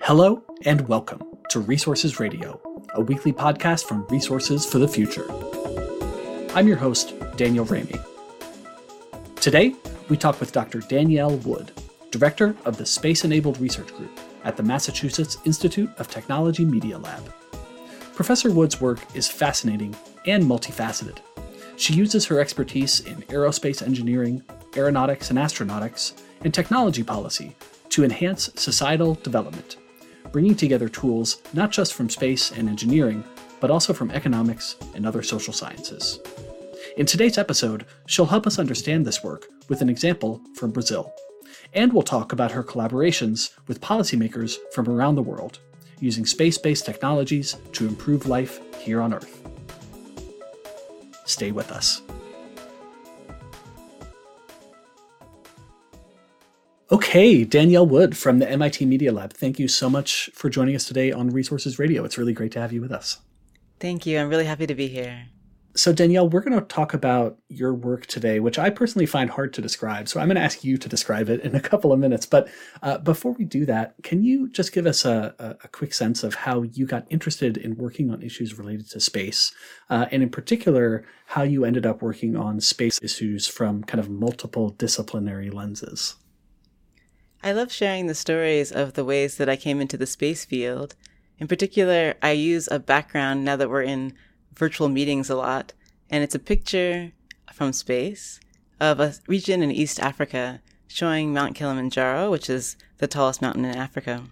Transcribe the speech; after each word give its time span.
Hello 0.00 0.42
and 0.64 0.86
welcome 0.88 1.22
to 1.50 1.60
Resources 1.60 2.20
Radio, 2.20 2.60
a 2.94 3.00
weekly 3.00 3.32
podcast 3.32 3.84
from 3.86 4.06
Resources 4.08 4.66
for 4.66 4.78
the 4.78 4.86
Future. 4.86 5.26
I'm 6.54 6.68
your 6.68 6.76
host, 6.76 7.14
Daniel 7.36 7.64
Raimi. 7.64 8.02
Today, 9.36 9.74
we 10.08 10.16
talk 10.16 10.40
with 10.40 10.52
Dr. 10.52 10.80
Danielle 10.80 11.36
Wood, 11.38 11.72
Director 12.10 12.54
of 12.64 12.76
the 12.76 12.86
Space 12.86 13.24
Enabled 13.24 13.60
Research 13.60 13.94
Group 13.96 14.20
at 14.44 14.56
the 14.56 14.62
Massachusetts 14.62 15.38
Institute 15.44 15.90
of 15.98 16.08
Technology 16.08 16.64
Media 16.64 16.98
Lab. 16.98 17.32
Professor 18.14 18.50
Wood's 18.50 18.80
work 18.80 19.00
is 19.14 19.28
fascinating 19.28 19.96
and 20.26 20.44
multifaceted. 20.44 21.18
She 21.76 21.94
uses 21.94 22.26
her 22.26 22.40
expertise 22.40 23.00
in 23.00 23.22
aerospace 23.22 23.82
engineering, 23.82 24.42
aeronautics 24.76 25.30
and 25.30 25.38
astronautics, 25.38 26.12
and 26.42 26.52
technology 26.52 27.02
policy 27.02 27.56
to 27.88 28.04
enhance 28.04 28.50
societal 28.54 29.14
development, 29.14 29.76
bringing 30.34 30.56
together 30.56 30.88
tools 30.88 31.40
not 31.52 31.70
just 31.70 31.94
from 31.94 32.10
space 32.10 32.50
and 32.50 32.68
engineering, 32.68 33.22
but 33.60 33.70
also 33.70 33.92
from 33.92 34.10
economics 34.10 34.74
and 34.96 35.06
other 35.06 35.22
social 35.22 35.52
sciences. 35.52 36.18
In 36.96 37.06
today's 37.06 37.38
episode, 37.38 37.86
she'll 38.08 38.26
help 38.26 38.44
us 38.44 38.58
understand 38.58 39.06
this 39.06 39.22
work 39.22 39.46
with 39.68 39.80
an 39.80 39.88
example 39.88 40.40
from 40.56 40.72
Brazil. 40.72 41.14
And 41.72 41.92
we'll 41.92 42.02
talk 42.02 42.32
about 42.32 42.50
her 42.50 42.64
collaborations 42.64 43.52
with 43.68 43.80
policymakers 43.80 44.56
from 44.72 44.88
around 44.88 45.14
the 45.14 45.22
world, 45.22 45.60
using 46.00 46.26
space 46.26 46.58
based 46.58 46.84
technologies 46.84 47.56
to 47.70 47.86
improve 47.86 48.26
life 48.26 48.58
here 48.80 49.00
on 49.00 49.14
Earth. 49.14 49.40
Stay 51.26 51.52
with 51.52 51.70
us. 51.70 52.02
Okay, 56.94 57.42
Danielle 57.42 57.88
Wood 57.88 58.16
from 58.16 58.38
the 58.38 58.48
MIT 58.48 58.86
Media 58.86 59.10
Lab, 59.10 59.32
thank 59.32 59.58
you 59.58 59.66
so 59.66 59.90
much 59.90 60.30
for 60.32 60.48
joining 60.48 60.76
us 60.76 60.84
today 60.84 61.10
on 61.10 61.28
Resources 61.28 61.76
Radio. 61.76 62.04
It's 62.04 62.16
really 62.16 62.32
great 62.32 62.52
to 62.52 62.60
have 62.60 62.72
you 62.72 62.80
with 62.80 62.92
us. 62.92 63.18
Thank 63.80 64.06
you. 64.06 64.16
I'm 64.16 64.28
really 64.28 64.44
happy 64.44 64.64
to 64.64 64.76
be 64.76 64.86
here. 64.86 65.26
So, 65.74 65.92
Danielle, 65.92 66.28
we're 66.28 66.42
going 66.42 66.56
to 66.56 66.64
talk 66.64 66.94
about 66.94 67.36
your 67.48 67.74
work 67.74 68.06
today, 68.06 68.38
which 68.38 68.60
I 68.60 68.70
personally 68.70 69.06
find 69.06 69.28
hard 69.28 69.52
to 69.54 69.60
describe. 69.60 70.08
So, 70.08 70.20
I'm 70.20 70.28
going 70.28 70.36
to 70.36 70.40
ask 70.40 70.62
you 70.62 70.78
to 70.78 70.88
describe 70.88 71.28
it 71.28 71.40
in 71.40 71.56
a 71.56 71.60
couple 71.60 71.92
of 71.92 71.98
minutes. 71.98 72.26
But 72.26 72.48
uh, 72.80 72.98
before 72.98 73.32
we 73.32 73.44
do 73.44 73.66
that, 73.66 73.96
can 74.04 74.22
you 74.22 74.48
just 74.48 74.72
give 74.72 74.86
us 74.86 75.04
a, 75.04 75.34
a, 75.64 75.66
quick 75.66 75.92
sense 75.92 76.22
of 76.22 76.36
how 76.36 76.62
you 76.62 76.86
got 76.86 77.08
interested 77.10 77.56
in 77.56 77.74
working 77.74 78.12
on 78.12 78.22
issues 78.22 78.56
related 78.56 78.88
to 78.90 79.00
space? 79.00 79.52
Uh, 79.90 80.06
and 80.12 80.22
in 80.22 80.30
particular, 80.30 81.04
how 81.26 81.42
you 81.42 81.64
ended 81.64 81.86
up 81.86 82.02
working 82.02 82.36
on 82.36 82.60
space 82.60 83.00
issues 83.02 83.48
from 83.48 83.82
kind 83.82 83.98
of 83.98 84.08
multiple 84.08 84.70
disciplinary 84.70 85.50
lenses? 85.50 86.14
I 87.44 87.52
love 87.52 87.70
sharing 87.70 88.06
the 88.06 88.14
stories 88.14 88.72
of 88.72 88.94
the 88.94 89.04
ways 89.04 89.36
that 89.36 89.50
I 89.50 89.56
came 89.56 89.78
into 89.78 89.98
the 89.98 90.06
space 90.06 90.46
field. 90.46 90.94
In 91.38 91.46
particular, 91.46 92.14
I 92.22 92.30
use 92.30 92.70
a 92.70 92.78
background 92.78 93.44
now 93.44 93.54
that 93.56 93.68
we're 93.68 93.82
in 93.82 94.14
virtual 94.54 94.88
meetings 94.88 95.28
a 95.28 95.36
lot, 95.36 95.74
and 96.08 96.24
it's 96.24 96.34
a 96.34 96.38
picture 96.38 97.12
from 97.52 97.74
space 97.74 98.40
of 98.80 98.98
a 98.98 99.12
region 99.26 99.62
in 99.62 99.70
East 99.70 100.00
Africa 100.00 100.62
showing 100.88 101.34
Mount 101.34 101.54
Kilimanjaro, 101.54 102.30
which 102.30 102.48
is 102.48 102.78
the 102.96 103.06
tallest 103.06 103.42
mountain 103.42 103.66
in 103.66 103.76
Africa. 103.76 104.24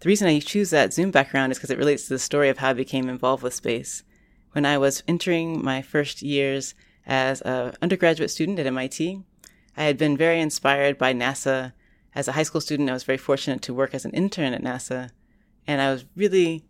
The 0.00 0.08
reason 0.08 0.26
I 0.26 0.40
choose 0.40 0.70
that 0.70 0.92
Zoom 0.92 1.12
background 1.12 1.52
is 1.52 1.58
because 1.58 1.70
it 1.70 1.78
relates 1.78 2.08
to 2.08 2.14
the 2.14 2.18
story 2.18 2.48
of 2.48 2.58
how 2.58 2.70
I 2.70 2.72
became 2.72 3.08
involved 3.08 3.44
with 3.44 3.54
space. 3.54 4.02
When 4.52 4.66
I 4.66 4.76
was 4.76 5.04
entering 5.06 5.64
my 5.64 5.82
first 5.82 6.20
years 6.20 6.74
as 7.06 7.42
an 7.42 7.74
undergraduate 7.80 8.32
student 8.32 8.58
at 8.58 8.66
MIT, 8.66 9.22
I 9.76 9.84
had 9.84 9.96
been 9.96 10.16
very 10.16 10.40
inspired 10.40 10.98
by 10.98 11.14
NASA. 11.14 11.74
As 12.14 12.26
a 12.26 12.32
high 12.32 12.42
school 12.42 12.60
student, 12.60 12.90
I 12.90 12.94
was 12.94 13.04
very 13.04 13.18
fortunate 13.18 13.62
to 13.62 13.74
work 13.74 13.94
as 13.94 14.04
an 14.04 14.10
intern 14.12 14.52
at 14.52 14.62
NASA, 14.62 15.10
and 15.66 15.80
I 15.80 15.92
was 15.92 16.04
really 16.16 16.64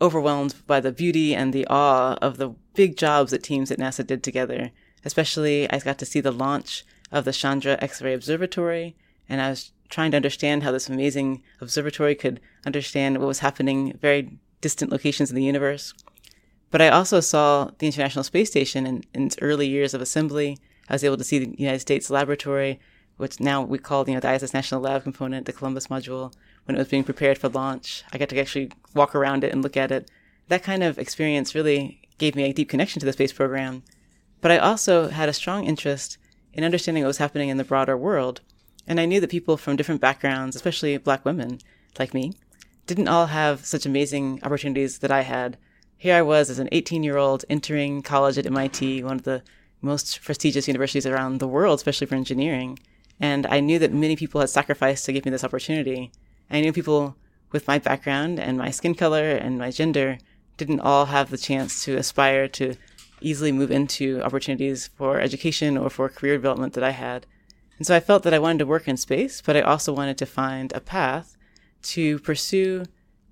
overwhelmed 0.00 0.54
by 0.66 0.80
the 0.80 0.92
beauty 0.92 1.34
and 1.34 1.52
the 1.52 1.66
awe 1.68 2.16
of 2.22 2.36
the 2.36 2.50
big 2.74 2.96
jobs 2.96 3.30
that 3.30 3.42
teams 3.42 3.70
at 3.70 3.78
NASA 3.78 4.06
did 4.06 4.22
together. 4.22 4.70
Especially, 5.04 5.70
I 5.70 5.78
got 5.78 5.98
to 5.98 6.06
see 6.06 6.20
the 6.20 6.32
launch 6.32 6.84
of 7.12 7.24
the 7.24 7.32
Chandra 7.32 7.78
X-ray 7.80 8.14
Observatory, 8.14 8.96
and 9.28 9.40
I 9.40 9.50
was 9.50 9.72
trying 9.88 10.10
to 10.10 10.16
understand 10.16 10.62
how 10.62 10.72
this 10.72 10.88
amazing 10.88 11.42
observatory 11.60 12.14
could 12.14 12.40
understand 12.64 13.18
what 13.18 13.28
was 13.28 13.38
happening 13.38 13.90
at 13.90 14.00
very 14.00 14.38
distant 14.60 14.90
locations 14.90 15.30
in 15.30 15.36
the 15.36 15.44
universe. 15.44 15.94
But 16.70 16.82
I 16.82 16.88
also 16.88 17.20
saw 17.20 17.70
the 17.78 17.86
International 17.86 18.24
Space 18.24 18.50
Station 18.50 18.86
in, 18.86 19.04
in 19.14 19.26
its 19.26 19.36
early 19.40 19.68
years 19.68 19.94
of 19.94 20.00
assembly. 20.00 20.58
I 20.88 20.94
was 20.94 21.04
able 21.04 21.16
to 21.16 21.24
see 21.24 21.38
the 21.38 21.54
United 21.56 21.80
States 21.80 22.10
Laboratory, 22.10 22.80
which 23.16 23.40
now 23.40 23.62
we 23.62 23.78
call 23.78 24.08
you 24.08 24.14
know 24.14 24.20
the 24.20 24.32
ISS 24.32 24.54
National 24.54 24.80
Lab 24.80 25.02
component, 25.02 25.46
the 25.46 25.52
Columbus 25.52 25.86
module, 25.88 26.32
when 26.64 26.76
it 26.76 26.78
was 26.78 26.88
being 26.88 27.04
prepared 27.04 27.38
for 27.38 27.48
launch. 27.48 28.04
I 28.12 28.18
got 28.18 28.28
to 28.30 28.40
actually 28.40 28.70
walk 28.94 29.14
around 29.14 29.44
it 29.44 29.52
and 29.52 29.62
look 29.62 29.76
at 29.76 29.90
it. 29.90 30.10
That 30.48 30.62
kind 30.62 30.82
of 30.82 30.98
experience 30.98 31.54
really 31.54 32.00
gave 32.18 32.36
me 32.36 32.44
a 32.44 32.52
deep 32.52 32.68
connection 32.68 33.00
to 33.00 33.06
the 33.06 33.12
space 33.12 33.32
program. 33.32 33.82
But 34.40 34.50
I 34.50 34.58
also 34.58 35.08
had 35.08 35.28
a 35.28 35.32
strong 35.32 35.64
interest 35.64 36.18
in 36.52 36.64
understanding 36.64 37.02
what 37.02 37.08
was 37.08 37.18
happening 37.18 37.48
in 37.48 37.56
the 37.56 37.64
broader 37.64 37.96
world. 37.96 38.40
And 38.86 39.00
I 39.00 39.06
knew 39.06 39.20
that 39.20 39.30
people 39.30 39.56
from 39.56 39.76
different 39.76 40.00
backgrounds, 40.00 40.56
especially 40.56 40.96
black 40.98 41.24
women 41.24 41.58
like 41.98 42.14
me, 42.14 42.32
didn't 42.86 43.08
all 43.08 43.26
have 43.26 43.66
such 43.66 43.84
amazing 43.84 44.40
opportunities 44.42 44.98
that 44.98 45.10
I 45.10 45.22
had. 45.22 45.58
Here 45.96 46.14
I 46.14 46.22
was 46.22 46.50
as 46.50 46.58
an 46.58 46.68
18 46.72 47.02
year 47.02 47.16
old 47.16 47.44
entering 47.50 48.02
college 48.02 48.38
at 48.38 48.46
MIT, 48.46 49.02
one 49.02 49.16
of 49.16 49.24
the 49.24 49.42
most 49.80 50.22
prestigious 50.22 50.68
universities 50.68 51.06
around 51.06 51.38
the 51.38 51.48
world, 51.48 51.78
especially 51.78 52.06
for 52.06 52.14
engineering. 52.14 52.78
And 53.20 53.46
I 53.46 53.60
knew 53.60 53.78
that 53.78 53.92
many 53.92 54.16
people 54.16 54.40
had 54.40 54.50
sacrificed 54.50 55.04
to 55.06 55.12
give 55.12 55.24
me 55.24 55.30
this 55.30 55.44
opportunity. 55.44 56.10
I 56.50 56.60
knew 56.60 56.72
people 56.72 57.16
with 57.52 57.66
my 57.66 57.78
background 57.78 58.38
and 58.38 58.58
my 58.58 58.70
skin 58.70 58.94
color 58.94 59.30
and 59.30 59.58
my 59.58 59.70
gender 59.70 60.18
didn't 60.56 60.80
all 60.80 61.06
have 61.06 61.30
the 61.30 61.38
chance 61.38 61.84
to 61.84 61.96
aspire 61.96 62.48
to 62.48 62.74
easily 63.20 63.52
move 63.52 63.70
into 63.70 64.20
opportunities 64.22 64.88
for 64.88 65.20
education 65.20 65.76
or 65.76 65.88
for 65.88 66.08
career 66.08 66.36
development 66.36 66.74
that 66.74 66.84
I 66.84 66.90
had. 66.90 67.26
And 67.78 67.86
so 67.86 67.94
I 67.94 68.00
felt 68.00 68.22
that 68.22 68.34
I 68.34 68.38
wanted 68.38 68.58
to 68.60 68.66
work 68.66 68.88
in 68.88 68.96
space, 68.96 69.40
but 69.40 69.56
I 69.56 69.60
also 69.60 69.92
wanted 69.92 70.18
to 70.18 70.26
find 70.26 70.72
a 70.72 70.80
path 70.80 71.36
to 71.82 72.18
pursue 72.20 72.84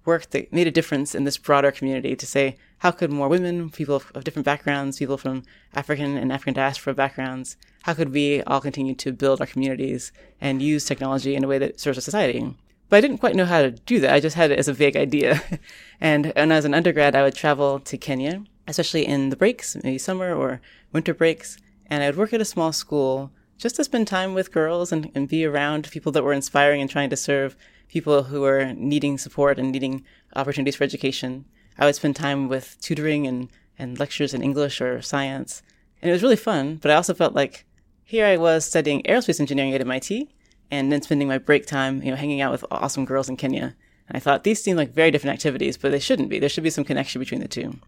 work 0.04 0.30
that 0.30 0.52
made 0.52 0.66
a 0.66 0.70
difference 0.70 1.14
in 1.14 1.24
this 1.24 1.38
broader 1.38 1.70
community 1.70 2.14
to 2.14 2.26
say, 2.26 2.56
how 2.78 2.90
could 2.90 3.10
more 3.10 3.28
women, 3.28 3.70
people 3.70 4.02
of 4.14 4.24
different 4.24 4.44
backgrounds, 4.44 4.98
people 4.98 5.16
from 5.16 5.42
African 5.74 6.16
and 6.16 6.30
African 6.30 6.54
diaspora 6.54 6.94
backgrounds, 6.94 7.56
how 7.84 7.92
could 7.92 8.14
we 8.14 8.42
all 8.44 8.62
continue 8.62 8.94
to 8.94 9.12
build 9.12 9.42
our 9.42 9.46
communities 9.46 10.10
and 10.40 10.62
use 10.62 10.86
technology 10.86 11.34
in 11.34 11.44
a 11.44 11.46
way 11.46 11.58
that 11.58 11.78
serves 11.78 11.98
our 11.98 12.02
society? 12.02 12.56
But 12.88 12.96
I 12.96 13.00
didn't 13.02 13.18
quite 13.18 13.36
know 13.36 13.44
how 13.44 13.60
to 13.60 13.72
do 13.72 14.00
that. 14.00 14.14
I 14.14 14.20
just 14.20 14.36
had 14.36 14.50
it 14.50 14.58
as 14.58 14.68
a 14.68 14.72
vague 14.72 14.96
idea. 14.96 15.42
and 16.00 16.32
when 16.34 16.50
I 16.50 16.56
was 16.56 16.64
an 16.64 16.72
undergrad, 16.72 17.14
I 17.14 17.22
would 17.22 17.34
travel 17.34 17.78
to 17.80 17.98
Kenya, 17.98 18.42
especially 18.66 19.06
in 19.06 19.28
the 19.28 19.36
breaks, 19.36 19.76
maybe 19.84 19.98
summer 19.98 20.34
or 20.34 20.62
winter 20.94 21.12
breaks. 21.12 21.58
And 21.86 22.02
I 22.02 22.06
would 22.06 22.16
work 22.16 22.32
at 22.32 22.40
a 22.40 22.46
small 22.46 22.72
school 22.72 23.30
just 23.58 23.76
to 23.76 23.84
spend 23.84 24.08
time 24.08 24.32
with 24.32 24.50
girls 24.50 24.90
and, 24.90 25.12
and 25.14 25.28
be 25.28 25.44
around 25.44 25.90
people 25.90 26.10
that 26.12 26.24
were 26.24 26.32
inspiring 26.32 26.80
and 26.80 26.88
trying 26.88 27.10
to 27.10 27.16
serve 27.16 27.54
people 27.88 28.22
who 28.22 28.40
were 28.40 28.72
needing 28.72 29.18
support 29.18 29.58
and 29.58 29.70
needing 29.70 30.06
opportunities 30.34 30.76
for 30.76 30.84
education. 30.84 31.44
I 31.76 31.84
would 31.84 31.96
spend 31.96 32.16
time 32.16 32.48
with 32.48 32.78
tutoring 32.80 33.26
and, 33.26 33.50
and 33.78 34.00
lectures 34.00 34.32
in 34.32 34.42
English 34.42 34.80
or 34.80 35.02
science. 35.02 35.62
And 36.00 36.08
it 36.08 36.14
was 36.14 36.22
really 36.22 36.34
fun, 36.36 36.76
but 36.76 36.90
I 36.90 36.94
also 36.94 37.12
felt 37.12 37.34
like 37.34 37.66
here 38.04 38.26
I 38.26 38.36
was 38.36 38.64
studying 38.64 39.02
aerospace 39.02 39.40
engineering 39.40 39.74
at 39.74 39.80
MIT, 39.80 40.28
and 40.70 40.92
then 40.92 41.02
spending 41.02 41.28
my 41.28 41.38
break 41.38 41.66
time, 41.66 42.02
you 42.02 42.10
know, 42.10 42.16
hanging 42.16 42.40
out 42.40 42.52
with 42.52 42.64
awesome 42.70 43.04
girls 43.04 43.28
in 43.28 43.36
Kenya. 43.36 43.76
And 44.08 44.16
I 44.16 44.20
thought 44.20 44.44
these 44.44 44.62
seem 44.62 44.76
like 44.76 44.92
very 44.92 45.10
different 45.10 45.34
activities, 45.34 45.76
but 45.76 45.92
they 45.92 45.98
shouldn't 45.98 46.28
be. 46.28 46.38
There 46.38 46.48
should 46.48 46.64
be 46.64 46.70
some 46.70 46.84
connection 46.84 47.18
between 47.18 47.40
the 47.40 47.48
two. 47.48 47.78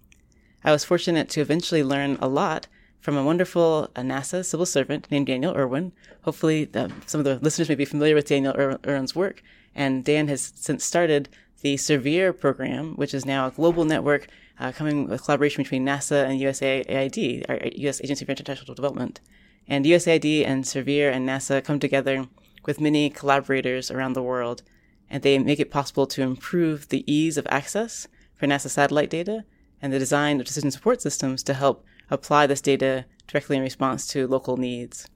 I 0.64 0.72
was 0.72 0.84
fortunate 0.84 1.28
to 1.30 1.40
eventually 1.40 1.82
learn 1.82 2.18
a 2.20 2.28
lot 2.28 2.66
from 3.00 3.16
a 3.16 3.24
wonderful 3.24 3.90
uh, 3.94 4.00
NASA 4.00 4.44
civil 4.44 4.66
servant 4.66 5.06
named 5.10 5.26
Daniel 5.26 5.54
Irwin. 5.54 5.92
Hopefully, 6.22 6.64
the, 6.64 6.90
some 7.06 7.20
of 7.20 7.24
the 7.24 7.38
listeners 7.38 7.68
may 7.68 7.74
be 7.74 7.84
familiar 7.84 8.14
with 8.14 8.26
Daniel 8.26 8.54
Ir- 8.54 8.80
Irwin's 8.86 9.14
work. 9.14 9.42
And 9.74 10.04
Dan 10.04 10.28
has 10.28 10.52
since 10.56 10.84
started 10.84 11.28
the 11.60 11.76
SERVIR 11.76 12.32
program, 12.38 12.94
which 12.96 13.14
is 13.14 13.26
now 13.26 13.46
a 13.46 13.50
global 13.50 13.84
network 13.84 14.28
uh, 14.58 14.72
coming 14.72 15.08
with 15.08 15.22
collaboration 15.22 15.62
between 15.62 15.84
NASA 15.84 16.24
and 16.24 16.40
USAID, 16.40 17.44
our 17.48 17.60
U.S. 17.76 18.00
Agency 18.02 18.24
for 18.24 18.32
International 18.32 18.74
Development. 18.74 19.20
And 19.68 19.84
USAID 19.84 20.46
and 20.46 20.64
SERVIR 20.64 21.10
and 21.10 21.28
NASA 21.28 21.62
come 21.62 21.80
together 21.80 22.26
with 22.64 22.80
many 22.80 23.10
collaborators 23.10 23.90
around 23.90 24.12
the 24.12 24.22
world, 24.22 24.62
and 25.10 25.22
they 25.22 25.38
make 25.38 25.60
it 25.60 25.70
possible 25.70 26.06
to 26.06 26.22
improve 26.22 26.88
the 26.88 27.10
ease 27.12 27.36
of 27.36 27.46
access 27.50 28.08
for 28.36 28.46
NASA 28.46 28.68
satellite 28.68 29.10
data 29.10 29.44
and 29.80 29.92
the 29.92 29.98
design 29.98 30.40
of 30.40 30.46
decision 30.46 30.70
support 30.70 31.02
systems 31.02 31.42
to 31.42 31.54
help 31.54 31.84
apply 32.10 32.46
this 32.46 32.60
data 32.60 33.04
directly 33.26 33.56
in 33.56 33.62
response 33.62 34.06
to 34.06 34.26
local 34.26 34.56
needs. 34.56 35.08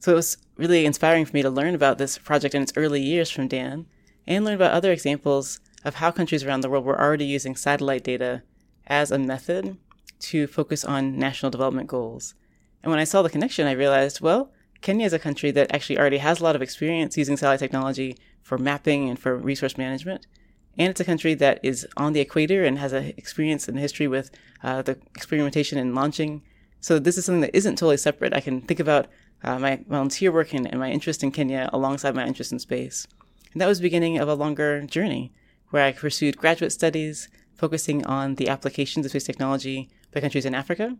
So 0.00 0.12
it 0.12 0.16
was 0.16 0.38
really 0.56 0.86
inspiring 0.86 1.24
for 1.24 1.32
me 1.34 1.42
to 1.42 1.50
learn 1.50 1.74
about 1.74 1.98
this 1.98 2.18
project 2.18 2.54
in 2.54 2.62
its 2.62 2.72
early 2.76 3.02
years 3.02 3.30
from 3.30 3.48
Dan 3.48 3.86
and 4.26 4.44
learn 4.44 4.54
about 4.54 4.72
other 4.72 4.92
examples 4.92 5.60
of 5.84 5.96
how 5.96 6.10
countries 6.10 6.44
around 6.44 6.60
the 6.60 6.70
world 6.70 6.84
were 6.84 7.00
already 7.00 7.24
using 7.24 7.56
satellite 7.56 8.04
data 8.04 8.42
as 8.86 9.10
a 9.10 9.18
method 9.18 9.76
to 10.18 10.46
focus 10.46 10.84
on 10.84 11.18
national 11.18 11.50
development 11.50 11.88
goals. 11.88 12.34
And 12.82 12.90
when 12.90 13.00
I 13.00 13.04
saw 13.04 13.22
the 13.22 13.30
connection, 13.30 13.66
I 13.66 13.72
realized, 13.72 14.20
well, 14.20 14.50
Kenya 14.80 15.06
is 15.06 15.12
a 15.12 15.18
country 15.18 15.50
that 15.50 15.72
actually 15.74 15.98
already 15.98 16.18
has 16.18 16.40
a 16.40 16.44
lot 16.44 16.56
of 16.56 16.62
experience 16.62 17.16
using 17.16 17.36
satellite 17.36 17.60
technology 17.60 18.16
for 18.42 18.56
mapping 18.56 19.08
and 19.08 19.18
for 19.18 19.36
resource 19.36 19.76
management. 19.76 20.26
and 20.78 20.88
it's 20.88 21.00
a 21.00 21.04
country 21.04 21.34
that 21.34 21.58
is 21.62 21.86
on 21.96 22.12
the 22.12 22.20
equator 22.20 22.64
and 22.64 22.78
has 22.78 22.92
an 22.92 23.12
experience 23.16 23.68
and 23.68 23.78
history 23.78 24.06
with 24.06 24.30
uh, 24.62 24.80
the 24.82 24.96
experimentation 25.14 25.76
and 25.78 25.94
launching. 25.94 26.42
So 26.80 26.98
this 26.98 27.18
is 27.18 27.24
something 27.24 27.42
that 27.42 27.54
isn't 27.54 27.76
totally 27.76 27.96
separate. 27.98 28.32
I 28.32 28.40
can 28.40 28.62
think 28.62 28.80
about 28.80 29.06
uh, 29.42 29.58
my 29.58 29.80
volunteer 29.88 30.32
work 30.32 30.54
and, 30.54 30.66
and 30.66 30.78
my 30.80 30.90
interest 30.90 31.22
in 31.22 31.32
Kenya 31.32 31.68
alongside 31.72 32.14
my 32.14 32.26
interest 32.26 32.52
in 32.52 32.58
space. 32.58 33.06
And 33.52 33.60
that 33.60 33.66
was 33.66 33.78
the 33.78 33.82
beginning 33.82 34.18
of 34.18 34.28
a 34.28 34.34
longer 34.34 34.82
journey 34.82 35.32
where 35.70 35.84
I 35.84 35.92
pursued 35.92 36.38
graduate 36.38 36.72
studies 36.72 37.28
focusing 37.54 38.06
on 38.06 38.36
the 38.36 38.48
applications 38.48 39.04
of 39.04 39.10
space 39.10 39.24
technology 39.24 39.90
by 40.12 40.20
countries 40.20 40.46
in 40.46 40.54
Africa. 40.54 40.96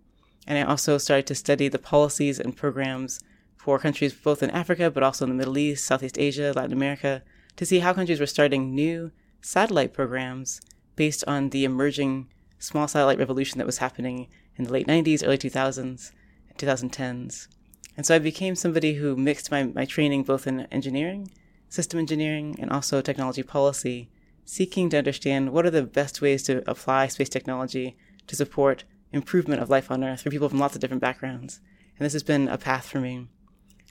And 0.47 0.59
I 0.59 0.63
also 0.63 0.99
started 0.99 1.27
to 1.29 1.35
study 1.35 1.69
the 1.69 1.79
policies 1.79 2.41
and 2.41 2.57
programs 2.57 3.21
for 3.57 3.79
countries 3.79 4.15
both 4.15 4.43
in 4.43 4.51
Africa, 4.51 4.91
but 4.91 5.03
also 5.03 5.25
in 5.25 5.31
the 5.31 5.37
Middle 5.37 5.59
East, 5.59 5.85
Southeast 5.85 6.19
Asia, 6.19 6.53
Latin 6.57 6.73
America, 6.73 7.23
to 7.57 7.67
see 7.67 7.81
how 7.81 7.93
countries 7.93 8.21
were 8.21 8.27
starting 8.27 8.75
new 8.75 9.13
satellite 9.43 9.93
programs 9.93 10.61
based 10.97 11.25
on 11.27 11.51
the 11.51 11.65
emerging 11.65 12.29
small 12.59 12.89
satellite 12.89 13.19
revolution 13.19 13.59
that 13.59 13.67
was 13.67 13.79
happening 13.79 14.29
in 14.57 14.65
the 14.65 14.73
late 14.73 14.87
90s, 14.87 15.23
early 15.27 15.39
2000s, 15.39 16.13
2010s. 16.59 17.49
And 17.97 18.07
so 18.07 18.15
I 18.15 18.19
became 18.19 18.55
somebody 18.55 18.95
who 18.95 19.17
mixed 19.17 19.51
my, 19.51 19.65
my 19.65 19.85
training 19.85 20.23
both 20.23 20.47
in 20.47 20.61
engineering, 20.73 21.31
system 21.69 21.99
engineering, 21.99 22.57
and 22.59 22.71
also 22.71 23.01
technology 23.01 23.43
policy, 23.43 24.11
seeking 24.45 24.91
to 24.91 24.99
understand 24.99 25.53
what 25.53 25.67
are 25.67 25.71
the 25.71 25.83
best 25.83 26.21
ways 26.21 26.43
to 26.45 26.69
apply 26.71 27.09
space 27.09 27.29
technology 27.29 27.97
to 28.27 28.37
support 28.37 28.85
improvement 29.13 29.63
of 29.63 29.71
life 29.71 29.91
on 29.91 30.05
Earth 30.05 30.23
for 30.23 30.31
people 30.31 30.49
from 30.49 30.59
lots 30.59 30.75
of 30.75 30.81
different 30.81 31.01
backgrounds. 31.01 31.61
And 31.99 32.07
this 32.07 32.13
has 32.13 32.23
been 32.23 32.49
a 32.49 32.59
path 32.59 32.87
for 32.87 33.01
me. 33.01 33.29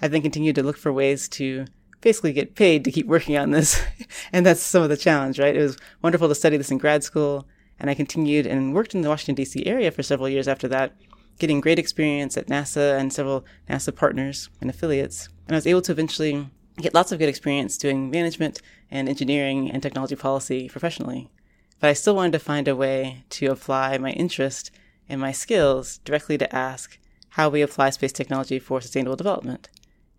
I've 0.02 0.12
then 0.12 0.22
continued 0.22 0.56
to 0.56 0.64
look 0.64 0.78
for 0.78 0.94
ways 0.94 1.28
to 1.30 1.66
basically 2.02 2.34
get 2.34 2.56
paid 2.56 2.84
to 2.86 2.92
keep 2.92 3.08
working 3.08 3.38
on 3.38 3.52
this. 3.52 3.82
and 4.34 4.46
that's 4.46 4.62
some 4.62 4.84
of 4.84 4.90
the 4.90 4.98
challenge, 4.98 5.40
right? 5.40 5.56
It 5.56 5.62
was 5.62 5.78
wonderful 6.02 6.28
to 6.28 6.36
study 6.36 6.58
this 6.58 6.72
in 6.72 6.78
grad 6.78 7.04
school. 7.04 7.48
And 7.80 7.90
I 7.90 7.94
continued 7.94 8.46
and 8.46 8.74
worked 8.74 8.94
in 8.94 9.02
the 9.02 9.10
Washington, 9.10 9.36
D.C. 9.36 9.66
area 9.66 9.92
for 9.92 10.04
several 10.04 10.28
years 10.28 10.48
after 10.48 10.68
that, 10.68 10.94
getting 11.40 11.62
great 11.62 11.80
experience 11.80 12.38
at 12.38 12.48
NASA 12.48 12.98
and 13.00 13.14
several 13.14 13.46
NASA 13.70 13.96
partners 13.96 14.50
and 14.60 14.70
affiliates. 14.70 15.30
And 15.48 15.56
I 15.56 15.58
was 15.58 15.68
able 15.68 15.82
to 15.84 15.92
eventually 15.92 16.50
get 16.78 16.94
lots 16.94 17.12
of 17.12 17.20
good 17.20 17.30
experience 17.30 17.78
doing 17.78 18.10
management 18.10 18.62
and 18.92 19.08
engineering 19.08 19.72
and 19.72 19.82
technology 19.82 20.16
policy 20.16 20.70
professionally. 20.70 21.30
But 21.80 21.90
I 21.90 21.94
still 21.94 22.16
wanted 22.16 22.34
to 22.34 22.40
find 22.40 22.68
a 22.68 22.76
way 22.76 23.24
to 23.30 23.48
apply 23.48 23.98
my 23.98 24.12
interest 24.12 24.72
and 25.10 25.20
my 25.20 25.32
skills 25.32 25.98
directly 26.06 26.38
to 26.38 26.56
ask 26.56 26.98
how 27.30 27.50
we 27.50 27.62
apply 27.62 27.90
space 27.90 28.12
technology 28.12 28.60
for 28.60 28.80
sustainable 28.80 29.16
development. 29.16 29.70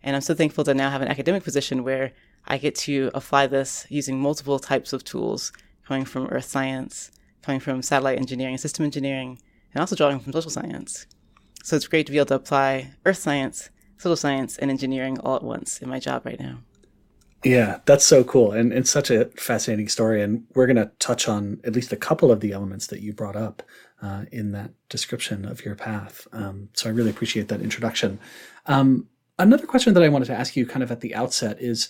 And 0.03 0.15
I'm 0.15 0.21
so 0.21 0.33
thankful 0.33 0.63
to 0.65 0.73
now 0.73 0.89
have 0.89 1.01
an 1.01 1.07
academic 1.07 1.43
position 1.43 1.83
where 1.83 2.11
I 2.45 2.57
get 2.57 2.75
to 2.75 3.11
apply 3.13 3.47
this 3.47 3.85
using 3.89 4.19
multiple 4.19 4.59
types 4.59 4.93
of 4.93 5.03
tools, 5.03 5.53
coming 5.87 6.05
from 6.05 6.27
earth 6.27 6.45
science, 6.45 7.11
coming 7.41 7.59
from 7.59 7.81
satellite 7.81 8.17
engineering 8.17 8.55
and 8.55 8.61
system 8.61 8.85
engineering, 8.85 9.39
and 9.73 9.81
also 9.81 9.95
drawing 9.95 10.19
from 10.19 10.33
social 10.33 10.51
science. 10.51 11.05
So 11.63 11.75
it's 11.75 11.87
great 11.87 12.05
to 12.07 12.11
be 12.11 12.17
able 12.17 12.27
to 12.27 12.35
apply 12.35 12.93
earth 13.05 13.17
science, 13.17 13.69
social 13.97 14.15
science, 14.15 14.57
and 14.57 14.71
engineering 14.71 15.19
all 15.19 15.35
at 15.35 15.43
once 15.43 15.81
in 15.81 15.89
my 15.89 15.99
job 15.99 16.25
right 16.25 16.39
now. 16.39 16.59
Yeah, 17.43 17.79
that's 17.85 18.05
so 18.05 18.23
cool. 18.23 18.51
And 18.51 18.71
it's 18.71 18.91
such 18.91 19.09
a 19.09 19.25
fascinating 19.35 19.89
story. 19.89 20.21
And 20.21 20.45
we're 20.53 20.67
going 20.67 20.75
to 20.75 20.91
touch 20.99 21.27
on 21.27 21.59
at 21.63 21.73
least 21.73 21.91
a 21.91 21.97
couple 21.97 22.31
of 22.31 22.39
the 22.39 22.51
elements 22.51 22.87
that 22.87 23.01
you 23.01 23.13
brought 23.13 23.35
up 23.35 23.63
uh, 24.01 24.25
in 24.31 24.51
that 24.51 24.71
description 24.89 25.45
of 25.45 25.63
your 25.63 25.75
path. 25.75 26.27
Um, 26.33 26.69
so 26.73 26.89
I 26.89 26.93
really 26.93 27.09
appreciate 27.09 27.47
that 27.49 27.61
introduction. 27.61 28.19
Um, 28.65 29.07
Another 29.41 29.65
question 29.65 29.95
that 29.95 30.03
I 30.03 30.09
wanted 30.09 30.25
to 30.25 30.35
ask 30.37 30.55
you 30.55 30.67
kind 30.67 30.83
of 30.83 30.91
at 30.91 31.01
the 31.01 31.15
outset 31.15 31.59
is 31.59 31.89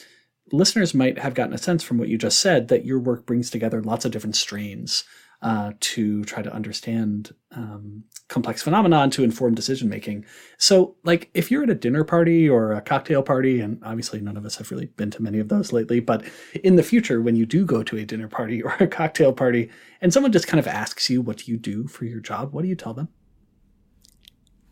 listeners 0.54 0.94
might 0.94 1.18
have 1.18 1.34
gotten 1.34 1.54
a 1.54 1.58
sense 1.58 1.84
from 1.84 1.98
what 1.98 2.08
you 2.08 2.18
just 2.18 2.40
said 2.40 2.69
that 2.69 2.86
your 2.86 2.98
work 2.98 3.25
brings 3.25 3.50
together 3.50 3.81
lots 3.81 4.06
of 4.06 4.12
different 4.12 4.38
strains 4.38 5.04
uh, 5.42 5.72
to 5.80 6.24
try 6.26 6.42
to 6.42 6.54
understand 6.54 7.34
um, 7.52 8.04
complex 8.28 8.62
phenomenon 8.62 9.10
to 9.10 9.24
inform 9.24 9.56
decision 9.56 9.90
making. 9.90 10.24
So, 10.58 10.96
like, 11.04 11.30
if 11.34 11.50
you're 11.50 11.64
at 11.64 11.70
a 11.70 11.76
dinner 11.76 12.04
party 12.04 12.48
or 12.48 12.74
a 12.74 12.82
cocktail 12.82 13.24
party, 13.24 13.60
and 13.60 13.82
obviously 13.84 14.22
none 14.22 14.38
of 14.38 14.46
us 14.46 14.56
have 14.58 14.70
really 14.72 14.86
been 14.86 15.12
to 15.12 15.22
many 15.22 15.40
of 15.40 15.50
those 15.50 15.74
lately, 15.74 16.00
but 16.00 16.24
in 16.64 16.76
the 16.76 16.84
future, 16.84 17.22
when 17.22 17.36
you 17.36 17.46
do 17.46 17.66
go 17.66 17.82
to 17.84 17.98
a 17.98 18.06
dinner 18.06 18.28
party 18.28 18.62
or 18.62 18.76
a 18.80 18.88
cocktail 18.88 19.34
party, 19.34 19.70
and 20.00 20.14
someone 20.14 20.32
just 20.32 20.48
kind 20.48 20.60
of 20.60 20.68
asks 20.68 21.10
you, 21.10 21.22
What 21.22 21.38
do 21.38 21.52
you 21.52 21.58
do 21.58 21.88
for 21.88 22.06
your 22.06 22.20
job? 22.20 22.54
What 22.54 22.62
do 22.62 22.68
you 22.68 22.76
tell 22.76 22.94
them? 22.94 23.10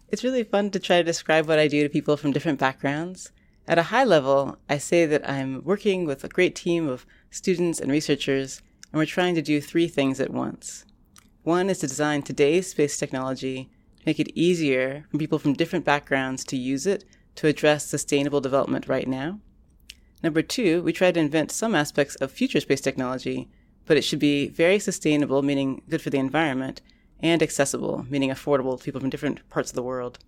It's 0.10 0.24
really 0.24 0.44
fun 0.44 0.72
to 0.72 0.80
try 0.80 0.98
to 0.98 1.04
describe 1.04 1.48
what 1.48 1.60
I 1.60 1.68
do 1.68 1.84
to 1.84 1.90
people 1.90 2.18
from 2.18 2.32
different 2.32 2.60
backgrounds. 2.60 3.32
At 3.68 3.78
a 3.78 3.84
high 3.84 4.04
level, 4.04 4.58
I 4.68 4.80
say 4.80 5.06
that 5.06 5.30
I'm 5.30 5.64
working 5.64 6.06
with 6.06 6.24
a 6.24 6.30
great 6.30 6.56
team 6.56 6.88
of 6.88 7.06
students 7.30 7.80
and 7.80 7.92
researchers, 7.92 8.64
and 8.92 9.00
we're 9.00 9.06
trying 9.06 9.36
to 9.36 9.42
do 9.42 9.62
three 9.62 9.88
things 9.88 10.20
at 10.20 10.32
once. 10.32 10.86
One 11.44 11.70
is 11.70 11.80
to 11.80 11.88
design 11.88 12.22
today's 12.22 12.70
space 12.70 12.98
technology 12.98 13.70
to 13.98 14.04
make 14.06 14.20
it 14.20 14.38
easier 14.38 15.06
for 15.10 15.18
people 15.18 15.40
from 15.40 15.54
different 15.54 15.86
backgrounds 15.86 16.44
to 16.46 16.58
use 16.58 16.86
it 16.86 17.06
to 17.36 17.48
address 17.48 17.86
sustainable 17.86 18.42
development 18.42 18.88
right 18.88 19.08
now. 19.08 19.40
Number 20.22 20.42
two, 20.42 20.82
we 20.84 20.92
try 20.92 21.12
to 21.12 21.20
invent 21.20 21.52
some 21.52 21.76
aspects 21.76 22.16
of 22.16 22.32
future 22.32 22.60
space 22.60 22.82
technology, 22.82 23.50
but 23.86 23.96
it 23.96 24.04
should 24.04 24.20
be 24.20 24.50
very 24.50 24.80
sustainable, 24.80 25.42
meaning 25.42 25.82
good 25.90 26.02
for 26.02 26.10
the 26.10 26.18
environment, 26.18 26.82
and 27.22 27.42
accessible, 27.42 28.06
meaning 28.10 28.30
affordable 28.30 28.78
to 28.78 28.84
people 28.84 29.00
from 29.00 29.10
different 29.10 29.48
parts 29.50 29.72
of 29.72 29.76
the 29.76 29.84
world. 29.84 30.20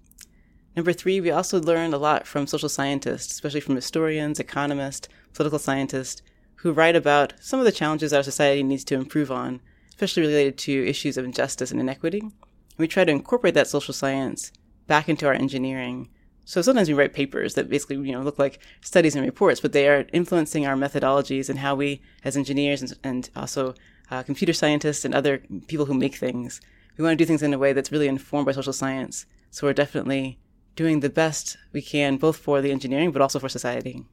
Number 0.76 0.94
three, 0.94 1.20
we 1.20 1.32
also 1.32 1.60
learn 1.62 1.94
a 1.94 1.98
lot 1.98 2.26
from 2.26 2.48
social 2.48 2.70
scientists, 2.70 3.34
especially 3.34 3.60
from 3.60 3.76
historians, 3.76 4.40
economists, 4.40 5.10
political 5.34 5.60
scientists, 5.60 6.22
who 6.62 6.72
write 6.72 6.96
about 6.96 7.34
some 7.42 7.60
of 7.60 7.66
the 7.66 7.72
challenges 7.72 8.14
our 8.14 8.22
society 8.22 8.62
needs 8.62 8.84
to 8.84 8.96
improve 8.96 9.32
on, 9.32 9.60
especially 9.90 10.22
related 10.22 10.60
to 10.60 10.88
issues 10.88 11.18
of 11.18 11.26
injustice 11.26 11.72
and 11.72 11.80
inequity. 11.80 12.20
And 12.20 12.32
we 12.78 12.88
try 12.88 13.04
to 13.04 13.12
incorporate 13.12 13.56
that 13.56 13.68
social 13.68 13.96
science 13.96 14.52
back 14.86 15.10
into 15.10 15.26
our 15.26 15.34
engineering. 15.34 16.10
So 16.46 16.62
sometimes 16.62 16.88
we 16.88 16.94
write 16.94 17.14
papers 17.14 17.56
that 17.56 17.68
basically, 17.68 17.96
you 17.96 18.12
know, 18.12 18.22
look 18.22 18.38
like 18.38 18.60
studies 18.82 19.16
and 19.16 19.26
reports, 19.26 19.60
but 19.60 19.74
they 19.74 19.88
are 19.88 20.06
influencing 20.14 20.68
our 20.68 20.76
methodologies 20.76 21.50
and 21.50 21.60
how 21.60 21.74
we, 21.74 22.02
as 22.24 22.38
engineers 22.38 22.84
and, 22.84 22.96
and 23.04 23.30
also 23.36 23.74
uh, 24.12 24.22
computer 24.22 24.54
scientists 24.54 25.04
and 25.04 25.16
other 25.16 25.42
people 25.68 25.88
who 25.88 25.96
make 25.96 26.16
things, 26.16 26.62
we 26.96 27.04
want 27.04 27.18
to 27.18 27.24
do 27.24 27.28
things 27.28 27.42
in 27.42 27.54
a 27.56 27.58
way 27.58 27.74
that's 27.74 27.92
really 27.92 28.08
informed 28.08 28.46
by 28.46 28.52
social 28.52 28.74
science. 28.74 29.26
So 29.50 29.66
we're 29.66 29.74
definitely 29.74 30.38
doing 30.76 31.00
the 31.00 31.10
best 31.10 31.58
we 31.74 31.82
can, 31.82 32.18
both 32.18 32.38
for 32.38 32.62
the 32.62 32.72
engineering, 32.72 33.12
but 33.12 33.22
also 33.24 33.40
for 33.40 33.50
society. 33.50 34.06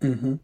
Mm-hmm. 0.00 0.36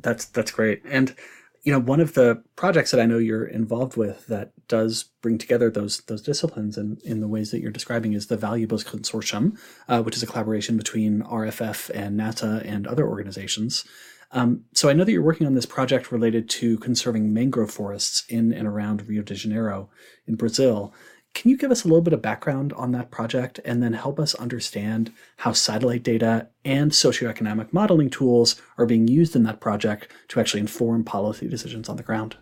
That's 0.00 0.24
that's 0.26 0.50
great. 0.50 0.82
And 0.84 1.14
you 1.62 1.72
know, 1.72 1.78
one 1.78 2.00
of 2.00 2.14
the 2.14 2.42
projects 2.56 2.90
that 2.90 3.00
I 3.00 3.06
know 3.06 3.18
you're 3.18 3.44
involved 3.44 3.96
with 3.96 4.26
that 4.26 4.50
does 4.66 5.04
bring 5.22 5.38
together 5.38 5.70
those 5.70 6.00
those 6.02 6.22
disciplines 6.22 6.76
in, 6.76 6.98
in 7.04 7.20
the 7.20 7.28
ways 7.28 7.50
that 7.50 7.60
you're 7.60 7.70
describing 7.70 8.14
is 8.14 8.26
the 8.26 8.36
Valuables 8.36 8.84
Consortium, 8.84 9.56
uh, 9.88 10.02
which 10.02 10.16
is 10.16 10.22
a 10.22 10.26
collaboration 10.26 10.76
between 10.76 11.22
RFF 11.22 11.90
and 11.94 12.18
NASA 12.18 12.66
and 12.66 12.86
other 12.86 13.06
organizations. 13.06 13.84
Um, 14.32 14.64
so 14.72 14.88
I 14.88 14.94
know 14.94 15.04
that 15.04 15.12
you're 15.12 15.22
working 15.22 15.46
on 15.46 15.54
this 15.54 15.66
project 15.66 16.10
related 16.10 16.48
to 16.50 16.78
conserving 16.78 17.32
mangrove 17.32 17.70
forests 17.70 18.24
in 18.28 18.52
and 18.52 18.66
around 18.66 19.06
Rio 19.06 19.22
de 19.22 19.34
Janeiro 19.34 19.90
in 20.26 20.36
Brazil. 20.36 20.92
Can 21.34 21.50
you 21.50 21.56
give 21.56 21.70
us 21.70 21.84
a 21.84 21.88
little 21.88 22.02
bit 22.02 22.12
of 22.12 22.20
background 22.20 22.72
on 22.74 22.92
that 22.92 23.10
project 23.10 23.58
and 23.64 23.82
then 23.82 23.94
help 23.94 24.20
us 24.20 24.34
understand 24.34 25.12
how 25.38 25.52
satellite 25.52 26.02
data 26.02 26.48
and 26.64 26.90
socioeconomic 26.92 27.72
modeling 27.72 28.10
tools 28.10 28.60
are 28.76 28.86
being 28.86 29.08
used 29.08 29.34
in 29.34 29.42
that 29.44 29.60
project 29.60 30.08
to 30.28 30.40
actually 30.40 30.60
inform 30.60 31.04
policy 31.04 31.48
decisions 31.48 31.88
on 31.88 31.96
the 31.96 32.02
ground? 32.02 32.36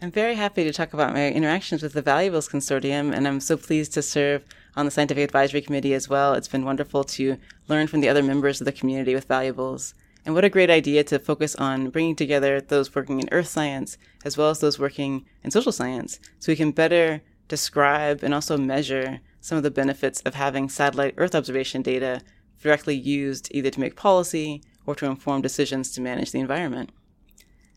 I'm 0.00 0.10
very 0.10 0.36
happy 0.36 0.64
to 0.64 0.72
talk 0.72 0.94
about 0.94 1.12
my 1.12 1.28
interactions 1.28 1.82
with 1.82 1.92
the 1.92 2.02
Valuables 2.02 2.48
Consortium, 2.48 3.12
and 3.12 3.26
I'm 3.26 3.40
so 3.40 3.56
pleased 3.56 3.92
to 3.94 4.02
serve 4.02 4.44
on 4.76 4.84
the 4.84 4.92
Scientific 4.92 5.24
Advisory 5.24 5.60
Committee 5.60 5.92
as 5.92 6.08
well. 6.08 6.34
It's 6.34 6.48
been 6.48 6.64
wonderful 6.64 7.02
to 7.04 7.36
learn 7.66 7.88
from 7.88 8.00
the 8.00 8.08
other 8.08 8.22
members 8.22 8.60
of 8.60 8.64
the 8.64 8.72
community 8.72 9.14
with 9.14 9.26
Valuables. 9.26 9.94
And 10.24 10.34
what 10.34 10.44
a 10.44 10.50
great 10.50 10.70
idea 10.70 11.04
to 11.04 11.18
focus 11.18 11.54
on 11.56 11.90
bringing 11.90 12.14
together 12.14 12.60
those 12.60 12.94
working 12.94 13.18
in 13.18 13.28
earth 13.32 13.48
science 13.48 13.98
as 14.24 14.36
well 14.36 14.50
as 14.50 14.60
those 14.60 14.78
working 14.78 15.26
in 15.42 15.50
social 15.50 15.72
science 15.72 16.20
so 16.38 16.52
we 16.52 16.56
can 16.56 16.70
better 16.70 17.22
describe 17.48 18.22
and 18.22 18.32
also 18.32 18.56
measure 18.56 19.20
some 19.40 19.56
of 19.56 19.64
the 19.64 19.70
benefits 19.70 20.20
of 20.22 20.34
having 20.34 20.68
satellite 20.68 21.14
Earth 21.16 21.34
observation 21.34 21.82
data 21.82 22.20
directly 22.62 22.94
used 22.94 23.48
either 23.52 23.70
to 23.70 23.80
make 23.80 23.96
policy 23.96 24.62
or 24.86 24.94
to 24.94 25.06
inform 25.06 25.42
decisions 25.42 25.90
to 25.92 26.00
manage 26.00 26.32
the 26.32 26.40
environment. 26.40 26.90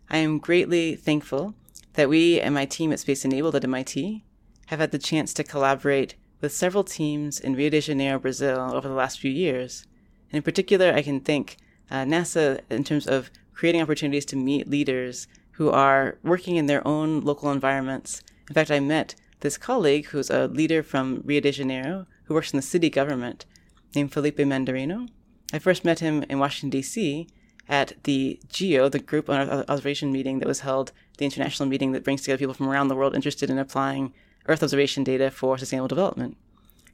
I 0.09 0.17
am 0.17 0.39
greatly 0.39 0.95
thankful 0.95 1.55
that 1.93 2.09
we 2.09 2.39
and 2.39 2.53
my 2.53 2.65
team 2.65 2.91
at 2.91 2.99
Space 2.99 3.25
Enabled 3.25 3.55
at 3.55 3.63
MIT 3.63 4.23
have 4.67 4.79
had 4.79 4.91
the 4.91 4.97
chance 4.97 5.33
to 5.33 5.43
collaborate 5.43 6.15
with 6.39 6.53
several 6.53 6.83
teams 6.83 7.39
in 7.39 7.55
Rio 7.55 7.69
de 7.69 7.81
Janeiro, 7.81 8.19
Brazil 8.19 8.71
over 8.73 8.87
the 8.87 8.93
last 8.93 9.19
few 9.19 9.31
years. 9.31 9.85
And 10.31 10.37
in 10.37 10.43
particular, 10.43 10.93
I 10.93 11.01
can 11.01 11.19
thank 11.19 11.57
uh, 11.89 12.03
NASA 12.03 12.61
in 12.69 12.83
terms 12.83 13.05
of 13.05 13.29
creating 13.53 13.81
opportunities 13.81 14.25
to 14.25 14.35
meet 14.35 14.69
leaders 14.69 15.27
who 15.51 15.69
are 15.69 16.17
working 16.23 16.55
in 16.55 16.65
their 16.65 16.85
own 16.87 17.21
local 17.21 17.51
environments. 17.51 18.23
In 18.49 18.55
fact, 18.55 18.71
I 18.71 18.79
met 18.79 19.15
this 19.41 19.57
colleague 19.57 20.07
who's 20.07 20.29
a 20.29 20.48
leader 20.48 20.81
from 20.81 21.21
Rio 21.25 21.41
de 21.41 21.51
Janeiro 21.51 22.07
who 22.24 22.33
works 22.33 22.53
in 22.53 22.57
the 22.57 22.63
city 22.63 22.89
government 22.89 23.45
named 23.93 24.12
Felipe 24.12 24.38
Mandarino. 24.38 25.10
I 25.53 25.60
first 25.60 25.83
met 25.83 26.00
him 26.00 26.24
in 26.29 26.39
Washington, 26.39 26.69
D.C. 26.69 27.27
at 27.67 27.93
the 28.03 28.39
GEO, 28.50 28.88
the 28.88 29.00
group 29.00 29.29
on 29.29 29.50
observation 29.67 30.12
meeting 30.12 30.39
that 30.39 30.48
was 30.48 30.62
held, 30.62 30.91
the 31.17 31.25
international 31.25 31.67
meeting 31.67 31.91
that 31.91 32.03
brings 32.03 32.21
together 32.21 32.38
people 32.38 32.53
from 32.53 32.69
around 32.69 32.88
the 32.88 32.95
world 32.95 33.15
interested 33.15 33.50
in 33.50 33.57
applying 33.57 34.13
Earth 34.48 34.63
observation 34.63 35.03
data 35.03 35.29
for 35.29 35.57
sustainable 35.57 35.88
development. 35.88 36.38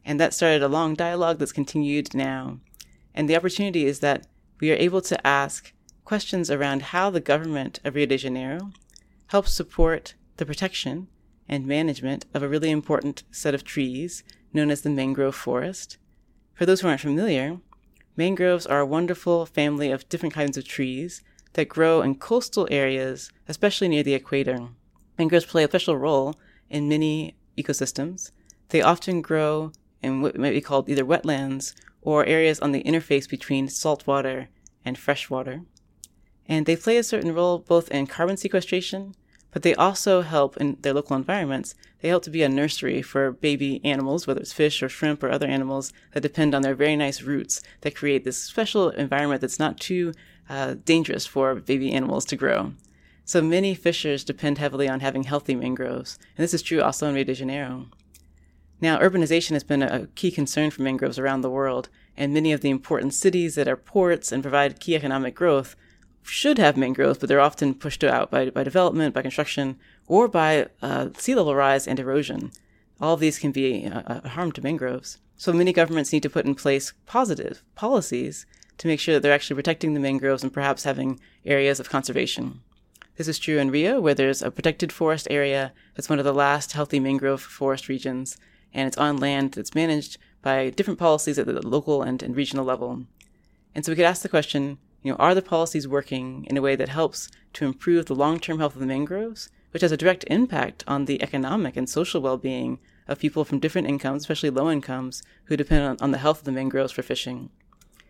And 0.03 0.19
that 0.19 0.33
started 0.33 0.63
a 0.63 0.67
long 0.67 0.95
dialogue 0.95 1.37
that's 1.37 1.51
continued 1.51 2.15
now. 2.15 2.59
And 3.13 3.29
the 3.29 3.35
opportunity 3.35 3.85
is 3.85 3.99
that 3.99 4.25
we 4.59 4.71
are 4.71 4.75
able 4.75 5.01
to 5.01 5.27
ask 5.27 5.73
questions 6.05 6.49
around 6.49 6.81
how 6.81 7.09
the 7.09 7.19
government 7.19 7.79
of 7.83 7.95
Rio 7.95 8.05
de 8.05 8.17
Janeiro 8.17 8.71
helps 9.27 9.53
support 9.53 10.15
the 10.37 10.45
protection 10.45 11.07
and 11.49 11.65
management 11.65 12.25
of 12.33 12.43
a 12.43 12.47
really 12.47 12.71
important 12.71 13.23
set 13.31 13.53
of 13.53 13.63
trees 13.63 14.23
known 14.53 14.69
as 14.69 14.81
the 14.81 14.89
mangrove 14.89 15.35
forest. 15.35 15.97
For 16.53 16.65
those 16.65 16.81
who 16.81 16.87
aren't 16.87 17.01
familiar, 17.01 17.59
mangroves 18.15 18.65
are 18.65 18.79
a 18.79 18.85
wonderful 18.85 19.45
family 19.45 19.91
of 19.91 20.09
different 20.09 20.33
kinds 20.33 20.57
of 20.57 20.67
trees 20.67 21.21
that 21.53 21.69
grow 21.69 22.01
in 22.01 22.15
coastal 22.15 22.67
areas, 22.71 23.31
especially 23.47 23.87
near 23.87 24.03
the 24.03 24.13
equator. 24.13 24.69
Mangroves 25.17 25.45
play 25.45 25.63
a 25.63 25.67
special 25.67 25.97
role 25.97 26.35
in 26.69 26.89
many 26.89 27.35
ecosystems. 27.57 28.31
They 28.69 28.81
often 28.81 29.21
grow 29.21 29.71
in 30.01 30.21
what 30.21 30.37
might 30.37 30.51
be 30.51 30.61
called 30.61 30.89
either 30.89 31.05
wetlands 31.05 31.73
or 32.01 32.25
areas 32.25 32.59
on 32.59 32.71
the 32.71 32.83
interface 32.83 33.27
between 33.27 33.67
saltwater 33.67 34.49
and 34.85 34.97
freshwater. 34.97 35.61
And 36.47 36.65
they 36.65 36.75
play 36.75 36.97
a 36.97 37.03
certain 37.03 37.33
role 37.33 37.59
both 37.59 37.91
in 37.91 38.07
carbon 38.07 38.37
sequestration 38.37 39.15
but 39.57 39.63
they 39.63 39.73
also 39.73 40.21
help 40.21 40.55
in 40.57 40.77
their 40.81 40.93
local 40.93 41.15
environments. 41.15 41.73
They 42.03 42.09
help 42.09 42.21
to 42.25 42.29
be 42.29 42.43
a 42.43 42.47
nursery 42.47 43.01
for 43.01 43.31
baby 43.31 43.83
animals, 43.83 44.27
whether 44.27 44.39
it's 44.39 44.53
fish 44.53 44.83
or 44.83 44.87
shrimp 44.87 45.23
or 45.23 45.31
other 45.31 45.47
animals 45.47 45.91
that 46.13 46.21
depend 46.21 46.53
on 46.53 46.61
their 46.61 46.75
very 46.75 46.95
nice 46.95 47.23
roots 47.23 47.63
that 47.81 47.95
create 47.95 48.23
this 48.23 48.37
special 48.37 48.91
environment 48.91 49.41
that's 49.41 49.57
not 49.57 49.79
too 49.79 50.13
uh, 50.47 50.75
dangerous 50.85 51.25
for 51.25 51.55
baby 51.55 51.91
animals 51.91 52.23
to 52.25 52.35
grow. 52.35 52.73
So 53.25 53.41
many 53.41 53.73
fishers 53.73 54.23
depend 54.23 54.59
heavily 54.59 54.87
on 54.87 54.99
having 54.99 55.23
healthy 55.23 55.55
mangroves, 55.55 56.19
and 56.37 56.43
this 56.43 56.53
is 56.53 56.61
true 56.61 56.83
also 56.83 57.09
in 57.09 57.15
Rio 57.15 57.23
de 57.23 57.33
Janeiro. 57.33 57.87
Now, 58.79 58.99
urbanization 58.99 59.53
has 59.53 59.63
been 59.63 59.81
a 59.81 60.05
key 60.13 60.29
concern 60.29 60.69
for 60.69 60.83
mangroves 60.83 61.17
around 61.17 61.41
the 61.41 61.49
world, 61.49 61.89
and 62.15 62.31
many 62.31 62.51
of 62.51 62.61
the 62.61 62.69
important 62.69 63.15
cities 63.15 63.55
that 63.55 63.67
are 63.67 63.75
ports 63.75 64.31
and 64.31 64.43
provide 64.43 64.79
key 64.79 64.95
economic 64.95 65.33
growth 65.33 65.75
should 66.27 66.57
have 66.57 66.77
mangroves, 66.77 67.19
but 67.19 67.29
they're 67.29 67.39
often 67.39 67.73
pushed 67.73 68.03
out 68.03 68.29
by, 68.29 68.49
by 68.49 68.63
development, 68.63 69.13
by 69.13 69.21
construction, 69.21 69.77
or 70.07 70.27
by 70.27 70.67
uh, 70.81 71.09
sea 71.17 71.35
level 71.35 71.55
rise 71.55 71.87
and 71.87 71.99
erosion. 71.99 72.51
All 72.99 73.13
of 73.13 73.19
these 73.19 73.39
can 73.39 73.51
be 73.51 73.85
a, 73.85 74.21
a 74.23 74.29
harm 74.29 74.51
to 74.53 74.61
mangroves. 74.61 75.19
So 75.37 75.53
many 75.53 75.71
governments 75.71 76.11
need 76.11 76.23
to 76.23 76.29
put 76.29 76.45
in 76.45 76.55
place 76.55 76.93
positive 77.05 77.63
policies 77.75 78.45
to 78.79 78.87
make 78.87 78.99
sure 78.99 79.13
that 79.13 79.21
they're 79.21 79.33
actually 79.33 79.55
protecting 79.55 79.93
the 79.93 79.99
mangroves 79.99 80.43
and 80.43 80.53
perhaps 80.53 80.83
having 80.83 81.19
areas 81.45 81.79
of 81.79 81.89
conservation. 81.89 82.61
This 83.17 83.27
is 83.27 83.39
true 83.39 83.57
in 83.57 83.71
Rio, 83.71 83.99
where 83.99 84.13
there's 84.13 84.41
a 84.41 84.51
protected 84.51 84.91
forest 84.91 85.27
area 85.29 85.73
that's 85.95 86.09
one 86.09 86.19
of 86.19 86.25
the 86.25 86.33
last 86.33 86.73
healthy 86.73 86.99
mangrove 86.99 87.41
forest 87.41 87.87
regions, 87.87 88.37
and 88.73 88.87
it's 88.87 88.97
on 88.97 89.17
land 89.17 89.53
that's 89.53 89.73
managed 89.73 90.17
by 90.41 90.69
different 90.69 90.99
policies 90.99 91.39
at 91.39 91.47
the 91.47 91.67
local 91.67 92.03
and, 92.03 92.21
and 92.21 92.35
regional 92.35 92.65
level. 92.65 93.05
And 93.73 93.83
so 93.83 93.91
we 93.91 93.95
could 93.95 94.05
ask 94.05 94.21
the 94.21 94.29
question 94.29 94.77
you 95.03 95.11
know, 95.11 95.17
are 95.17 95.35
the 95.35 95.41
policies 95.41 95.87
working 95.87 96.45
in 96.45 96.57
a 96.57 96.61
way 96.61 96.75
that 96.75 96.89
helps 96.89 97.29
to 97.53 97.65
improve 97.65 98.05
the 98.05 98.15
long-term 98.15 98.59
health 98.59 98.73
of 98.73 98.79
the 98.79 98.87
mangroves, 98.87 99.49
which 99.71 99.81
has 99.81 99.91
a 99.91 99.97
direct 99.97 100.23
impact 100.27 100.83
on 100.87 101.05
the 101.05 101.21
economic 101.21 101.77
and 101.77 101.89
social 101.89 102.21
well-being 102.21 102.79
of 103.07 103.19
people 103.19 103.45
from 103.45 103.59
different 103.59 103.87
incomes, 103.87 104.23
especially 104.23 104.49
low 104.49 104.69
incomes, 104.69 105.23
who 105.45 105.57
depend 105.57 105.83
on, 105.83 105.97
on 106.01 106.11
the 106.11 106.17
health 106.17 106.39
of 106.39 106.45
the 106.45 106.51
mangroves 106.51 106.91
for 106.91 107.01
fishing. 107.01 107.49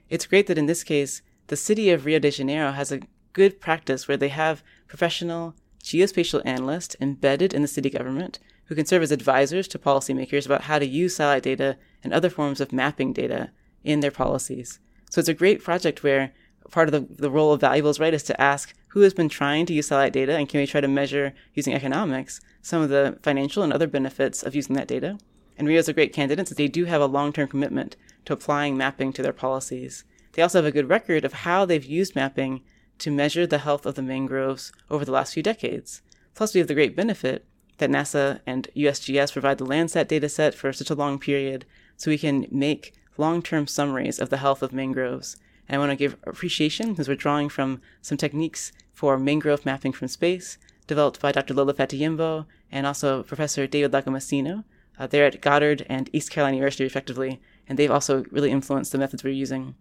It's 0.09 0.25
great 0.25 0.47
that 0.47 0.57
in 0.57 0.65
this 0.65 0.83
case, 0.83 1.21
the 1.47 1.55
city 1.55 1.89
of 1.91 2.05
Rio 2.05 2.19
de 2.19 2.31
Janeiro 2.31 2.71
has 2.71 2.91
a 2.91 3.01
good 3.33 3.61
practice 3.61 4.07
where 4.07 4.17
they 4.17 4.29
have 4.29 4.63
professional 4.87 5.55
geospatial 5.83 6.41
analysts 6.45 6.95
embedded 6.99 7.53
in 7.53 7.61
the 7.61 7.67
city 7.67 7.89
government 7.89 8.39
who 8.65 8.75
can 8.75 8.85
serve 8.85 9.03
as 9.03 9.11
advisors 9.11 9.67
to 9.69 9.79
policymakers 9.79 10.45
about 10.45 10.63
how 10.63 10.79
to 10.79 10.85
use 10.85 11.15
satellite 11.15 11.43
data 11.43 11.77
and 12.03 12.11
other 12.11 12.29
forms 12.29 12.59
of 12.59 12.73
mapping 12.73 13.13
data 13.13 13.51
in 13.83 14.01
their 14.01 14.11
policies. 14.11 14.79
So 15.09 15.19
it's 15.19 15.29
a 15.29 15.33
great 15.33 15.63
project 15.63 16.03
where 16.03 16.33
part 16.71 16.87
of 16.87 16.91
the, 16.91 17.21
the 17.21 17.31
role 17.31 17.53
of 17.53 17.61
valuables, 17.61 17.99
right, 17.99 18.13
is 18.13 18.23
to 18.23 18.41
ask 18.41 18.73
who 18.89 19.01
has 19.01 19.13
been 19.13 19.29
trying 19.29 19.65
to 19.65 19.73
use 19.73 19.87
satellite 19.87 20.13
data 20.13 20.35
and 20.35 20.49
can 20.49 20.59
we 20.59 20.67
try 20.67 20.81
to 20.81 20.87
measure 20.87 21.33
using 21.53 21.73
economics 21.73 22.41
some 22.61 22.81
of 22.81 22.89
the 22.89 23.17
financial 23.21 23.63
and 23.63 23.71
other 23.71 23.87
benefits 23.87 24.43
of 24.43 24.55
using 24.55 24.75
that 24.75 24.87
data. 24.87 25.17
And 25.57 25.67
Rio 25.67 25.79
is 25.79 25.89
a 25.89 25.93
great 25.93 26.13
candidate 26.13 26.47
since 26.47 26.57
they 26.57 26.67
do 26.67 26.85
have 26.85 27.01
a 27.01 27.05
long 27.05 27.33
term 27.33 27.47
commitment 27.47 27.95
to 28.25 28.33
applying 28.33 28.77
mapping 28.77 29.13
to 29.13 29.21
their 29.21 29.33
policies. 29.33 30.03
They 30.33 30.41
also 30.41 30.59
have 30.59 30.65
a 30.65 30.71
good 30.71 30.89
record 30.89 31.25
of 31.25 31.33
how 31.33 31.65
they've 31.65 31.83
used 31.83 32.15
mapping 32.15 32.61
to 32.99 33.11
measure 33.11 33.47
the 33.47 33.59
health 33.59 33.85
of 33.85 33.95
the 33.95 34.01
mangroves 34.01 34.71
over 34.89 35.05
the 35.05 35.11
last 35.11 35.33
few 35.33 35.43
decades. 35.43 36.01
Plus, 36.35 36.53
we 36.53 36.59
have 36.59 36.67
the 36.67 36.73
great 36.73 36.95
benefit 36.95 37.45
that 37.77 37.89
NASA 37.89 38.41
and 38.45 38.67
USGS 38.75 39.33
provide 39.33 39.57
the 39.57 39.65
Landsat 39.65 40.05
dataset 40.05 40.53
for 40.53 40.73
such 40.73 40.89
a 40.89 40.95
long 40.95 41.19
period, 41.19 41.65
so 41.95 42.11
we 42.11 42.17
can 42.17 42.47
make 42.51 42.93
long 43.17 43.41
term 43.41 43.65
summaries 43.67 44.19
of 44.19 44.29
the 44.29 44.37
health 44.37 44.61
of 44.61 44.73
mangroves 44.73 45.37
and 45.67 45.75
I 45.75 45.79
want 45.79 45.91
to 45.91 45.95
give 45.95 46.17
appreciation 46.25 46.89
because 46.89 47.07
we're 47.07 47.15
drawing 47.15 47.49
from 47.49 47.81
some 48.01 48.17
techniques 48.17 48.71
for 48.93 49.17
mangrove 49.17 49.65
mapping 49.65 49.93
from 49.93 50.07
space 50.07 50.57
developed 50.87 51.19
by 51.19 51.31
Dr. 51.31 51.53
Lola 51.53 51.73
Fatoyinbo 51.73 52.45
and 52.71 52.87
also 52.87 53.23
Professor 53.23 53.67
David 53.67 53.91
Lagomasino. 53.91 54.63
Uh, 54.97 55.05
they're 55.05 55.25
at 55.25 55.41
Goddard 55.41 55.85
and 55.89 56.09
East 56.13 56.31
Carolina 56.31 56.57
University, 56.57 56.85
respectively, 56.85 57.41
and 57.67 57.77
they've 57.77 57.91
also 57.91 58.23
really 58.31 58.49
influenced 58.49 58.91
the 58.91 58.97
methods 58.97 59.23
we're 59.23 59.29
using. 59.29 59.75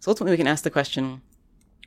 So 0.00 0.10
ultimately, 0.10 0.32
we 0.32 0.38
can 0.38 0.48
ask 0.48 0.64
the 0.64 0.70
question 0.70 1.22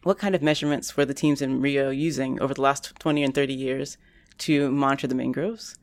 what 0.04 0.18
kind 0.18 0.34
of 0.34 0.42
measurements 0.42 0.96
were 0.96 1.04
the 1.04 1.14
teams 1.14 1.42
in 1.42 1.60
Rio 1.60 1.90
using 1.90 2.40
over 2.40 2.54
the 2.54 2.62
last 2.62 2.94
20 3.00 3.22
and 3.24 3.36
30 3.36 3.54
years 3.54 3.98
to 4.40 4.72
monitor 4.72 5.08
the 5.08 5.16
mangroves? 5.16 5.78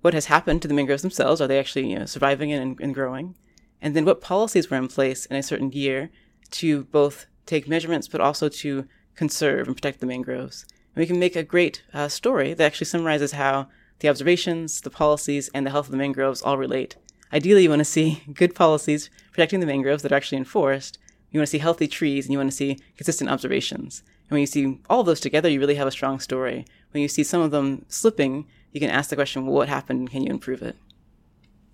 What 0.00 0.14
has 0.14 0.26
happened 0.26 0.62
to 0.62 0.68
the 0.68 0.74
mangroves 0.74 1.02
themselves? 1.02 1.40
Are 1.40 1.46
they 1.46 1.60
actually 1.60 1.90
you 1.90 1.98
know, 2.00 2.06
surviving 2.06 2.52
and, 2.52 2.80
and 2.80 2.94
growing? 2.94 3.36
And 3.80 3.94
then 3.94 4.04
what 4.04 4.20
policies 4.20 4.70
were 4.70 4.76
in 4.76 4.88
place 4.88 5.26
in 5.26 5.36
a 5.36 5.42
certain 5.42 5.70
year 5.70 6.10
to 6.50 6.84
both 6.84 7.26
take 7.46 7.68
measurements 7.68 8.08
but 8.08 8.20
also 8.20 8.48
to 8.48 8.86
conserve 9.14 9.66
and 9.66 9.76
protect 9.76 10.00
the 10.00 10.06
mangroves. 10.06 10.64
And 10.94 11.02
we 11.02 11.06
can 11.06 11.18
make 11.18 11.36
a 11.36 11.42
great 11.42 11.82
uh, 11.92 12.08
story 12.08 12.54
that 12.54 12.64
actually 12.64 12.86
summarizes 12.86 13.32
how 13.32 13.68
the 14.00 14.08
observations, 14.08 14.80
the 14.80 14.90
policies, 14.90 15.50
and 15.54 15.66
the 15.66 15.70
health 15.70 15.86
of 15.86 15.92
the 15.92 15.98
mangroves 15.98 16.42
all 16.42 16.58
relate. 16.58 16.96
Ideally, 17.32 17.64
you 17.64 17.68
want 17.68 17.80
to 17.80 17.84
see 17.84 18.22
good 18.34 18.54
policies 18.54 19.10
protecting 19.32 19.60
the 19.60 19.66
mangroves 19.66 20.02
that 20.02 20.12
are 20.12 20.16
actually 20.16 20.38
enforced. 20.38 20.98
You 21.30 21.38
want 21.38 21.46
to 21.46 21.50
see 21.50 21.58
healthy 21.58 21.86
trees, 21.86 22.24
and 22.26 22.32
you 22.32 22.38
want 22.38 22.50
to 22.50 22.56
see 22.56 22.78
consistent 22.96 23.30
observations. 23.30 24.02
And 24.28 24.30
when 24.30 24.40
you 24.40 24.46
see 24.46 24.80
all 24.88 25.04
those 25.04 25.20
together, 25.20 25.48
you 25.48 25.60
really 25.60 25.76
have 25.76 25.86
a 25.86 25.92
strong 25.92 26.18
story. 26.18 26.64
When 26.92 27.02
you 27.02 27.08
see 27.08 27.22
some 27.22 27.40
of 27.40 27.52
them 27.52 27.84
slipping, 27.88 28.46
you 28.72 28.80
can 28.80 28.90
ask 28.90 29.10
the 29.10 29.16
question, 29.16 29.44
well, 29.44 29.54
what 29.54 29.68
happened, 29.68 30.10
can 30.10 30.22
you 30.22 30.30
improve 30.30 30.62
it? 30.62 30.76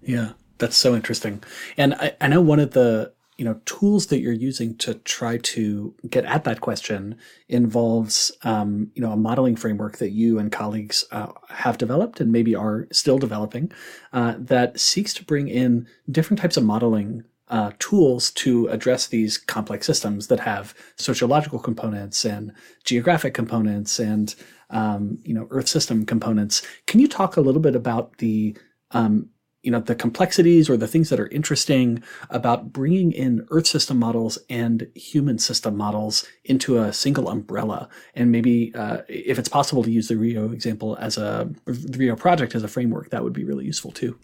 Yeah, 0.02 0.32
that's 0.58 0.76
so 0.76 0.94
interesting. 0.94 1.42
And 1.76 1.94
I, 1.94 2.16
I 2.20 2.28
know 2.28 2.40
one 2.40 2.60
of 2.60 2.72
the 2.72 3.12
you 3.38 3.44
know 3.44 3.60
tools 3.66 4.06
that 4.06 4.20
you're 4.20 4.32
using 4.32 4.76
to 4.78 4.94
try 4.94 5.36
to 5.38 5.94
get 6.08 6.24
at 6.24 6.44
that 6.44 6.60
question 6.60 7.16
involves 7.48 8.32
um, 8.42 8.90
you 8.94 9.02
know 9.02 9.12
a 9.12 9.16
modeling 9.16 9.56
framework 9.56 9.98
that 9.98 10.10
you 10.10 10.38
and 10.38 10.52
colleagues 10.52 11.04
uh, 11.12 11.28
have 11.48 11.78
developed 11.78 12.20
and 12.20 12.32
maybe 12.32 12.54
are 12.54 12.88
still 12.92 13.18
developing 13.18 13.70
uh, 14.12 14.34
that 14.38 14.78
seeks 14.80 15.12
to 15.14 15.24
bring 15.24 15.48
in 15.48 15.86
different 16.10 16.40
types 16.40 16.56
of 16.56 16.64
modeling 16.64 17.24
uh, 17.48 17.70
tools 17.78 18.30
to 18.32 18.66
address 18.68 19.06
these 19.06 19.38
complex 19.38 19.86
systems 19.86 20.26
that 20.26 20.40
have 20.40 20.74
sociological 20.96 21.58
components 21.58 22.24
and 22.24 22.52
geographic 22.84 23.34
components 23.34 23.98
and 23.98 24.34
um, 24.70 25.18
you 25.24 25.34
know 25.34 25.46
earth 25.50 25.68
system 25.68 26.04
components. 26.04 26.62
Can 26.86 27.00
you 27.00 27.06
talk 27.06 27.36
a 27.36 27.40
little 27.40 27.60
bit 27.60 27.76
about 27.76 28.18
the 28.18 28.56
um, 28.92 29.28
you 29.66 29.72
know 29.72 29.80
the 29.80 29.96
complexities 29.96 30.70
or 30.70 30.76
the 30.76 30.86
things 30.86 31.10
that 31.10 31.18
are 31.18 31.26
interesting 31.28 32.00
about 32.30 32.72
bringing 32.72 33.10
in 33.10 33.44
earth 33.50 33.66
system 33.66 33.98
models 33.98 34.38
and 34.48 34.86
human 34.94 35.40
system 35.40 35.76
models 35.76 36.24
into 36.44 36.78
a 36.78 36.92
single 36.92 37.28
umbrella. 37.28 37.88
And 38.14 38.30
maybe 38.30 38.72
uh, 38.76 38.98
if 39.08 39.40
it's 39.40 39.48
possible 39.48 39.82
to 39.82 39.90
use 39.90 40.06
the 40.06 40.16
rio 40.16 40.52
example 40.52 40.96
as 41.00 41.18
a 41.18 41.50
the 41.64 41.98
rio 41.98 42.14
project 42.14 42.54
as 42.54 42.62
a 42.62 42.68
framework 42.68 43.10
that 43.10 43.24
would 43.24 43.32
be 43.32 43.42
really 43.42 43.64
useful 43.64 43.90
too. 43.90 44.16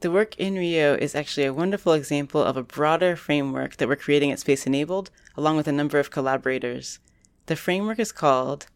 The 0.00 0.10
work 0.10 0.34
in 0.38 0.54
rio 0.54 0.94
is 0.94 1.14
actually 1.14 1.44
a 1.44 1.52
wonderful 1.52 1.92
example 1.92 2.42
of 2.42 2.56
a 2.56 2.62
broader 2.62 3.14
framework 3.14 3.76
that 3.76 3.88
we're 3.88 3.96
creating 3.96 4.32
at 4.32 4.38
space 4.38 4.66
enabled 4.66 5.10
along 5.36 5.58
with 5.58 5.68
a 5.68 5.72
number 5.72 5.98
of 5.98 6.10
collaborators. 6.10 6.98
The 7.44 7.56
framework 7.56 7.98
is 7.98 8.12
called 8.12 8.68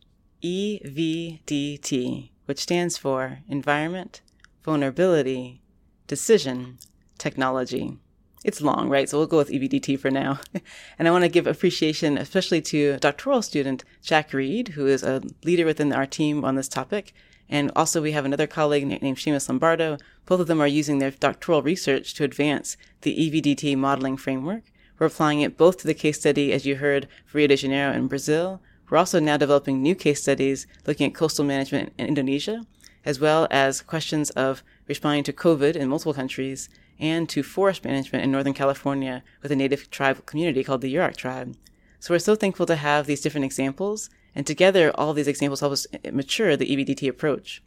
evdt 0.45 2.31
which 2.45 2.59
stands 2.59 2.99
for 2.99 3.39
environment 3.49 4.21
vulnerability 4.63 5.62
decision 6.07 6.79
technology. 7.19 7.99
It's 8.45 8.61
long, 8.61 8.89
right? 8.89 9.09
So 9.09 9.19
we'll 9.19 9.29
go 9.29 9.37
with 9.37 9.51
EVDT 9.51 9.99
for 9.99 10.11
now. 10.11 10.41
and 10.99 11.07
I 11.07 11.11
want 11.11 11.23
to 11.23 11.29
give 11.29 11.47
appreciation, 11.47 12.19
especially 12.19 12.61
to 12.63 12.99
doctoral 12.99 13.43
student 13.43 13.85
Jack 14.03 14.33
Reid, 14.33 14.69
who 14.69 14.87
is 14.87 15.03
a 15.03 15.23
leader 15.45 15.65
within 15.65 15.93
our 15.93 16.07
team 16.07 16.45
on 16.45 16.57
this 16.57 16.69
topic. 16.69 17.13
And 17.49 17.71
also, 17.77 18.03
we 18.03 18.13
have 18.13 18.25
another 18.25 18.47
colleague 18.47 18.87
named 18.87 19.19
Seamus 19.19 19.49
Lombardo. 19.49 19.99
Both 20.27 20.41
of 20.41 20.47
them 20.47 20.61
are 20.61 20.67
using 20.67 20.99
their 20.99 21.11
doctoral 21.11 21.63
research 21.63 22.15
to 22.15 22.25
advance 22.25 22.77
the 23.03 23.17
EVDT 23.17 23.77
modeling 23.77 24.17
framework. 24.17 24.65
We're 24.99 25.07
applying 25.07 25.41
it 25.41 25.57
both 25.57 25.79
to 25.79 25.87
the 25.87 25.95
case 25.95 26.19
study, 26.19 26.53
as 26.53 26.67
you 26.67 26.77
heard, 26.77 27.09
for 27.27 27.39
Rio 27.39 27.49
de 27.49 27.57
Janeiro 27.57 27.93
in 27.93 28.09
Brazil, 28.09 28.61
we're 28.93 28.99
also 28.99 29.21
now 29.21 29.39
developing 29.39 29.81
new 29.81 29.95
case 29.95 30.21
studies 30.21 30.67
looking 30.87 31.07
at 31.07 31.15
coastal 31.15 31.47
management 31.47 31.95
in 31.97 32.09
Indonesia, 32.09 32.67
as 33.07 33.19
well 33.19 33.49
as 33.51 33.81
questions 33.81 34.29
of 34.33 34.63
responding 34.89 35.25
to 35.25 35.33
COVID 35.33 35.77
in 35.77 35.89
multiple 35.89 36.15
countries 36.15 36.69
and 36.99 37.29
to 37.29 37.43
forest 37.43 37.85
management 37.85 38.25
in 38.25 38.31
Northern 38.31 38.55
California 38.55 39.23
with 39.43 39.51
a 39.51 39.57
native 39.57 39.91
tribe 39.91 40.25
community 40.27 40.63
called 40.63 40.81
the 40.81 40.95
Yurok 40.95 41.17
tribe. 41.17 41.57
So 41.99 42.13
we're 42.13 42.19
so 42.19 42.35
thankful 42.35 42.67
to 42.67 42.77
have 42.77 43.07
these 43.07 43.21
different 43.21 43.45
examples, 43.45 44.11
and 44.35 44.47
together 44.47 44.91
all 44.95 45.15
these 45.15 45.29
examples 45.29 45.61
help 45.61 45.73
us 45.73 45.87
uh, 45.93 46.11
mature 46.13 46.57
the 46.57 46.67
EVDT 46.67 47.09
approach. 47.09 47.63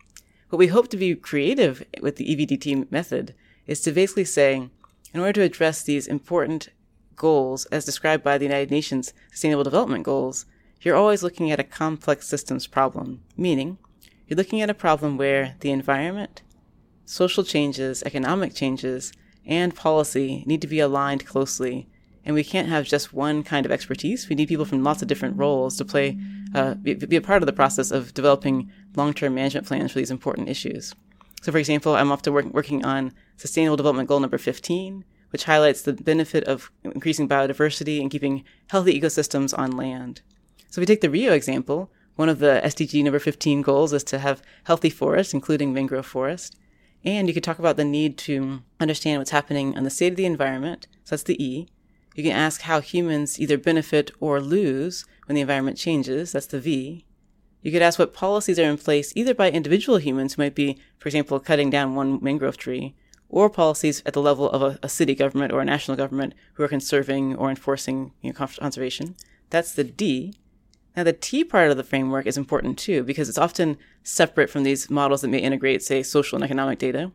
What 0.49 0.59
we 0.59 0.67
hope 0.67 0.89
to 0.89 0.97
be 0.97 1.15
creative 1.15 1.85
with 2.01 2.17
the 2.17 2.35
EVDT 2.35 2.91
method 2.91 3.33
is 3.65 3.81
to 3.81 3.91
basically 3.91 4.25
say, 4.25 4.69
in 5.13 5.19
order 5.19 5.33
to 5.33 5.41
address 5.41 5.83
these 5.83 6.07
important 6.07 6.69
goals 7.15 7.65
as 7.67 7.85
described 7.85 8.23
by 8.23 8.37
the 8.37 8.45
United 8.45 8.71
Nations 8.71 9.13
Sustainable 9.31 9.63
Development 9.63 10.03
Goals, 10.03 10.45
you're 10.81 10.95
always 10.95 11.23
looking 11.23 11.49
at 11.51 11.59
a 11.59 11.63
complex 11.63 12.27
systems 12.27 12.67
problem, 12.67 13.21
meaning 13.35 13.77
you're 14.27 14.37
looking 14.37 14.61
at 14.61 14.69
a 14.69 14.73
problem 14.73 15.17
where 15.17 15.55
the 15.61 15.71
environment, 15.71 16.41
social 17.05 17.43
changes, 17.43 18.03
economic 18.03 18.53
changes, 18.53 19.13
and 19.45 19.75
policy 19.75 20.43
need 20.45 20.61
to 20.61 20.67
be 20.67 20.79
aligned 20.79 21.25
closely. 21.25 21.87
And 22.23 22.33
we 22.33 22.43
can't 22.43 22.67
have 22.67 22.85
just 22.85 23.13
one 23.13 23.43
kind 23.43 23.65
of 23.65 23.71
expertise. 23.71 24.27
We 24.27 24.35
need 24.35 24.47
people 24.47 24.65
from 24.65 24.83
lots 24.83 25.01
of 25.01 25.07
different 25.07 25.37
roles 25.37 25.77
to 25.77 25.85
play, 25.85 26.17
uh, 26.55 26.73
be, 26.73 26.95
be 26.95 27.15
a 27.15 27.21
part 27.21 27.43
of 27.43 27.45
the 27.45 27.53
process 27.53 27.91
of 27.91 28.13
developing 28.15 28.71
long-term 28.95 29.35
management 29.35 29.67
plans 29.67 29.91
for 29.91 29.99
these 29.99 30.09
important 30.09 30.49
issues. 30.49 30.95
So, 31.43 31.51
for 31.51 31.59
example, 31.59 31.95
I'm 31.95 32.11
often 32.11 32.33
work, 32.33 32.45
working 32.45 32.83
on 32.83 33.13
Sustainable 33.37 33.77
Development 33.77 34.09
Goal 34.09 34.19
number 34.19 34.39
15, 34.39 35.05
which 35.29 35.43
highlights 35.43 35.83
the 35.83 35.93
benefit 35.93 36.43
of 36.45 36.71
increasing 36.83 37.29
biodiversity 37.29 38.01
and 38.01 38.09
keeping 38.09 38.43
healthy 38.69 38.99
ecosystems 38.99 39.55
on 39.55 39.77
land. 39.77 40.21
So, 40.71 40.81
if 40.81 40.81
we 40.81 40.85
take 40.87 41.01
the 41.01 41.09
Rio 41.11 41.33
example, 41.33 41.91
one 42.15 42.29
of 42.29 42.39
the 42.39 42.61
SDG 42.63 43.03
number 43.03 43.19
15 43.19 43.61
goals 43.61 43.93
is 43.93 44.03
to 44.05 44.17
have 44.17 44.41
healthy 44.63 44.89
forests, 44.89 45.35
including 45.35 45.71
mangrove 45.71 46.07
forest. 46.07 46.55
And 47.05 47.27
you 47.27 47.33
could 47.33 47.43
talk 47.43 47.59
about 47.59 47.77
the 47.77 47.85
need 47.85 48.17
to 48.19 48.63
understand 48.79 49.19
what's 49.19 49.29
happening 49.29 49.77
on 49.77 49.83
the 49.83 49.89
state 49.89 50.13
of 50.13 50.17
the 50.17 50.25
environment. 50.25 50.87
So 51.03 51.15
that's 51.15 51.23
the 51.23 51.41
E. 51.41 51.67
You 52.15 52.23
can 52.23 52.31
ask 52.31 52.61
how 52.61 52.81
humans 52.81 53.39
either 53.39 53.57
benefit 53.57 54.09
or 54.19 54.41
lose 54.41 55.05
when 55.27 55.35
the 55.35 55.41
environment 55.41 55.77
changes. 55.77 56.31
That's 56.31 56.47
the 56.47 56.59
V. 56.59 57.05
You 57.61 57.71
could 57.71 57.81
ask 57.81 57.99
what 57.99 58.13
policies 58.13 58.57
are 58.57 58.69
in 58.69 58.77
place 58.77 59.11
either 59.15 59.33
by 59.33 59.51
individual 59.51 59.97
humans 59.97 60.33
who 60.33 60.41
might 60.41 60.55
be, 60.55 60.77
for 60.97 61.09
example, 61.09 61.39
cutting 61.39 61.69
down 61.69 61.95
one 61.95 62.19
mangrove 62.23 62.57
tree, 62.57 62.95
or 63.27 63.49
policies 63.49 64.01
at 64.05 64.13
the 64.13 64.21
level 64.21 64.49
of 64.49 64.61
a, 64.61 64.79
a 64.81 64.89
city 64.89 65.15
government 65.15 65.51
or 65.51 65.61
a 65.61 65.65
national 65.65 65.97
government 65.97 66.33
who 66.53 66.63
are 66.63 66.67
conserving 66.67 67.35
or 67.35 67.49
enforcing 67.49 68.13
you 68.21 68.31
know, 68.31 68.47
conservation. 68.47 69.15
That's 69.49 69.73
the 69.73 69.83
D. 69.83 70.35
Now, 70.95 71.03
the 71.03 71.13
T 71.13 71.43
part 71.43 71.71
of 71.71 71.77
the 71.77 71.83
framework 71.83 72.25
is 72.25 72.37
important 72.37 72.77
too, 72.77 73.03
because 73.03 73.27
it's 73.27 73.37
often 73.37 73.77
separate 74.03 74.49
from 74.49 74.63
these 74.63 74.89
models 74.89 75.21
that 75.21 75.27
may 75.27 75.39
integrate, 75.39 75.83
say, 75.83 76.03
social 76.03 76.37
and 76.37 76.43
economic 76.43 76.79
data. 76.79 77.11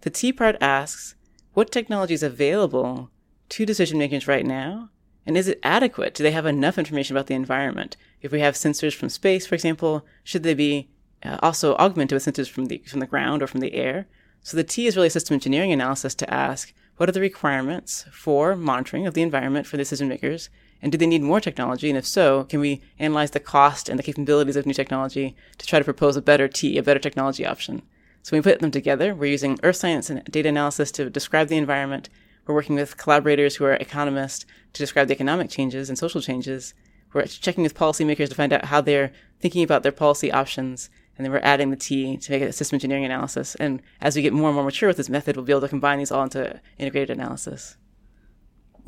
The 0.00 0.10
T 0.10 0.32
part 0.32 0.56
asks 0.60 1.14
what 1.52 1.70
technology 1.70 2.14
is 2.14 2.22
available 2.22 3.10
to 3.48 3.66
decision 3.66 3.98
makers 3.98 4.28
right 4.28 4.46
now? 4.46 4.90
And 5.26 5.36
is 5.36 5.48
it 5.48 5.60
adequate? 5.62 6.14
Do 6.14 6.22
they 6.22 6.30
have 6.30 6.46
enough 6.46 6.78
information 6.78 7.16
about 7.16 7.26
the 7.26 7.34
environment? 7.34 7.96
If 8.22 8.32
we 8.32 8.40
have 8.40 8.54
sensors 8.54 8.94
from 8.94 9.08
space, 9.08 9.46
for 9.46 9.54
example, 9.54 10.06
should 10.24 10.42
they 10.42 10.54
be 10.54 10.88
uh, 11.22 11.38
also 11.42 11.74
augmented 11.76 12.16
with 12.16 12.24
sensors 12.24 12.48
from 12.48 12.66
the, 12.66 12.78
from 12.86 13.00
the 13.00 13.06
ground 13.06 13.42
or 13.42 13.46
from 13.46 13.60
the 13.60 13.74
air? 13.74 14.06
So 14.42 14.56
the 14.56 14.64
T 14.64 14.86
is 14.86 14.96
really 14.96 15.10
system 15.10 15.34
engineering 15.34 15.72
analysis 15.72 16.14
to 16.16 16.32
ask 16.32 16.72
what 16.96 17.08
are 17.08 17.12
the 17.12 17.20
requirements 17.20 18.06
for 18.10 18.56
monitoring 18.56 19.06
of 19.06 19.14
the 19.14 19.22
environment 19.22 19.66
for 19.66 19.76
decision 19.76 20.08
makers? 20.08 20.48
And 20.80 20.92
do 20.92 20.98
they 20.98 21.06
need 21.06 21.22
more 21.22 21.40
technology? 21.40 21.88
And 21.88 21.98
if 21.98 22.06
so, 22.06 22.44
can 22.44 22.60
we 22.60 22.80
analyze 22.98 23.32
the 23.32 23.40
cost 23.40 23.88
and 23.88 23.98
the 23.98 24.02
capabilities 24.02 24.56
of 24.56 24.66
new 24.66 24.74
technology 24.74 25.36
to 25.58 25.66
try 25.66 25.78
to 25.78 25.84
propose 25.84 26.16
a 26.16 26.22
better 26.22 26.48
T, 26.48 26.78
a 26.78 26.82
better 26.82 27.00
technology 27.00 27.44
option? 27.44 27.82
So 28.22 28.36
we 28.36 28.42
put 28.42 28.60
them 28.60 28.70
together, 28.70 29.14
we're 29.14 29.30
using 29.30 29.58
earth 29.62 29.76
science 29.76 30.10
and 30.10 30.24
data 30.24 30.48
analysis 30.50 30.92
to 30.92 31.08
describe 31.08 31.48
the 31.48 31.56
environment. 31.56 32.08
We're 32.46 32.54
working 32.54 32.76
with 32.76 32.96
collaborators 32.96 33.56
who 33.56 33.64
are 33.64 33.74
economists 33.74 34.44
to 34.72 34.82
describe 34.82 35.08
the 35.08 35.14
economic 35.14 35.50
changes 35.50 35.88
and 35.88 35.98
social 35.98 36.20
changes. 36.20 36.74
We're 37.12 37.24
checking 37.24 37.62
with 37.62 37.74
policymakers 37.74 38.28
to 38.28 38.34
find 38.34 38.52
out 38.52 38.66
how 38.66 38.80
they're 38.80 39.12
thinking 39.40 39.62
about 39.62 39.82
their 39.82 39.92
policy 39.92 40.30
options. 40.30 40.90
And 41.16 41.24
then 41.24 41.32
we're 41.32 41.40
adding 41.42 41.70
the 41.70 41.76
T 41.76 42.16
to 42.16 42.32
make 42.32 42.42
a 42.42 42.52
system 42.52 42.76
engineering 42.76 43.04
analysis. 43.04 43.54
And 43.56 43.82
as 44.00 44.14
we 44.14 44.22
get 44.22 44.32
more 44.32 44.50
and 44.50 44.54
more 44.54 44.64
mature 44.64 44.88
with 44.88 44.98
this 44.98 45.08
method, 45.08 45.36
we'll 45.36 45.44
be 45.44 45.52
able 45.52 45.62
to 45.62 45.68
combine 45.68 45.98
these 45.98 46.12
all 46.12 46.22
into 46.22 46.60
integrated 46.78 47.16
analysis. 47.18 47.76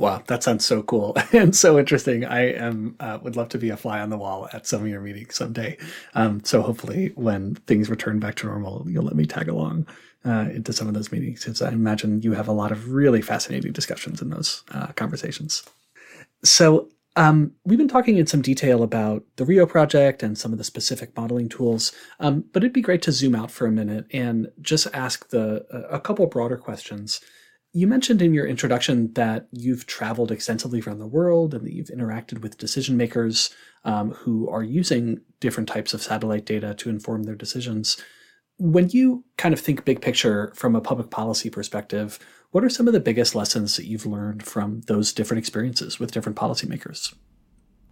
Wow, 0.00 0.22
that 0.28 0.42
sounds 0.42 0.64
so 0.64 0.82
cool 0.82 1.14
and 1.34 1.54
so 1.54 1.78
interesting. 1.78 2.24
I 2.24 2.52
am 2.54 2.96
uh, 3.00 3.18
would 3.22 3.36
love 3.36 3.50
to 3.50 3.58
be 3.58 3.68
a 3.68 3.76
fly 3.76 4.00
on 4.00 4.08
the 4.08 4.16
wall 4.16 4.48
at 4.50 4.66
some 4.66 4.80
of 4.80 4.88
your 4.88 5.02
meetings 5.02 5.34
someday. 5.34 5.76
Um, 6.14 6.42
so 6.42 6.62
hopefully, 6.62 7.12
when 7.16 7.56
things 7.66 7.90
return 7.90 8.18
back 8.18 8.36
to 8.36 8.46
normal, 8.46 8.86
you'll 8.88 9.04
let 9.04 9.14
me 9.14 9.26
tag 9.26 9.48
along 9.48 9.86
uh, 10.24 10.46
into 10.54 10.72
some 10.72 10.88
of 10.88 10.94
those 10.94 11.12
meetings, 11.12 11.44
since 11.44 11.60
I 11.60 11.68
imagine 11.68 12.22
you 12.22 12.32
have 12.32 12.48
a 12.48 12.52
lot 12.52 12.72
of 12.72 12.90
really 12.90 13.20
fascinating 13.20 13.72
discussions 13.72 14.22
in 14.22 14.30
those 14.30 14.64
uh, 14.70 14.86
conversations. 14.92 15.64
So 16.42 16.88
um, 17.16 17.52
we've 17.66 17.76
been 17.76 17.86
talking 17.86 18.16
in 18.16 18.26
some 18.26 18.40
detail 18.40 18.82
about 18.82 19.22
the 19.36 19.44
Rio 19.44 19.66
project 19.66 20.22
and 20.22 20.38
some 20.38 20.50
of 20.50 20.56
the 20.56 20.64
specific 20.64 21.14
modeling 21.14 21.50
tools, 21.50 21.92
um, 22.20 22.44
but 22.54 22.62
it'd 22.62 22.72
be 22.72 22.80
great 22.80 23.02
to 23.02 23.12
zoom 23.12 23.34
out 23.34 23.50
for 23.50 23.66
a 23.66 23.70
minute 23.70 24.06
and 24.14 24.50
just 24.62 24.86
ask 24.94 25.28
the 25.28 25.66
a 25.90 26.00
couple 26.00 26.26
broader 26.26 26.56
questions. 26.56 27.20
You 27.72 27.86
mentioned 27.86 28.20
in 28.20 28.34
your 28.34 28.46
introduction 28.46 29.12
that 29.14 29.46
you've 29.52 29.86
traveled 29.86 30.32
extensively 30.32 30.80
around 30.80 30.98
the 30.98 31.06
world 31.06 31.54
and 31.54 31.64
that 31.64 31.72
you've 31.72 31.88
interacted 31.88 32.42
with 32.42 32.58
decision 32.58 32.96
makers 32.96 33.50
um, 33.84 34.10
who 34.10 34.48
are 34.48 34.64
using 34.64 35.20
different 35.38 35.68
types 35.68 35.94
of 35.94 36.02
satellite 36.02 36.44
data 36.44 36.74
to 36.74 36.90
inform 36.90 37.22
their 37.22 37.36
decisions. 37.36 37.96
When 38.58 38.90
you 38.90 39.24
kind 39.38 39.54
of 39.54 39.60
think 39.60 39.84
big 39.84 40.00
picture 40.02 40.52
from 40.56 40.74
a 40.74 40.80
public 40.80 41.10
policy 41.10 41.48
perspective, 41.48 42.18
what 42.50 42.64
are 42.64 42.68
some 42.68 42.88
of 42.88 42.92
the 42.92 43.00
biggest 43.00 43.36
lessons 43.36 43.76
that 43.76 43.86
you've 43.86 44.04
learned 44.04 44.42
from 44.42 44.80
those 44.82 45.12
different 45.12 45.38
experiences 45.38 46.00
with 46.00 46.10
different 46.10 46.36
policymakers? 46.36 47.14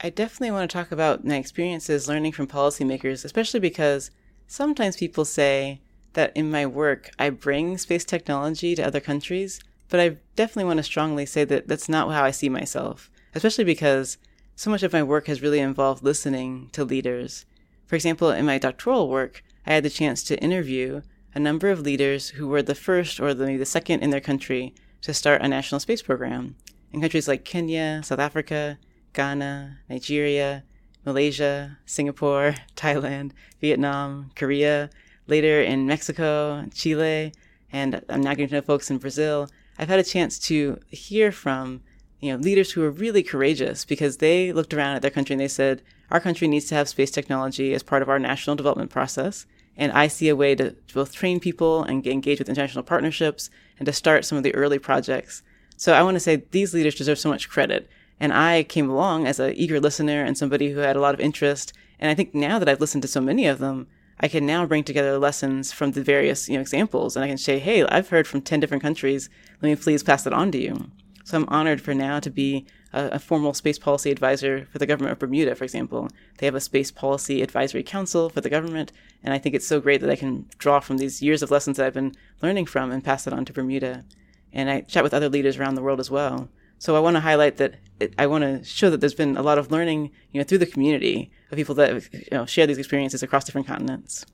I 0.00 0.10
definitely 0.10 0.50
want 0.50 0.68
to 0.68 0.76
talk 0.76 0.90
about 0.90 1.24
my 1.24 1.36
experiences 1.36 2.08
learning 2.08 2.32
from 2.32 2.48
policymakers, 2.48 3.24
especially 3.24 3.60
because 3.60 4.10
sometimes 4.48 4.96
people 4.96 5.24
say 5.24 5.80
that 6.14 6.36
in 6.36 6.50
my 6.50 6.66
work 6.66 7.10
I 7.18 7.30
bring 7.30 7.78
space 7.78 8.04
technology 8.04 8.74
to 8.74 8.86
other 8.86 9.00
countries 9.00 9.60
but 9.88 10.00
I 10.00 10.16
definitely 10.36 10.64
want 10.64 10.78
to 10.78 10.82
strongly 10.82 11.26
say 11.26 11.44
that 11.44 11.68
that's 11.68 11.88
not 11.88 12.10
how 12.12 12.22
I 12.22 12.30
see 12.30 12.48
myself, 12.48 13.10
especially 13.34 13.64
because 13.64 14.18
so 14.54 14.70
much 14.70 14.82
of 14.82 14.92
my 14.92 15.02
work 15.02 15.26
has 15.26 15.42
really 15.42 15.60
involved 15.60 16.02
listening 16.02 16.68
to 16.72 16.84
leaders. 16.84 17.46
For 17.86 17.96
example, 17.96 18.30
in 18.30 18.44
my 18.44 18.58
doctoral 18.58 19.08
work, 19.08 19.42
I 19.66 19.72
had 19.72 19.84
the 19.84 19.90
chance 19.90 20.22
to 20.24 20.38
interview 20.42 21.02
a 21.34 21.40
number 21.40 21.70
of 21.70 21.80
leaders 21.80 22.30
who 22.30 22.48
were 22.48 22.62
the 22.62 22.74
first 22.74 23.20
or 23.20 23.32
the, 23.32 23.56
the 23.56 23.64
second 23.64 24.02
in 24.02 24.10
their 24.10 24.20
country 24.20 24.74
to 25.02 25.14
start 25.14 25.42
a 25.42 25.48
national 25.48 25.80
space 25.80 26.02
program 26.02 26.56
in 26.92 27.00
countries 27.00 27.28
like 27.28 27.44
Kenya, 27.44 28.02
South 28.02 28.18
Africa, 28.18 28.78
Ghana, 29.12 29.78
Nigeria, 29.88 30.64
Malaysia, 31.04 31.78
Singapore, 31.86 32.54
Thailand, 32.76 33.32
Vietnam, 33.60 34.30
Korea, 34.34 34.90
later 35.28 35.62
in 35.62 35.86
Mexico, 35.86 36.64
Chile, 36.74 37.32
and 37.72 38.02
I'm 38.08 38.22
now 38.22 38.30
getting 38.30 38.48
to 38.48 38.54
know 38.56 38.62
folks 38.62 38.90
in 38.90 38.98
Brazil. 38.98 39.48
I've 39.78 39.88
had 39.88 40.00
a 40.00 40.04
chance 40.04 40.38
to 40.40 40.80
hear 40.90 41.30
from 41.30 41.82
you 42.20 42.32
know 42.32 42.38
leaders 42.38 42.72
who 42.72 42.82
are 42.82 42.90
really 42.90 43.22
courageous 43.22 43.84
because 43.84 44.16
they 44.16 44.52
looked 44.52 44.74
around 44.74 44.96
at 44.96 45.02
their 45.02 45.10
country 45.10 45.34
and 45.34 45.40
they 45.40 45.48
said 45.48 45.82
our 46.10 46.20
country 46.20 46.48
needs 46.48 46.66
to 46.66 46.74
have 46.74 46.88
space 46.88 47.10
technology 47.10 47.74
as 47.74 47.82
part 47.82 48.02
of 48.02 48.08
our 48.08 48.18
national 48.18 48.56
development 48.56 48.90
process 48.90 49.46
and 49.76 49.92
i 49.92 50.08
see 50.08 50.28
a 50.28 50.36
way 50.36 50.54
to, 50.54 50.70
to 50.70 50.94
both 50.94 51.12
train 51.12 51.38
people 51.38 51.82
and 51.82 52.06
engage 52.06 52.38
with 52.38 52.48
international 52.48 52.82
partnerships 52.82 53.50
and 53.78 53.86
to 53.86 53.92
start 53.92 54.24
some 54.24 54.36
of 54.36 54.44
the 54.44 54.54
early 54.54 54.78
projects 54.78 55.42
so 55.76 55.92
i 55.92 56.02
want 56.02 56.14
to 56.16 56.20
say 56.20 56.42
these 56.50 56.74
leaders 56.74 56.94
deserve 56.94 57.18
so 57.18 57.28
much 57.28 57.48
credit 57.48 57.88
and 58.18 58.32
i 58.32 58.62
came 58.64 58.90
along 58.90 59.26
as 59.26 59.38
an 59.38 59.54
eager 59.54 59.78
listener 59.78 60.24
and 60.24 60.36
somebody 60.36 60.72
who 60.72 60.80
had 60.80 60.96
a 60.96 61.00
lot 61.00 61.14
of 61.14 61.20
interest 61.20 61.72
and 62.00 62.10
i 62.10 62.14
think 62.14 62.34
now 62.34 62.58
that 62.58 62.68
i've 62.68 62.80
listened 62.80 63.02
to 63.02 63.08
so 63.08 63.20
many 63.20 63.46
of 63.46 63.58
them 63.58 63.86
I 64.20 64.28
can 64.28 64.44
now 64.44 64.66
bring 64.66 64.84
together 64.84 65.18
lessons 65.18 65.72
from 65.72 65.92
the 65.92 66.02
various 66.02 66.48
you 66.48 66.54
know 66.54 66.60
examples, 66.60 67.16
and 67.16 67.24
I 67.24 67.28
can 67.28 67.38
say, 67.38 67.58
"Hey, 67.58 67.84
I've 67.84 68.08
heard 68.08 68.26
from 68.26 68.42
ten 68.42 68.60
different 68.60 68.82
countries. 68.82 69.30
Let 69.62 69.68
me 69.68 69.76
please 69.76 70.02
pass 70.02 70.24
that 70.24 70.32
on 70.32 70.50
to 70.52 70.58
you." 70.58 70.90
So 71.24 71.36
I'm 71.36 71.48
honored 71.48 71.82
for 71.82 71.92
now 71.92 72.20
to 72.20 72.30
be 72.30 72.66
a, 72.94 73.08
a, 73.08 73.18
formal 73.18 73.52
space 73.52 73.78
policy 73.78 74.10
advisor 74.10 74.66
for 74.72 74.78
the 74.78 74.86
government 74.86 75.12
of 75.12 75.18
Bermuda, 75.18 75.54
for 75.54 75.64
example. 75.64 76.08
They 76.38 76.46
have 76.46 76.54
a 76.54 76.60
space 76.60 76.90
policy 76.90 77.42
advisory 77.42 77.82
council 77.82 78.30
for 78.30 78.40
the 78.40 78.48
government, 78.48 78.92
and 79.22 79.34
I 79.34 79.38
think 79.38 79.54
it's 79.54 79.66
so 79.66 79.78
great 79.78 80.00
that 80.00 80.08
I 80.08 80.16
can 80.16 80.46
draw 80.56 80.80
from 80.80 80.96
these 80.96 81.20
years 81.20 81.42
of 81.42 81.50
lessons 81.50 81.76
that 81.76 81.84
I've 81.84 81.92
been 81.92 82.14
learning 82.40 82.64
from 82.64 82.90
and 82.90 83.04
pass 83.04 83.26
it 83.26 83.34
on 83.34 83.44
to 83.44 83.52
Bermuda. 83.52 84.06
And 84.54 84.70
I 84.70 84.80
chat 84.80 85.04
with 85.04 85.12
other 85.12 85.28
leaders 85.28 85.58
around 85.58 85.74
the 85.74 85.82
world 85.82 86.00
as 86.00 86.10
well. 86.10 86.48
So 86.78 86.96
I 86.96 87.00
want 87.00 87.16
to 87.16 87.20
highlight 87.20 87.58
that 87.58 87.74
it, 88.00 88.14
I 88.16 88.26
want 88.26 88.44
to 88.44 88.64
show 88.64 88.88
that 88.88 89.00
there's 89.00 89.12
been 89.12 89.36
a 89.36 89.42
lot 89.42 89.58
of 89.58 89.70
learning, 89.70 90.10
you 90.32 90.40
know, 90.40 90.44
through 90.44 90.58
the 90.58 90.66
community 90.66 91.30
of 91.50 91.56
people 91.56 91.74
that 91.76 92.12
you 92.12 92.28
know, 92.32 92.46
share 92.46 92.66
these 92.66 92.78
experiences 92.78 93.22
across 93.22 93.44
different 93.44 93.66
continents. 93.66 94.26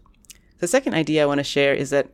The 0.58 0.68
second 0.68 0.94
idea 0.94 1.22
I 1.22 1.26
want 1.26 1.38
to 1.38 1.44
share 1.44 1.74
is 1.74 1.90
that 1.90 2.08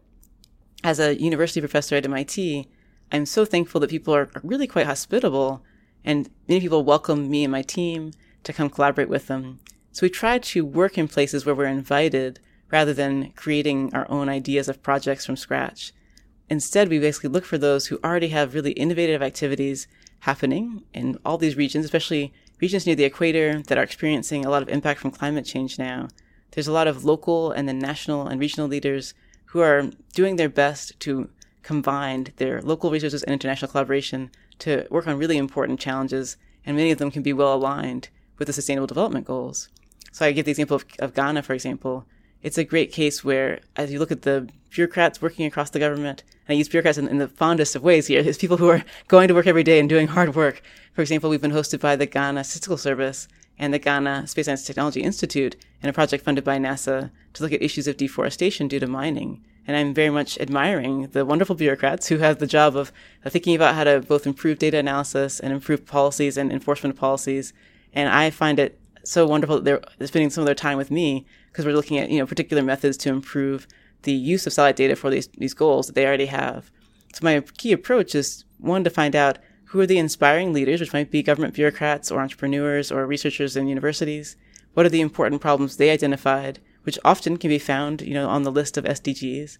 as 0.82 0.98
a 0.98 1.20
university 1.20 1.60
professor 1.60 1.96
at 1.96 2.04
MIT, 2.04 2.68
I'm 3.12 3.26
so 3.26 3.44
thankful 3.44 3.80
that 3.80 3.90
people 3.90 4.14
are 4.14 4.30
really 4.42 4.66
quite 4.66 4.86
hospitable 4.86 5.62
and 6.04 6.30
many 6.48 6.60
people 6.60 6.84
welcome 6.84 7.30
me 7.30 7.44
and 7.44 7.52
my 7.52 7.62
team 7.62 8.12
to 8.44 8.52
come 8.52 8.70
collaborate 8.70 9.08
with 9.08 9.26
them. 9.26 9.60
So 9.92 10.06
we 10.06 10.10
try 10.10 10.38
to 10.38 10.64
work 10.64 10.96
in 10.96 11.08
places 11.08 11.44
where 11.44 11.54
we're 11.54 11.66
invited 11.66 12.40
rather 12.70 12.94
than 12.94 13.32
creating 13.32 13.92
our 13.94 14.10
own 14.10 14.28
ideas 14.28 14.68
of 14.68 14.82
projects 14.82 15.26
from 15.26 15.36
scratch. 15.36 15.92
Instead, 16.48 16.88
we 16.88 16.98
basically 16.98 17.30
look 17.30 17.44
for 17.44 17.58
those 17.58 17.86
who 17.86 17.98
already 18.02 18.28
have 18.28 18.54
really 18.54 18.72
innovative 18.72 19.22
activities 19.22 19.86
happening 20.20 20.84
in 20.94 21.18
all 21.24 21.38
these 21.38 21.56
regions, 21.56 21.84
especially 21.84 22.32
regions 22.60 22.86
near 22.86 22.94
the 22.94 23.04
equator 23.04 23.62
that 23.62 23.78
are 23.78 23.82
experiencing 23.82 24.44
a 24.44 24.50
lot 24.50 24.62
of 24.62 24.68
impact 24.68 25.00
from 25.00 25.10
climate 25.10 25.44
change 25.44 25.78
now. 25.78 26.08
There's 26.52 26.68
a 26.68 26.72
lot 26.72 26.88
of 26.88 27.04
local 27.04 27.52
and 27.52 27.68
then 27.68 27.78
national 27.78 28.26
and 28.26 28.40
regional 28.40 28.68
leaders 28.68 29.14
who 29.46 29.60
are 29.60 29.90
doing 30.14 30.36
their 30.36 30.48
best 30.48 30.98
to 31.00 31.30
combine 31.62 32.28
their 32.36 32.60
local 32.62 32.90
resources 32.90 33.22
and 33.22 33.32
international 33.32 33.70
collaboration 33.70 34.30
to 34.60 34.86
work 34.90 35.06
on 35.06 35.18
really 35.18 35.36
important 35.36 35.80
challenges, 35.80 36.36
and 36.64 36.76
many 36.76 36.90
of 36.90 36.98
them 36.98 37.10
can 37.10 37.22
be 37.22 37.32
well 37.32 37.54
aligned 37.54 38.08
with 38.38 38.46
the 38.46 38.52
Sustainable 38.52 38.86
Development 38.86 39.26
Goals. 39.26 39.68
So 40.12 40.26
I 40.26 40.32
give 40.32 40.44
the 40.44 40.50
example 40.50 40.76
of, 40.76 40.84
of 40.98 41.14
Ghana, 41.14 41.42
for 41.42 41.54
example. 41.54 42.06
It's 42.42 42.58
a 42.58 42.64
great 42.64 42.92
case 42.92 43.22
where, 43.22 43.60
as 43.76 43.92
you 43.92 43.98
look 43.98 44.12
at 44.12 44.22
the 44.22 44.48
bureaucrats 44.70 45.20
working 45.20 45.46
across 45.46 45.70
the 45.70 45.78
government, 45.78 46.22
and 46.46 46.54
I 46.54 46.58
use 46.58 46.68
bureaucrats 46.68 46.98
in, 46.98 47.08
in 47.08 47.18
the 47.18 47.28
fondest 47.28 47.76
of 47.76 47.82
ways 47.82 48.06
here, 48.06 48.20
it's 48.20 48.38
people 48.38 48.56
who 48.56 48.68
are 48.68 48.84
going 49.08 49.28
to 49.28 49.34
work 49.34 49.46
every 49.46 49.64
day 49.64 49.78
and 49.78 49.88
doing 49.88 50.08
hard 50.08 50.34
work. 50.34 50.62
For 50.92 51.02
example, 51.02 51.30
we've 51.30 51.40
been 51.40 51.52
hosted 51.52 51.80
by 51.80 51.96
the 51.96 52.06
Ghana 52.06 52.44
Statistical 52.44 52.76
Service 52.76 53.28
and 53.58 53.74
the 53.74 53.78
Ghana 53.78 54.26
Space 54.26 54.46
Science 54.46 54.64
Technology 54.64 55.02
Institute 55.02 55.56
in 55.82 55.88
a 55.88 55.92
project 55.92 56.24
funded 56.24 56.44
by 56.44 56.58
NASA 56.58 57.10
to 57.34 57.42
look 57.42 57.52
at 57.52 57.62
issues 57.62 57.86
of 57.86 57.96
deforestation 57.96 58.68
due 58.68 58.80
to 58.80 58.86
mining. 58.86 59.44
And 59.66 59.76
I'm 59.76 59.92
very 59.92 60.10
much 60.10 60.38
admiring 60.38 61.08
the 61.08 61.26
wonderful 61.26 61.54
bureaucrats 61.54 62.08
who 62.08 62.18
have 62.18 62.38
the 62.38 62.46
job 62.46 62.74
of 62.74 62.90
thinking 63.28 63.54
about 63.54 63.74
how 63.74 63.84
to 63.84 64.00
both 64.00 64.26
improve 64.26 64.58
data 64.58 64.78
analysis 64.78 65.38
and 65.38 65.52
improve 65.52 65.86
policies 65.86 66.38
and 66.38 66.50
enforcement 66.50 66.94
of 66.94 67.00
policies. 67.00 67.52
And 67.92 68.08
I 68.08 68.30
find 68.30 68.58
it 68.58 68.80
so 69.04 69.26
wonderful 69.26 69.60
that 69.60 69.64
they're 69.64 70.08
spending 70.08 70.30
some 70.30 70.42
of 70.42 70.46
their 70.46 70.54
time 70.54 70.78
with 70.78 70.90
me 70.90 71.26
because 71.52 71.66
we're 71.66 71.74
looking 71.74 71.98
at, 71.98 72.10
you 72.10 72.18
know, 72.18 72.26
particular 72.26 72.62
methods 72.62 72.96
to 72.98 73.10
improve 73.10 73.66
the 74.02 74.12
use 74.12 74.46
of 74.46 74.52
satellite 74.52 74.76
data 74.76 74.96
for 74.96 75.10
these, 75.10 75.28
these 75.28 75.54
goals 75.54 75.86
that 75.86 75.94
they 75.94 76.06
already 76.06 76.26
have. 76.26 76.70
So 77.14 77.20
my 77.22 77.40
key 77.40 77.72
approach 77.72 78.14
is 78.14 78.44
one 78.58 78.84
to 78.84 78.90
find 78.90 79.16
out 79.16 79.38
who 79.66 79.80
are 79.80 79.86
the 79.86 79.98
inspiring 79.98 80.52
leaders, 80.52 80.80
which 80.80 80.92
might 80.92 81.10
be 81.10 81.22
government 81.22 81.54
bureaucrats 81.54 82.10
or 82.10 82.20
entrepreneurs 82.20 82.90
or 82.90 83.06
researchers 83.06 83.56
in 83.56 83.68
universities. 83.68 84.36
What 84.74 84.86
are 84.86 84.90
the 84.90 85.00
important 85.00 85.40
problems 85.40 85.76
they 85.76 85.90
identified, 85.90 86.60
which 86.82 86.98
often 87.04 87.36
can 87.36 87.48
be 87.48 87.58
found, 87.58 88.02
you 88.02 88.14
know, 88.14 88.28
on 88.28 88.42
the 88.42 88.52
list 88.52 88.76
of 88.76 88.84
SDGs? 88.84 89.58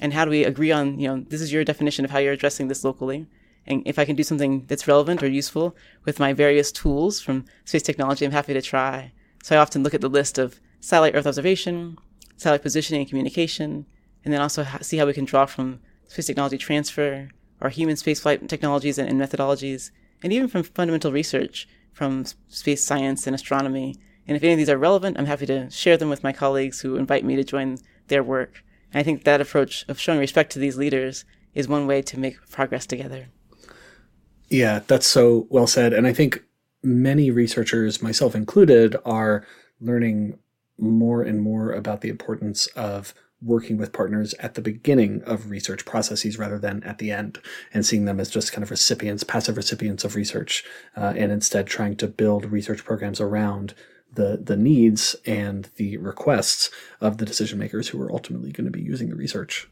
And 0.00 0.12
how 0.12 0.24
do 0.24 0.30
we 0.30 0.44
agree 0.44 0.70
on, 0.70 0.98
you 0.98 1.08
know, 1.08 1.24
this 1.28 1.40
is 1.40 1.52
your 1.52 1.64
definition 1.64 2.04
of 2.04 2.10
how 2.10 2.18
you're 2.18 2.32
addressing 2.32 2.68
this 2.68 2.84
locally? 2.84 3.26
And 3.66 3.82
if 3.84 3.98
I 3.98 4.04
can 4.04 4.16
do 4.16 4.22
something 4.22 4.64
that's 4.66 4.88
relevant 4.88 5.22
or 5.22 5.28
useful 5.28 5.76
with 6.04 6.18
my 6.18 6.32
various 6.32 6.72
tools 6.72 7.20
from 7.20 7.44
space 7.64 7.82
technology, 7.82 8.24
I'm 8.24 8.32
happy 8.32 8.54
to 8.54 8.62
try. 8.62 9.12
So 9.42 9.56
I 9.56 9.60
often 9.60 9.82
look 9.82 9.94
at 9.94 10.00
the 10.00 10.08
list 10.08 10.38
of 10.38 10.60
satellite 10.80 11.14
Earth 11.14 11.26
observation, 11.26 11.98
satellite 12.38 12.62
positioning 12.62 13.02
and 13.02 13.08
communication, 13.08 13.84
and 14.24 14.32
then 14.32 14.40
also 14.40 14.64
see 14.80 14.96
how 14.96 15.04
we 15.06 15.12
can 15.12 15.26
draw 15.26 15.44
from 15.44 15.80
space 16.06 16.26
technology 16.26 16.56
transfer 16.56 17.28
our 17.60 17.70
human 17.70 17.96
spaceflight 17.96 18.48
technologies 18.48 18.98
and, 18.98 19.08
and 19.08 19.20
methodologies, 19.20 19.90
and 20.22 20.32
even 20.32 20.48
from 20.48 20.62
fundamental 20.62 21.12
research 21.12 21.68
from 21.92 22.24
space 22.48 22.84
science 22.84 23.26
and 23.26 23.34
astronomy. 23.34 23.96
And 24.26 24.36
if 24.36 24.42
any 24.42 24.52
of 24.52 24.58
these 24.58 24.68
are 24.68 24.78
relevant, 24.78 25.18
I'm 25.18 25.26
happy 25.26 25.46
to 25.46 25.70
share 25.70 25.96
them 25.96 26.08
with 26.08 26.22
my 26.22 26.32
colleagues 26.32 26.80
who 26.80 26.96
invite 26.96 27.24
me 27.24 27.36
to 27.36 27.44
join 27.44 27.78
their 28.08 28.22
work. 28.22 28.62
And 28.92 29.00
I 29.00 29.02
think 29.02 29.24
that 29.24 29.40
approach 29.40 29.84
of 29.88 29.98
showing 29.98 30.18
respect 30.18 30.52
to 30.52 30.58
these 30.58 30.76
leaders 30.76 31.24
is 31.54 31.66
one 31.66 31.86
way 31.86 32.02
to 32.02 32.18
make 32.18 32.36
progress 32.50 32.86
together. 32.86 33.28
Yeah, 34.48 34.80
that's 34.86 35.06
so 35.06 35.46
well 35.50 35.66
said. 35.66 35.92
And 35.92 36.06
I 36.06 36.12
think 36.12 36.42
many 36.82 37.30
researchers, 37.30 38.02
myself 38.02 38.34
included, 38.34 38.96
are 39.04 39.46
learning 39.80 40.38
more 40.78 41.22
and 41.22 41.40
more 41.40 41.72
about 41.72 42.00
the 42.00 42.08
importance 42.08 42.66
of 42.68 43.14
working 43.40 43.76
with 43.76 43.92
partners 43.92 44.34
at 44.40 44.54
the 44.54 44.60
beginning 44.60 45.22
of 45.22 45.50
research 45.50 45.84
processes 45.84 46.38
rather 46.38 46.58
than 46.58 46.82
at 46.82 46.98
the 46.98 47.10
end 47.10 47.38
and 47.72 47.86
seeing 47.86 48.04
them 48.04 48.18
as 48.18 48.30
just 48.30 48.52
kind 48.52 48.64
of 48.64 48.70
recipients, 48.70 49.22
passive 49.22 49.56
recipients 49.56 50.04
of 50.04 50.16
research, 50.16 50.64
uh, 50.96 51.12
and 51.16 51.30
instead 51.30 51.66
trying 51.66 51.96
to 51.96 52.08
build 52.08 52.46
research 52.46 52.84
programs 52.84 53.20
around 53.20 53.74
the, 54.12 54.40
the 54.42 54.56
needs 54.56 55.14
and 55.24 55.70
the 55.76 55.96
requests 55.98 56.70
of 57.00 57.18
the 57.18 57.26
decision 57.26 57.58
makers 57.58 57.88
who 57.88 58.00
are 58.00 58.10
ultimately 58.10 58.50
going 58.50 58.64
to 58.64 58.70
be 58.70 58.82
using 58.82 59.08
the 59.08 59.14
research. 59.14 59.68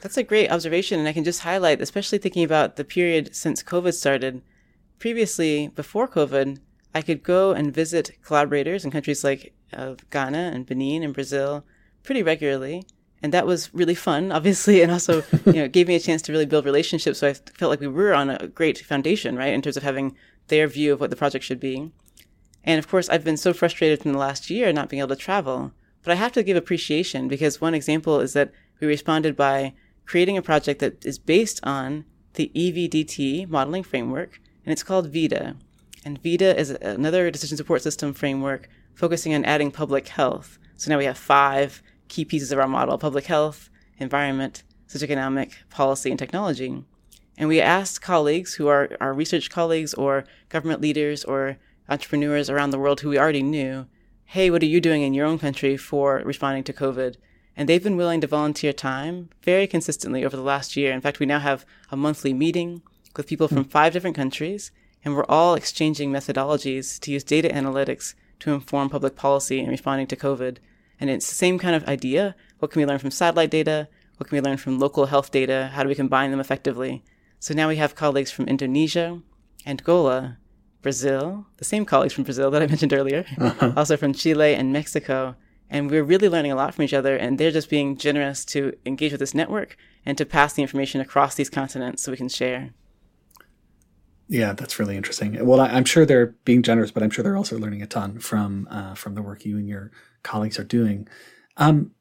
That's 0.00 0.16
a 0.16 0.24
great 0.24 0.50
observation. 0.50 0.98
And 0.98 1.06
I 1.06 1.12
can 1.12 1.22
just 1.22 1.40
highlight, 1.40 1.80
especially 1.80 2.18
thinking 2.18 2.42
about 2.42 2.74
the 2.74 2.84
period 2.84 3.36
since 3.36 3.62
COVID 3.62 3.94
started. 3.94 4.42
Previously, 4.98 5.68
before 5.68 6.08
COVID, 6.08 6.58
I 6.94 7.02
could 7.02 7.22
go 7.22 7.52
and 7.52 7.72
visit 7.72 8.18
collaborators 8.22 8.84
in 8.84 8.90
countries 8.90 9.22
like 9.22 9.54
uh, 9.72 9.94
Ghana 10.10 10.50
and 10.54 10.66
Benin 10.66 11.02
and 11.02 11.14
Brazil 11.14 11.64
pretty 12.02 12.22
regularly. 12.22 12.84
And 13.22 13.32
that 13.32 13.46
was 13.46 13.72
really 13.72 13.94
fun, 13.94 14.32
obviously, 14.32 14.82
and 14.82 14.90
also, 14.90 15.22
you 15.46 15.52
know, 15.52 15.68
gave 15.76 15.86
me 15.86 15.94
a 15.94 16.00
chance 16.00 16.22
to 16.22 16.32
really 16.32 16.46
build 16.46 16.64
relationships. 16.64 17.20
So 17.20 17.28
I 17.28 17.34
felt 17.34 17.70
like 17.70 17.80
we 17.80 17.86
were 17.86 18.14
on 18.14 18.30
a 18.30 18.48
great 18.48 18.78
foundation, 18.78 19.36
right, 19.36 19.52
in 19.52 19.62
terms 19.62 19.76
of 19.76 19.84
having 19.84 20.16
their 20.48 20.66
view 20.66 20.92
of 20.92 21.00
what 21.00 21.10
the 21.10 21.16
project 21.16 21.44
should 21.44 21.60
be. 21.60 21.92
And 22.64 22.78
of 22.78 22.88
course, 22.88 23.08
I've 23.08 23.24
been 23.24 23.36
so 23.36 23.52
frustrated 23.52 24.04
in 24.04 24.12
the 24.12 24.18
last 24.18 24.50
year 24.50 24.72
not 24.72 24.88
being 24.88 25.00
able 25.00 25.14
to 25.14 25.16
travel. 25.16 25.72
But 26.02 26.12
I 26.12 26.16
have 26.16 26.32
to 26.32 26.42
give 26.42 26.56
appreciation 26.56 27.28
because 27.28 27.60
one 27.60 27.74
example 27.74 28.20
is 28.20 28.32
that 28.32 28.52
we 28.80 28.88
responded 28.88 29.36
by 29.36 29.74
creating 30.04 30.36
a 30.36 30.42
project 30.42 30.80
that 30.80 31.04
is 31.06 31.18
based 31.18 31.60
on 31.62 32.04
the 32.34 32.50
EVDT 32.54 33.48
modeling 33.48 33.82
framework, 33.82 34.40
and 34.64 34.72
it's 34.72 34.82
called 34.82 35.10
VIDA. 35.10 35.56
And 36.04 36.20
VIDA 36.20 36.58
is 36.58 36.70
another 36.70 37.30
decision 37.30 37.56
support 37.56 37.82
system 37.82 38.12
framework 38.12 38.68
focusing 38.94 39.34
on 39.34 39.44
adding 39.44 39.70
public 39.70 40.08
health. 40.08 40.58
So 40.76 40.90
now 40.90 40.98
we 40.98 41.04
have 41.04 41.18
five 41.18 41.82
key 42.08 42.24
pieces 42.24 42.52
of 42.52 42.58
our 42.58 42.68
model 42.68 42.98
public 42.98 43.26
health, 43.26 43.70
environment, 43.98 44.62
socioeconomic, 44.88 45.52
policy, 45.70 46.10
and 46.10 46.18
technology. 46.18 46.84
And 47.38 47.48
we 47.48 47.60
asked 47.60 48.02
colleagues 48.02 48.54
who 48.54 48.68
are 48.68 48.90
our 49.00 49.14
research 49.14 49.50
colleagues 49.50 49.94
or 49.94 50.24
government 50.48 50.80
leaders 50.80 51.24
or 51.24 51.56
entrepreneurs 51.88 52.50
around 52.50 52.70
the 52.70 52.78
world 52.78 53.00
who 53.00 53.08
we 53.08 53.18
already 53.18 53.42
knew, 53.42 53.86
hey, 54.26 54.50
what 54.50 54.62
are 54.62 54.66
you 54.66 54.80
doing 54.80 55.02
in 55.02 55.14
your 55.14 55.26
own 55.26 55.38
country 55.38 55.76
for 55.76 56.22
responding 56.24 56.64
to 56.64 56.72
COVID? 56.72 57.16
And 57.56 57.68
they've 57.68 57.82
been 57.82 57.96
willing 57.96 58.20
to 58.22 58.26
volunteer 58.26 58.72
time 58.72 59.28
very 59.42 59.66
consistently 59.66 60.24
over 60.24 60.36
the 60.36 60.42
last 60.42 60.76
year. 60.76 60.92
In 60.92 61.00
fact, 61.00 61.20
we 61.20 61.26
now 61.26 61.38
have 61.38 61.66
a 61.90 61.96
monthly 61.96 62.32
meeting 62.32 62.82
with 63.16 63.26
people 63.26 63.48
from 63.48 63.64
hmm. 63.64 63.70
five 63.70 63.92
different 63.92 64.16
countries, 64.16 64.70
and 65.04 65.14
we're 65.14 65.24
all 65.24 65.54
exchanging 65.54 66.10
methodologies 66.10 66.98
to 67.00 67.10
use 67.10 67.24
data 67.24 67.48
analytics 67.48 68.14
to 68.42 68.52
inform 68.52 68.90
public 68.90 69.14
policy 69.14 69.60
in 69.60 69.68
responding 69.68 70.08
to 70.08 70.16
COVID. 70.16 70.58
And 70.98 71.08
it's 71.08 71.28
the 71.28 71.34
same 71.34 71.58
kind 71.58 71.76
of 71.76 71.86
idea. 71.88 72.34
What 72.58 72.70
can 72.70 72.80
we 72.80 72.86
learn 72.86 72.98
from 72.98 73.12
satellite 73.12 73.50
data? 73.50 73.88
What 74.16 74.28
can 74.28 74.36
we 74.36 74.42
learn 74.42 74.56
from 74.56 74.78
local 74.78 75.06
health 75.06 75.30
data? 75.30 75.70
How 75.72 75.82
do 75.84 75.88
we 75.88 75.94
combine 75.94 76.32
them 76.32 76.40
effectively? 76.40 77.04
So 77.38 77.54
now 77.54 77.68
we 77.68 77.76
have 77.76 77.94
colleagues 77.94 78.30
from 78.30 78.46
Indonesia, 78.46 79.20
Angola, 79.64 80.38
Brazil, 80.80 81.46
the 81.58 81.64
same 81.64 81.84
colleagues 81.84 82.14
from 82.14 82.24
Brazil 82.24 82.50
that 82.50 82.62
I 82.62 82.66
mentioned 82.72 82.92
earlier, 82.92 83.24
uh-huh. 83.38 83.72
also 83.76 83.96
from 83.96 84.12
Chile 84.12 84.54
and 84.54 84.72
Mexico, 84.72 85.36
and 85.70 85.90
we're 85.90 86.04
really 86.04 86.28
learning 86.28 86.52
a 86.52 86.56
lot 86.56 86.74
from 86.74 86.84
each 86.84 86.92
other, 86.92 87.16
and 87.16 87.38
they're 87.38 87.50
just 87.50 87.70
being 87.70 87.96
generous 87.96 88.44
to 88.46 88.76
engage 88.84 89.12
with 89.12 89.20
this 89.20 89.34
network 89.34 89.76
and 90.04 90.18
to 90.18 90.26
pass 90.26 90.52
the 90.52 90.62
information 90.62 91.00
across 91.00 91.36
these 91.36 91.48
continents 91.48 92.02
so 92.02 92.10
we 92.10 92.18
can 92.18 92.28
share. 92.28 92.70
Yeah, 94.28 94.52
that's 94.52 94.78
really 94.78 94.96
interesting. 94.96 95.44
Well, 95.44 95.60
I, 95.60 95.68
am 95.76 95.84
sure 95.84 96.06
they're 96.06 96.34
being 96.44 96.62
generous, 96.62 96.90
but 96.90 97.02
I'm 97.02 97.10
sure 97.10 97.22
they're 97.22 97.36
also 97.36 97.58
learning 97.58 97.82
a 97.82 97.86
ton 97.86 98.18
from 98.18 98.68
uh, 98.70 98.94
from 98.94 99.14
the 99.14 99.22
work 99.22 99.44
you 99.44 99.58
and 99.58 99.68
your 99.68 99.90
colleagues 100.22 100.58
are 100.58 100.64
doing. 100.64 101.08
Um, 101.56 101.92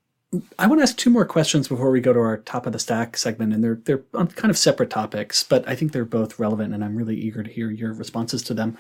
I 0.58 0.68
want 0.68 0.80
to 0.80 0.84
ask 0.84 0.96
two 0.96 1.10
more 1.10 1.26
questions 1.26 1.68
before 1.68 1.92
we 1.92 2.00
go 2.00 2.14
to 2.14 2.20
our 2.20 2.38
top 2.38 2.66
of 2.66 2.72
the 2.72 2.80
stack 2.80 3.18
segment, 3.18 3.54
and 3.54 3.64
they're 3.64 3.82
they're 3.84 4.04
on 4.14 4.28
kind 4.28 4.50
of 4.50 4.58
separate 4.58 4.90
topics, 4.90 5.44
but 5.44 5.68
I 5.68 5.76
think 5.76 5.92
they're 5.92 6.06
both 6.06 6.40
relevant, 6.40 6.74
and 6.74 6.84
I'm 6.84 6.96
really 6.96 7.18
eager 7.18 7.44
to 7.44 7.52
hear 7.52 7.70
your 7.70 7.94
responses 7.94 8.42
to 8.44 8.54
them. 8.54 8.78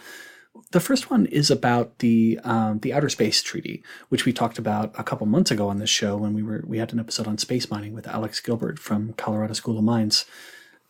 The 0.71 0.79
first 0.79 1.09
one 1.09 1.25
is 1.25 1.51
about 1.51 1.99
the 1.99 2.39
um, 2.45 2.79
the 2.79 2.93
Outer 2.93 3.09
Space 3.09 3.41
Treaty, 3.41 3.83
which 4.07 4.25
we 4.25 4.31
talked 4.31 4.59
about 4.59 4.93
a 4.97 5.03
couple 5.03 5.27
months 5.27 5.51
ago 5.51 5.67
on 5.67 5.77
this 5.77 5.89
show 5.89 6.15
when 6.15 6.33
we 6.33 6.43
were 6.43 6.63
we 6.65 6.77
had 6.77 6.93
an 6.93 6.99
episode 6.99 7.27
on 7.27 7.37
space 7.37 7.69
mining 7.69 7.93
with 7.93 8.07
Alex 8.07 8.39
Gilbert 8.39 8.79
from 8.79 9.13
Colorado 9.13 9.53
School 9.53 9.77
of 9.77 9.83
Mines. 9.83 10.25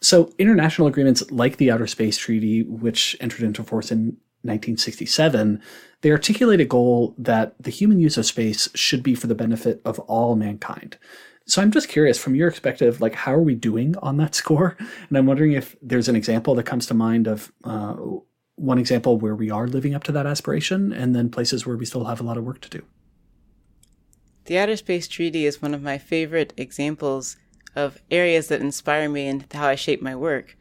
So 0.02 0.34
international 0.40 0.88
agreements 0.88 1.30
like 1.32 1.58
the 1.58 1.72
Outer 1.72 1.88
Space 1.88 2.18
Treaty, 2.18 2.64
which 2.64 3.16
entered 3.20 3.44
into 3.44 3.64
force 3.64 3.92
in 3.92 4.18
1967, 4.44 5.62
they 6.02 6.12
articulate 6.12 6.60
a 6.60 6.66
goal 6.66 7.14
that 7.20 7.54
the 7.60 7.70
human 7.70 8.00
use 8.00 8.18
of 8.18 8.26
space 8.26 8.68
should 8.74 9.04
be 9.04 9.14
for 9.14 9.28
the 9.28 9.36
benefit 9.36 9.80
of 9.86 10.00
all 10.00 10.36
mankind. 10.36 10.98
So 11.46 11.62
I'm 11.62 11.72
just 11.72 11.90
curious, 11.90 12.18
from 12.18 12.34
your 12.34 12.50
perspective, 12.50 13.02
like 13.02 13.14
how 13.14 13.34
are 13.34 13.42
we 13.42 13.54
doing 13.54 13.96
on 13.98 14.18
that 14.18 14.34
score? 14.42 14.76
And 14.80 15.18
I'm 15.18 15.28
wondering 15.28 15.52
if 15.52 15.76
there's 15.82 16.08
an 16.08 16.16
example 16.16 16.56
that 16.56 16.64
comes 16.64 16.88
to 16.88 16.94
mind 16.96 17.28
of 17.28 17.52
uh, 17.64 17.96
one 18.56 18.80
example 18.80 19.18
where 19.18 19.36
we 19.36 19.52
are 19.52 19.68
living 19.68 19.94
up 19.94 20.04
to 20.06 20.12
that 20.14 20.26
aspiration, 20.26 20.92
and 20.92 21.16
then 21.16 21.30
places 21.30 21.66
where 21.66 21.78
we 21.78 21.86
still 21.86 22.06
have 22.06 22.20
a 22.20 22.24
lot 22.24 22.38
of 22.38 22.44
work 22.44 22.62
to 22.62 22.70
do. 22.70 22.84
The 24.46 24.58
Outer 24.58 24.78
Space 24.78 25.08
Treaty 25.08 25.46
is 25.46 25.62
one 25.62 25.74
of 25.74 25.84
my 25.84 25.98
favorite 25.98 26.54
examples 26.58 27.38
of 27.76 28.02
areas 28.10 28.48
that 28.48 28.62
inspire 28.62 29.10
me 29.10 29.28
and 29.28 29.46
how 29.52 29.68
I 29.68 29.76
shape 29.76 30.02
my 30.02 30.16
work. 30.16 30.58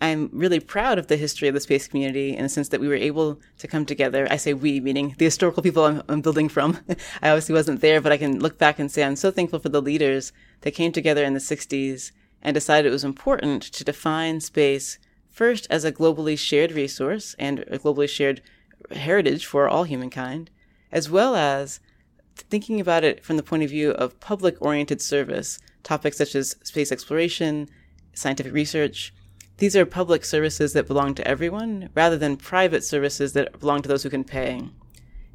I'm 0.00 0.30
really 0.32 0.58
proud 0.58 0.98
of 0.98 1.06
the 1.06 1.16
history 1.16 1.46
of 1.46 1.54
the 1.54 1.60
space 1.60 1.86
community 1.86 2.36
in 2.36 2.42
the 2.42 2.48
sense 2.48 2.70
that 2.70 2.80
we 2.80 2.88
were 2.88 2.94
able 2.94 3.40
to 3.58 3.68
come 3.68 3.86
together. 3.86 4.26
I 4.28 4.36
say 4.36 4.52
we, 4.52 4.80
meaning 4.80 5.14
the 5.16 5.26
historical 5.26 5.62
people 5.62 5.84
I'm, 5.84 6.02
I'm 6.08 6.20
building 6.20 6.48
from. 6.48 6.80
I 7.22 7.30
obviously 7.30 7.54
wasn't 7.54 7.80
there, 7.80 8.00
but 8.00 8.10
I 8.10 8.16
can 8.16 8.40
look 8.40 8.58
back 8.58 8.80
and 8.80 8.90
say 8.90 9.04
I'm 9.04 9.14
so 9.14 9.30
thankful 9.30 9.60
for 9.60 9.68
the 9.68 9.80
leaders 9.80 10.32
that 10.62 10.72
came 10.72 10.90
together 10.90 11.22
in 11.22 11.34
the 11.34 11.40
60s 11.40 12.10
and 12.42 12.52
decided 12.52 12.88
it 12.88 12.92
was 12.92 13.04
important 13.04 13.62
to 13.62 13.84
define 13.84 14.40
space 14.40 14.98
first 15.30 15.68
as 15.70 15.84
a 15.84 15.92
globally 15.92 16.36
shared 16.36 16.72
resource 16.72 17.36
and 17.38 17.60
a 17.60 17.78
globally 17.78 18.08
shared 18.08 18.42
heritage 18.90 19.46
for 19.46 19.68
all 19.68 19.84
humankind, 19.84 20.50
as 20.90 21.08
well 21.08 21.36
as 21.36 21.78
thinking 22.36 22.80
about 22.80 23.04
it 23.04 23.24
from 23.24 23.36
the 23.36 23.42
point 23.42 23.62
of 23.62 23.70
view 23.70 23.90
of 23.92 24.18
public 24.20 24.56
oriented 24.60 25.00
service, 25.00 25.58
topics 25.82 26.18
such 26.18 26.34
as 26.34 26.56
space 26.62 26.92
exploration, 26.92 27.68
scientific 28.14 28.52
research, 28.52 29.12
these 29.58 29.76
are 29.76 29.86
public 29.86 30.24
services 30.24 30.72
that 30.72 30.88
belong 30.88 31.14
to 31.14 31.28
everyone 31.28 31.90
rather 31.94 32.16
than 32.16 32.36
private 32.36 32.82
services 32.82 33.32
that 33.34 33.60
belong 33.60 33.82
to 33.82 33.88
those 33.88 34.02
who 34.02 34.10
can 34.10 34.24
pay. 34.24 34.62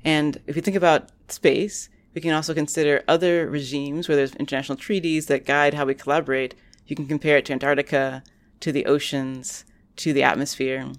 And 0.03 0.41
if 0.47 0.55
you 0.55 0.61
think 0.61 0.77
about 0.77 1.09
space, 1.29 1.89
we 2.13 2.21
can 2.21 2.33
also 2.33 2.53
consider 2.53 3.03
other 3.07 3.49
regimes 3.49 4.07
where 4.07 4.15
there's 4.15 4.35
international 4.35 4.77
treaties 4.77 5.27
that 5.27 5.45
guide 5.45 5.75
how 5.75 5.85
we 5.85 5.93
collaborate. 5.93 6.55
You 6.87 6.95
can 6.95 7.07
compare 7.07 7.37
it 7.37 7.45
to 7.45 7.53
Antarctica, 7.53 8.23
to 8.59 8.71
the 8.71 8.85
oceans, 8.85 9.65
to 9.97 10.13
the 10.13 10.23
atmosphere. 10.23 10.91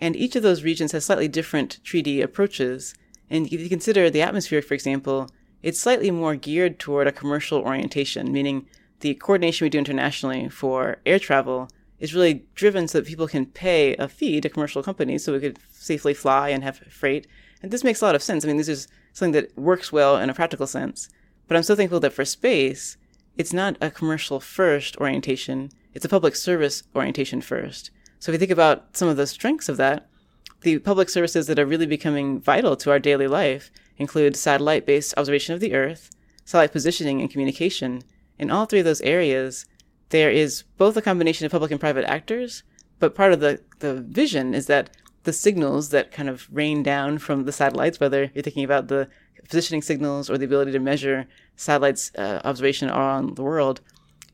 And 0.00 0.16
each 0.16 0.36
of 0.36 0.42
those 0.42 0.62
regions 0.62 0.92
has 0.92 1.04
slightly 1.04 1.28
different 1.28 1.82
treaty 1.82 2.20
approaches. 2.20 2.94
And 3.30 3.46
if 3.46 3.60
you 3.60 3.68
consider 3.68 4.10
the 4.10 4.22
atmosphere, 4.22 4.60
for 4.60 4.74
example, 4.74 5.30
it's 5.62 5.80
slightly 5.80 6.10
more 6.10 6.34
geared 6.34 6.78
toward 6.78 7.06
a 7.06 7.12
commercial 7.12 7.60
orientation, 7.60 8.32
meaning 8.32 8.66
the 9.00 9.14
coordination 9.14 9.64
we 9.64 9.70
do 9.70 9.78
internationally 9.78 10.48
for 10.48 10.98
air 11.06 11.18
travel 11.18 11.68
is 12.00 12.14
really 12.14 12.44
driven 12.54 12.88
so 12.88 12.98
that 12.98 13.06
people 13.06 13.28
can 13.28 13.46
pay 13.46 13.94
a 13.96 14.08
fee 14.08 14.40
to 14.40 14.48
commercial 14.48 14.82
companies 14.82 15.24
so 15.24 15.32
we 15.32 15.40
could 15.40 15.58
safely 15.70 16.14
fly 16.14 16.48
and 16.48 16.64
have 16.64 16.78
freight. 16.78 17.26
And 17.62 17.70
this 17.70 17.84
makes 17.84 18.00
a 18.00 18.04
lot 18.06 18.14
of 18.14 18.22
sense. 18.22 18.44
I 18.44 18.48
mean, 18.48 18.56
this 18.56 18.68
is 18.68 18.88
something 19.12 19.32
that 19.32 19.56
works 19.56 19.92
well 19.92 20.16
in 20.16 20.30
a 20.30 20.34
practical 20.34 20.66
sense. 20.66 21.08
But 21.46 21.56
I'm 21.56 21.62
so 21.62 21.76
thankful 21.76 22.00
that 22.00 22.12
for 22.12 22.24
space, 22.24 22.96
it's 23.36 23.52
not 23.52 23.76
a 23.80 23.90
commercial 23.90 24.40
first 24.40 24.96
orientation, 24.96 25.70
it's 25.94 26.04
a 26.04 26.08
public 26.08 26.36
service 26.36 26.82
orientation 26.94 27.40
first. 27.40 27.90
So 28.18 28.30
if 28.30 28.34
you 28.34 28.38
think 28.38 28.50
about 28.50 28.96
some 28.96 29.08
of 29.08 29.16
the 29.16 29.26
strengths 29.26 29.68
of 29.68 29.76
that, 29.78 30.08
the 30.62 30.78
public 30.78 31.08
services 31.08 31.46
that 31.46 31.58
are 31.58 31.66
really 31.66 31.86
becoming 31.86 32.40
vital 32.40 32.76
to 32.76 32.90
our 32.90 32.98
daily 32.98 33.26
life 33.26 33.70
include 33.96 34.36
satellite 34.36 34.86
based 34.86 35.14
observation 35.16 35.54
of 35.54 35.60
the 35.60 35.74
Earth, 35.74 36.10
satellite 36.44 36.72
positioning 36.72 37.20
and 37.20 37.30
communication. 37.30 38.02
In 38.38 38.50
all 38.50 38.66
three 38.66 38.80
of 38.80 38.84
those 38.84 39.00
areas, 39.02 39.66
there 40.10 40.30
is 40.30 40.64
both 40.76 40.96
a 40.96 41.02
combination 41.02 41.46
of 41.46 41.52
public 41.52 41.70
and 41.70 41.80
private 41.80 42.04
actors, 42.04 42.62
but 42.98 43.14
part 43.14 43.32
of 43.32 43.40
the, 43.40 43.60
the 43.78 43.94
vision 43.94 44.54
is 44.54 44.66
that 44.66 44.90
the 45.24 45.32
signals 45.32 45.90
that 45.90 46.12
kind 46.12 46.28
of 46.28 46.48
rain 46.50 46.82
down 46.82 47.18
from 47.18 47.44
the 47.44 47.52
satellites, 47.52 48.00
whether 48.00 48.30
you're 48.34 48.42
thinking 48.42 48.64
about 48.64 48.88
the 48.88 49.08
positioning 49.48 49.82
signals 49.82 50.30
or 50.30 50.38
the 50.38 50.44
ability 50.44 50.72
to 50.72 50.78
measure 50.78 51.26
satellites 51.56 52.10
uh, 52.16 52.40
observation 52.44 52.88
around 52.88 53.36
the 53.36 53.42
world, 53.42 53.80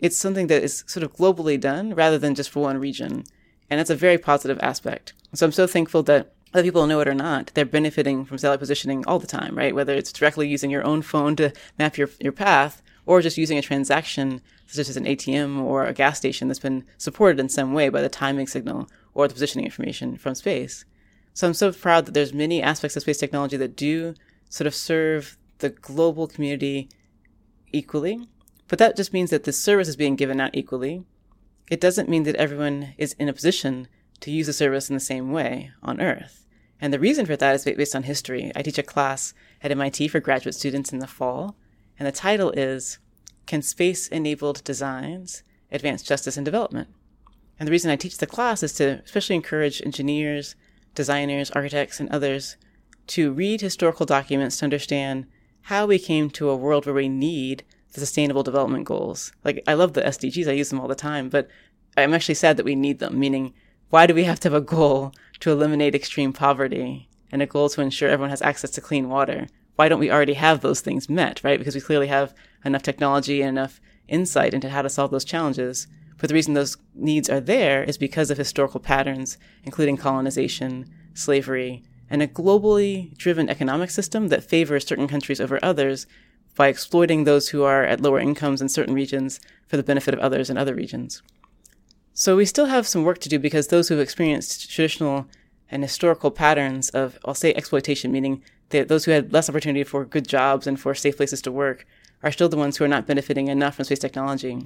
it's 0.00 0.16
something 0.16 0.46
that 0.46 0.62
is 0.62 0.84
sort 0.86 1.02
of 1.02 1.14
globally 1.14 1.58
done 1.58 1.94
rather 1.94 2.18
than 2.18 2.34
just 2.34 2.50
for 2.50 2.60
one 2.60 2.78
region. 2.78 3.24
And 3.70 3.78
that's 3.78 3.90
a 3.90 3.96
very 3.96 4.18
positive 4.18 4.58
aspect. 4.62 5.12
So 5.34 5.46
I'm 5.46 5.52
so 5.52 5.66
thankful 5.66 6.02
that 6.04 6.32
whether 6.52 6.66
people 6.66 6.86
know 6.86 7.00
it 7.00 7.08
or 7.08 7.14
not, 7.14 7.50
they're 7.54 7.64
benefiting 7.64 8.24
from 8.24 8.38
satellite 8.38 8.60
positioning 8.60 9.04
all 9.06 9.18
the 9.18 9.26
time, 9.26 9.56
right? 9.56 9.74
Whether 9.74 9.94
it's 9.94 10.12
directly 10.12 10.48
using 10.48 10.70
your 10.70 10.84
own 10.84 11.02
phone 11.02 11.36
to 11.36 11.52
map 11.78 11.98
your, 11.98 12.08
your 12.20 12.32
path 12.32 12.82
or 13.04 13.20
just 13.20 13.36
using 13.36 13.58
a 13.58 13.62
transaction 13.62 14.40
such 14.66 14.88
as 14.88 14.96
an 14.96 15.04
ATM 15.04 15.62
or 15.62 15.84
a 15.84 15.92
gas 15.92 16.18
station 16.18 16.48
that's 16.48 16.60
been 16.60 16.84
supported 16.98 17.38
in 17.38 17.48
some 17.48 17.72
way 17.72 17.88
by 17.88 18.00
the 18.00 18.08
timing 18.08 18.46
signal 18.46 18.88
or 19.14 19.28
the 19.28 19.34
positioning 19.34 19.64
information 19.64 20.16
from 20.16 20.34
space. 20.34 20.84
So 21.34 21.46
I'm 21.46 21.54
so 21.54 21.72
proud 21.72 22.06
that 22.06 22.12
there's 22.12 22.32
many 22.32 22.62
aspects 22.62 22.96
of 22.96 23.02
space 23.02 23.18
technology 23.18 23.56
that 23.58 23.76
do 23.76 24.14
sort 24.48 24.66
of 24.66 24.74
serve 24.74 25.36
the 25.58 25.70
global 25.70 26.26
community 26.26 26.88
equally. 27.72 28.26
But 28.68 28.78
that 28.78 28.96
just 28.96 29.12
means 29.12 29.30
that 29.30 29.44
the 29.44 29.52
service 29.52 29.88
is 29.88 29.96
being 29.96 30.16
given 30.16 30.40
out 30.40 30.54
equally. 30.54 31.04
It 31.70 31.80
doesn't 31.80 32.08
mean 32.08 32.22
that 32.24 32.36
everyone 32.36 32.94
is 32.96 33.14
in 33.14 33.28
a 33.28 33.32
position 33.32 33.88
to 34.20 34.30
use 34.30 34.46
the 34.46 34.52
service 34.52 34.88
in 34.88 34.94
the 34.94 35.00
same 35.00 35.32
way 35.32 35.72
on 35.82 36.00
Earth. 36.00 36.46
And 36.80 36.92
the 36.92 36.98
reason 36.98 37.26
for 37.26 37.36
that 37.36 37.54
is 37.54 37.64
based 37.64 37.96
on 37.96 38.04
history. 38.04 38.52
I 38.54 38.62
teach 38.62 38.78
a 38.78 38.82
class 38.82 39.34
at 39.62 39.70
MIT 39.70 40.08
for 40.08 40.20
graduate 40.20 40.54
students 40.54 40.92
in 40.92 40.98
the 40.98 41.06
fall, 41.06 41.56
and 41.98 42.06
the 42.06 42.12
title 42.12 42.50
is 42.50 42.98
can 43.46 43.62
space 43.62 44.08
enabled 44.08 44.62
designs 44.64 45.42
advance 45.70 46.02
justice 46.02 46.36
and 46.36 46.44
development? 46.44 46.88
And 47.58 47.66
the 47.66 47.72
reason 47.72 47.90
I 47.90 47.96
teach 47.96 48.18
the 48.18 48.26
class 48.26 48.62
is 48.62 48.72
to 48.74 49.02
especially 49.04 49.36
encourage 49.36 49.82
engineers, 49.82 50.54
designers, 50.94 51.50
architects, 51.52 52.00
and 52.00 52.08
others 52.10 52.56
to 53.08 53.32
read 53.32 53.60
historical 53.60 54.04
documents 54.04 54.58
to 54.58 54.64
understand 54.64 55.26
how 55.62 55.86
we 55.86 55.98
came 55.98 56.28
to 56.30 56.50
a 56.50 56.56
world 56.56 56.86
where 56.86 56.94
we 56.94 57.08
need 57.08 57.64
the 57.96 58.00
sustainable 58.00 58.42
development 58.42 58.84
goals. 58.84 59.32
Like, 59.42 59.62
I 59.66 59.74
love 59.74 59.94
the 59.94 60.02
SDGs, 60.02 60.48
I 60.48 60.52
use 60.52 60.70
them 60.70 60.80
all 60.80 60.88
the 60.88 60.94
time, 60.94 61.28
but 61.28 61.48
I'm 61.96 62.14
actually 62.14 62.34
sad 62.34 62.56
that 62.56 62.64
we 62.64 62.74
need 62.74 62.98
them, 62.98 63.18
meaning, 63.18 63.54
why 63.90 64.06
do 64.06 64.14
we 64.14 64.24
have 64.24 64.38
to 64.40 64.50
have 64.50 64.54
a 64.54 64.60
goal 64.60 65.12
to 65.40 65.50
eliminate 65.50 65.94
extreme 65.94 66.32
poverty 66.32 67.08
and 67.32 67.40
a 67.40 67.46
goal 67.46 67.68
to 67.70 67.80
ensure 67.80 68.08
everyone 68.08 68.30
has 68.30 68.42
access 68.42 68.70
to 68.72 68.80
clean 68.80 69.08
water? 69.08 69.48
Why 69.76 69.88
don't 69.88 70.00
we 70.00 70.10
already 70.10 70.34
have 70.34 70.60
those 70.60 70.80
things 70.80 71.08
met, 71.08 71.42
right? 71.42 71.58
Because 71.58 71.74
we 71.74 71.80
clearly 71.80 72.08
have 72.08 72.34
enough 72.64 72.82
technology 72.82 73.42
and 73.42 73.50
enough 73.50 73.80
insight 74.08 74.54
into 74.54 74.70
how 74.70 74.82
to 74.82 74.88
solve 74.88 75.10
those 75.10 75.24
challenges. 75.24 75.86
But 76.18 76.28
the 76.28 76.34
reason 76.34 76.54
those 76.54 76.76
needs 76.94 77.28
are 77.28 77.40
there 77.40 77.82
is 77.84 77.98
because 77.98 78.30
of 78.30 78.38
historical 78.38 78.80
patterns, 78.80 79.38
including 79.64 79.96
colonization, 79.96 80.86
slavery, 81.14 81.82
and 82.08 82.22
a 82.22 82.28
globally 82.28 83.16
driven 83.16 83.48
economic 83.48 83.90
system 83.90 84.28
that 84.28 84.44
favors 84.44 84.86
certain 84.86 85.08
countries 85.08 85.40
over 85.40 85.58
others 85.62 86.06
by 86.56 86.68
exploiting 86.68 87.24
those 87.24 87.50
who 87.50 87.62
are 87.62 87.84
at 87.84 88.00
lower 88.00 88.18
incomes 88.18 88.60
in 88.60 88.68
certain 88.68 88.94
regions 88.94 89.40
for 89.68 89.76
the 89.76 89.82
benefit 89.82 90.14
of 90.14 90.20
others 90.20 90.50
in 90.50 90.56
other 90.56 90.74
regions. 90.74 91.22
So 92.14 92.34
we 92.34 92.46
still 92.46 92.66
have 92.66 92.86
some 92.86 93.04
work 93.04 93.18
to 93.18 93.28
do 93.28 93.38
because 93.38 93.68
those 93.68 93.88
who've 93.88 94.00
experienced 94.00 94.70
traditional 94.70 95.26
and 95.70 95.82
historical 95.82 96.30
patterns 96.30 96.88
of, 96.90 97.18
I'll 97.24 97.34
say, 97.34 97.52
exploitation, 97.52 98.10
meaning 98.10 98.42
that 98.70 98.88
those 98.88 99.04
who 99.04 99.10
had 99.10 99.32
less 99.32 99.48
opportunity 99.48 99.84
for 99.84 100.04
good 100.04 100.26
jobs 100.26 100.66
and 100.66 100.80
for 100.80 100.94
safe 100.94 101.18
places 101.18 101.42
to 101.42 101.52
work, 101.52 101.86
are 102.22 102.32
still 102.32 102.48
the 102.48 102.56
ones 102.56 102.76
who 102.76 102.84
are 102.84 102.88
not 102.88 103.06
benefiting 103.06 103.48
enough 103.48 103.76
from 103.76 103.84
space 103.84 103.98
technology. 103.98 104.62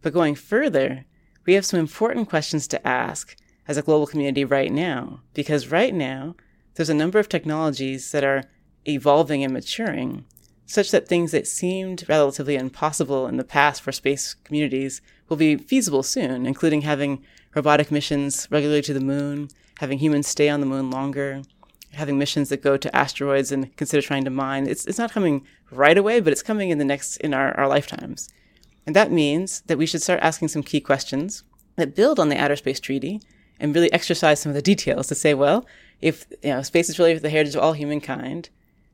But 0.00 0.12
going 0.12 0.34
further, 0.34 1.04
we 1.46 1.54
have 1.54 1.64
some 1.64 1.78
important 1.78 2.28
questions 2.28 2.66
to 2.68 2.86
ask 2.86 3.36
as 3.68 3.76
a 3.76 3.82
global 3.82 4.06
community 4.06 4.44
right 4.44 4.72
now, 4.72 5.20
because 5.34 5.70
right 5.70 5.94
now, 5.94 6.34
there's 6.74 6.90
a 6.90 6.94
number 6.94 7.18
of 7.18 7.28
technologies 7.28 8.10
that 8.10 8.24
are 8.24 8.42
evolving 8.86 9.44
and 9.44 9.52
maturing, 9.52 10.24
such 10.72 10.90
that 10.90 11.06
things 11.06 11.32
that 11.32 11.46
seemed 11.46 12.08
relatively 12.08 12.56
impossible 12.56 13.26
in 13.26 13.36
the 13.36 13.44
past 13.44 13.82
for 13.82 13.92
space 13.92 14.34
communities 14.42 15.02
will 15.28 15.36
be 15.36 15.56
feasible 15.56 16.02
soon, 16.02 16.46
including 16.46 16.80
having 16.80 17.22
robotic 17.54 17.90
missions 17.90 18.48
regularly 18.50 18.80
to 18.80 18.94
the 18.94 19.00
moon, 19.00 19.48
having 19.80 19.98
humans 19.98 20.26
stay 20.26 20.48
on 20.48 20.60
the 20.60 20.66
moon 20.66 20.90
longer, 20.90 21.42
having 21.92 22.18
missions 22.18 22.48
that 22.48 22.62
go 22.62 22.78
to 22.78 22.96
asteroids 22.96 23.52
and 23.52 23.76
consider 23.76 24.00
trying 24.00 24.24
to 24.24 24.30
mine. 24.30 24.66
It's, 24.66 24.86
it's 24.86 24.98
not 24.98 25.12
coming 25.12 25.46
right 25.70 25.98
away, 25.98 26.20
but 26.20 26.32
it's 26.32 26.42
coming 26.42 26.70
in 26.70 26.78
the 26.78 26.86
next, 26.86 27.18
in 27.18 27.34
our, 27.34 27.54
our 27.58 27.68
lifetimes. 27.68 28.30
And 28.86 28.96
that 28.96 29.12
means 29.12 29.60
that 29.66 29.76
we 29.76 29.84
should 29.84 30.02
start 30.02 30.20
asking 30.22 30.48
some 30.48 30.62
key 30.62 30.80
questions 30.80 31.44
that 31.76 31.94
build 31.94 32.18
on 32.18 32.30
the 32.30 32.38
Outer 32.38 32.56
Space 32.56 32.80
Treaty 32.80 33.20
and 33.60 33.74
really 33.74 33.92
exercise 33.92 34.40
some 34.40 34.50
of 34.50 34.56
the 34.56 34.62
details 34.62 35.06
to 35.08 35.14
say, 35.14 35.34
well, 35.34 35.66
if 36.00 36.26
you 36.42 36.48
know, 36.48 36.62
space 36.62 36.88
is 36.88 36.98
really 36.98 37.18
the 37.18 37.28
heritage 37.28 37.54
of 37.54 37.62
all 37.62 37.74
humankind, 37.74 38.48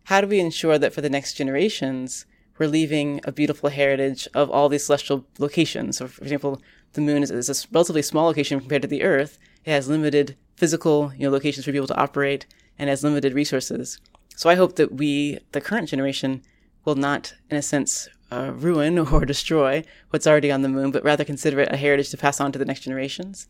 how 0.08 0.22
do 0.22 0.26
we 0.26 0.40
ensure 0.40 0.78
that 0.78 0.94
for 0.94 1.02
the 1.02 1.10
next 1.10 1.34
generations, 1.34 2.24
we're 2.56 2.66
leaving 2.66 3.20
a 3.24 3.30
beautiful 3.30 3.68
heritage 3.68 4.26
of 4.32 4.50
all 4.50 4.70
these 4.70 4.86
celestial 4.86 5.26
locations? 5.38 5.98
So, 5.98 6.06
for 6.06 6.22
example, 6.22 6.62
the 6.94 7.02
moon 7.02 7.22
is, 7.22 7.30
is 7.30 7.50
a 7.50 7.68
relatively 7.72 8.00
small 8.00 8.24
location 8.24 8.58
compared 8.58 8.80
to 8.80 8.88
the 8.88 9.02
Earth. 9.02 9.38
It 9.66 9.70
has 9.70 9.86
limited 9.86 10.34
physical 10.56 11.12
you 11.14 11.24
know, 11.24 11.30
locations 11.30 11.66
for 11.66 11.72
people 11.72 11.88
to 11.88 12.00
operate 12.00 12.46
and 12.78 12.88
has 12.88 13.04
limited 13.04 13.34
resources. 13.34 14.00
So 14.34 14.48
I 14.48 14.54
hope 14.54 14.76
that 14.76 14.94
we, 14.94 15.40
the 15.52 15.60
current 15.60 15.90
generation, 15.90 16.40
will 16.86 16.94
not, 16.94 17.34
in 17.50 17.58
a 17.58 17.62
sense, 17.62 18.08
uh, 18.32 18.52
ruin 18.54 18.98
or 19.12 19.26
destroy 19.26 19.84
what's 20.08 20.26
already 20.26 20.50
on 20.50 20.62
the 20.62 20.70
moon, 20.70 20.90
but 20.90 21.04
rather 21.04 21.22
consider 21.22 21.60
it 21.60 21.70
a 21.70 21.76
heritage 21.76 22.08
to 22.12 22.16
pass 22.16 22.40
on 22.40 22.50
to 22.52 22.58
the 22.58 22.64
next 22.64 22.80
generations. 22.80 23.46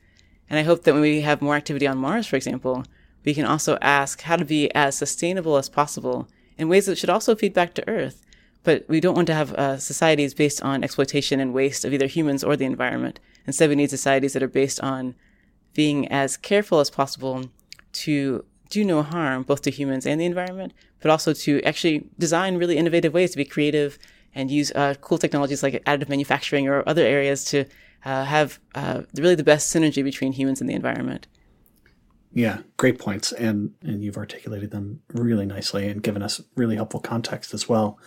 And 0.50 0.58
I 0.58 0.64
hope 0.64 0.82
that 0.82 0.94
when 0.94 1.02
we 1.02 1.20
have 1.20 1.40
more 1.40 1.54
activity 1.54 1.86
on 1.86 1.98
Mars, 1.98 2.26
for 2.26 2.34
example, 2.34 2.82
we 3.24 3.32
can 3.32 3.44
also 3.44 3.78
ask 3.80 4.22
how 4.22 4.34
to 4.34 4.44
be 4.44 4.74
as 4.74 4.98
sustainable 4.98 5.56
as 5.56 5.68
possible 5.68 6.28
in 6.58 6.68
ways 6.68 6.86
that 6.86 6.98
should 6.98 7.10
also 7.10 7.34
feed 7.34 7.54
back 7.54 7.74
to 7.74 7.88
Earth. 7.88 8.24
But 8.64 8.84
we 8.88 9.00
don't 9.00 9.14
want 9.14 9.28
to 9.28 9.34
have 9.34 9.52
uh, 9.54 9.78
societies 9.78 10.34
based 10.34 10.62
on 10.62 10.82
exploitation 10.82 11.40
and 11.40 11.54
waste 11.54 11.84
of 11.84 11.94
either 11.94 12.06
humans 12.06 12.42
or 12.44 12.56
the 12.56 12.64
environment. 12.64 13.20
Instead, 13.46 13.68
we 13.68 13.76
need 13.76 13.90
societies 13.90 14.32
that 14.34 14.42
are 14.42 14.48
based 14.48 14.80
on 14.80 15.14
being 15.74 16.08
as 16.08 16.36
careful 16.36 16.80
as 16.80 16.90
possible 16.90 17.44
to 17.92 18.44
do 18.68 18.84
no 18.84 19.02
harm 19.02 19.42
both 19.42 19.62
to 19.62 19.70
humans 19.70 20.06
and 20.06 20.20
the 20.20 20.26
environment, 20.26 20.74
but 21.00 21.10
also 21.10 21.32
to 21.32 21.62
actually 21.62 22.08
design 22.18 22.56
really 22.56 22.76
innovative 22.76 23.14
ways 23.14 23.30
to 23.30 23.36
be 23.36 23.44
creative 23.44 23.98
and 24.34 24.50
use 24.50 24.70
uh, 24.72 24.94
cool 25.00 25.18
technologies 25.18 25.62
like 25.62 25.82
additive 25.84 26.08
manufacturing 26.08 26.68
or 26.68 26.86
other 26.86 27.02
areas 27.02 27.44
to 27.44 27.64
uh, 28.04 28.24
have 28.24 28.58
uh, 28.74 29.02
really 29.16 29.34
the 29.34 29.44
best 29.44 29.74
synergy 29.74 30.04
between 30.04 30.32
humans 30.32 30.60
and 30.60 30.68
the 30.68 30.74
environment. 30.74 31.26
Yeah, 32.38 32.58
great 32.76 33.00
points, 33.00 33.32
and 33.32 33.74
and 33.82 34.00
you've 34.00 34.16
articulated 34.16 34.70
them 34.70 35.02
really 35.12 35.44
nicely 35.44 35.88
and 35.88 36.00
given 36.00 36.22
us 36.22 36.40
really 36.54 36.76
helpful 36.76 37.00
context 37.00 37.52
as 37.52 37.68
well. 37.68 37.98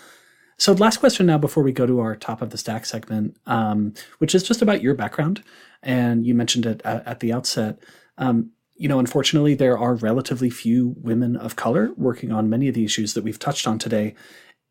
So, 0.57 0.71
last 0.71 1.01
question 1.01 1.25
now 1.25 1.37
before 1.37 1.63
we 1.63 1.73
go 1.73 1.85
to 1.85 1.99
our 1.99 2.15
top 2.15 2.41
of 2.41 2.49
the 2.49 2.57
stack 2.57 2.85
segment, 2.85 3.35
um, 3.45 3.93
which 4.19 4.33
is 4.33 4.41
just 4.41 4.61
about 4.61 4.81
your 4.81 4.93
background, 4.93 5.43
and 5.83 6.25
you 6.25 6.33
mentioned 6.33 6.65
it 6.65 6.81
at, 6.85 7.05
at 7.05 7.19
the 7.19 7.33
outset. 7.33 7.79
Um, 8.17 8.51
you 8.77 8.87
know, 8.87 8.99
unfortunately, 8.99 9.53
there 9.53 9.77
are 9.77 9.95
relatively 9.95 10.49
few 10.49 10.95
women 11.01 11.35
of 11.35 11.57
color 11.57 11.91
working 11.97 12.31
on 12.31 12.49
many 12.49 12.69
of 12.69 12.73
the 12.73 12.85
issues 12.85 13.15
that 13.15 13.25
we've 13.25 13.37
touched 13.37 13.67
on 13.67 13.79
today. 13.79 14.15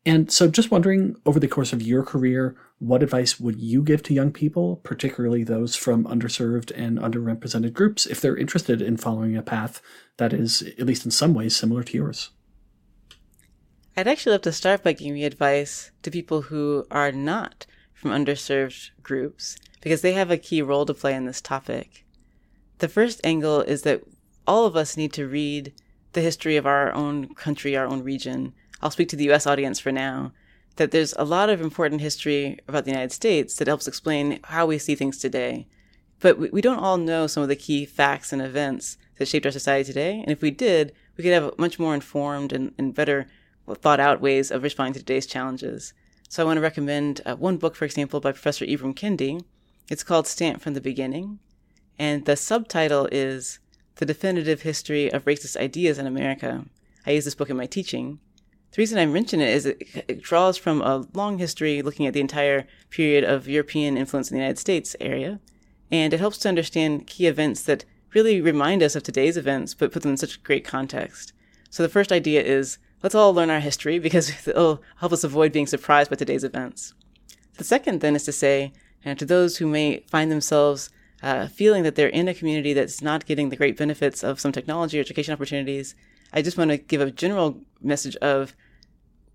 And 0.07 0.31
so, 0.31 0.47
just 0.47 0.71
wondering 0.71 1.17
over 1.27 1.39
the 1.39 1.47
course 1.47 1.71
of 1.71 1.83
your 1.83 2.01
career, 2.01 2.55
what 2.81 3.03
advice 3.03 3.39
would 3.39 3.59
you 3.59 3.83
give 3.83 4.01
to 4.01 4.13
young 4.13 4.31
people, 4.31 4.77
particularly 4.77 5.43
those 5.43 5.75
from 5.75 6.03
underserved 6.05 6.71
and 6.75 6.97
underrepresented 6.97 7.73
groups, 7.73 8.07
if 8.07 8.19
they're 8.19 8.35
interested 8.35 8.81
in 8.81 8.97
following 8.97 9.37
a 9.37 9.43
path 9.43 9.83
that 10.17 10.33
is, 10.33 10.63
at 10.63 10.87
least 10.87 11.05
in 11.05 11.11
some 11.11 11.35
ways, 11.35 11.55
similar 11.55 11.83
to 11.83 11.95
yours? 11.95 12.31
I'd 13.95 14.07
actually 14.07 14.31
love 14.31 14.41
to 14.41 14.51
start 14.51 14.81
by 14.81 14.93
giving 14.93 15.23
advice 15.23 15.91
to 16.01 16.09
people 16.09 16.41
who 16.41 16.87
are 16.89 17.11
not 17.11 17.67
from 17.93 18.09
underserved 18.09 18.89
groups, 19.03 19.57
because 19.81 20.01
they 20.01 20.13
have 20.13 20.31
a 20.31 20.37
key 20.37 20.63
role 20.63 20.87
to 20.87 20.93
play 20.95 21.13
in 21.13 21.27
this 21.27 21.39
topic. 21.39 22.03
The 22.79 22.89
first 22.89 23.21
angle 23.23 23.61
is 23.61 23.83
that 23.83 24.01
all 24.47 24.65
of 24.65 24.75
us 24.75 24.97
need 24.97 25.13
to 25.13 25.27
read 25.27 25.71
the 26.13 26.21
history 26.21 26.57
of 26.57 26.65
our 26.65 26.91
own 26.93 27.35
country, 27.35 27.77
our 27.77 27.85
own 27.85 28.01
region. 28.01 28.53
I'll 28.81 28.89
speak 28.89 29.09
to 29.09 29.15
the 29.15 29.29
US 29.31 29.45
audience 29.45 29.79
for 29.79 29.91
now. 29.91 30.31
That 30.81 30.89
there's 30.89 31.13
a 31.13 31.23
lot 31.23 31.51
of 31.51 31.61
important 31.61 32.01
history 32.01 32.57
about 32.67 32.85
the 32.85 32.91
United 32.91 33.11
States 33.11 33.55
that 33.57 33.67
helps 33.67 33.87
explain 33.87 34.39
how 34.45 34.65
we 34.65 34.79
see 34.79 34.95
things 34.95 35.19
today. 35.19 35.67
But 36.19 36.39
we, 36.39 36.49
we 36.49 36.59
don't 36.59 36.79
all 36.79 36.97
know 36.97 37.27
some 37.27 37.43
of 37.43 37.49
the 37.49 37.55
key 37.55 37.85
facts 37.85 38.33
and 38.33 38.41
events 38.41 38.97
that 39.19 39.27
shaped 39.27 39.45
our 39.45 39.51
society 39.51 39.85
today. 39.85 40.21
And 40.21 40.31
if 40.31 40.41
we 40.41 40.49
did, 40.49 40.91
we 41.15 41.23
could 41.23 41.33
have 41.33 41.55
much 41.59 41.77
more 41.77 41.93
informed 41.93 42.51
and, 42.51 42.73
and 42.79 42.95
better 42.95 43.27
thought 43.75 43.99
out 43.99 44.21
ways 44.21 44.49
of 44.49 44.63
responding 44.63 44.93
to 44.93 44.99
today's 44.99 45.27
challenges. 45.27 45.93
So 46.29 46.41
I 46.41 46.47
want 46.47 46.57
to 46.57 46.61
recommend 46.61 47.21
uh, 47.27 47.35
one 47.35 47.57
book, 47.57 47.75
for 47.75 47.85
example, 47.85 48.19
by 48.19 48.31
Professor 48.31 48.65
Ibram 48.65 48.95
Kendi. 48.95 49.43
It's 49.87 50.03
called 50.03 50.25
Stamped 50.25 50.63
from 50.63 50.73
the 50.73 50.81
Beginning 50.81 51.37
and 51.99 52.25
the 52.25 52.35
subtitle 52.35 53.07
is 53.11 53.59
The 53.97 54.07
Definitive 54.07 54.63
History 54.63 55.13
of 55.13 55.25
Racist 55.25 55.55
Ideas 55.55 55.99
in 55.99 56.07
America. 56.07 56.65
I 57.05 57.11
use 57.11 57.25
this 57.25 57.35
book 57.35 57.51
in 57.51 57.57
my 57.57 57.67
teaching. 57.67 58.19
The 58.71 58.81
reason 58.81 58.97
I 58.99 59.05
mention 59.05 59.41
it 59.41 59.49
is 59.49 59.65
it, 59.65 60.05
it 60.07 60.21
draws 60.21 60.57
from 60.57 60.81
a 60.81 61.05
long 61.13 61.37
history 61.37 61.81
looking 61.81 62.07
at 62.07 62.13
the 62.13 62.21
entire 62.21 62.65
period 62.89 63.23
of 63.23 63.47
European 63.47 63.97
influence 63.97 64.31
in 64.31 64.35
the 64.35 64.41
United 64.41 64.59
States 64.59 64.95
area, 65.01 65.39
and 65.91 66.13
it 66.13 66.19
helps 66.19 66.37
to 66.39 66.49
understand 66.49 67.07
key 67.07 67.27
events 67.27 67.63
that 67.63 67.83
really 68.13 68.39
remind 68.41 68.81
us 68.81 68.95
of 68.95 69.03
today's 69.03 69.37
events, 69.37 69.73
but 69.73 69.91
put 69.91 70.03
them 70.03 70.11
in 70.11 70.17
such 70.17 70.43
great 70.43 70.65
context. 70.65 71.33
So 71.69 71.83
the 71.83 71.89
first 71.89 72.11
idea 72.11 72.41
is 72.41 72.77
let's 73.03 73.15
all 73.15 73.33
learn 73.33 73.49
our 73.49 73.59
history 73.59 73.99
because 73.99 74.29
it'll 74.47 74.81
help 74.97 75.11
us 75.11 75.23
avoid 75.23 75.51
being 75.51 75.67
surprised 75.67 76.09
by 76.09 76.15
today's 76.15 76.43
events. 76.43 76.93
The 77.57 77.63
second 77.63 77.99
then 77.99 78.15
is 78.15 78.23
to 78.23 78.31
say, 78.31 78.71
and 79.03 79.19
to 79.19 79.25
those 79.25 79.57
who 79.57 79.67
may 79.67 80.05
find 80.07 80.31
themselves 80.31 80.89
uh, 81.21 81.47
feeling 81.47 81.83
that 81.83 81.95
they're 81.95 82.07
in 82.07 82.27
a 82.27 82.33
community 82.33 82.73
that's 82.73 83.01
not 83.01 83.25
getting 83.25 83.49
the 83.49 83.55
great 83.55 83.77
benefits 83.77 84.23
of 84.23 84.39
some 84.39 84.51
technology 84.51 84.97
or 84.97 85.01
education 85.01 85.33
opportunities, 85.33 85.95
I 86.33 86.41
just 86.41 86.57
want 86.57 86.71
to 86.71 86.77
give 86.77 87.01
a 87.01 87.11
general 87.11 87.61
message 87.81 88.15
of 88.17 88.55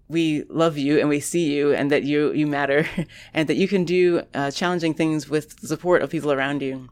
we 0.09 0.45
love 0.49 0.79
you 0.79 1.01
and 1.01 1.09
we 1.09 1.19
see 1.21 1.53
you 1.53 1.75
and 1.75 1.91
that 1.91 2.05
you 2.05 2.33
you 2.33 2.47
matter 2.47 2.89
and 3.35 3.49
that 3.49 3.57
you 3.57 3.67
can 3.67 3.85
do 3.85 4.23
uh, 4.35 4.51
challenging 4.51 4.95
things 4.95 5.29
with 5.29 5.57
the 5.61 5.69
support 5.69 6.03
of 6.03 6.11
people 6.11 6.33
around 6.33 6.63
you. 6.63 6.89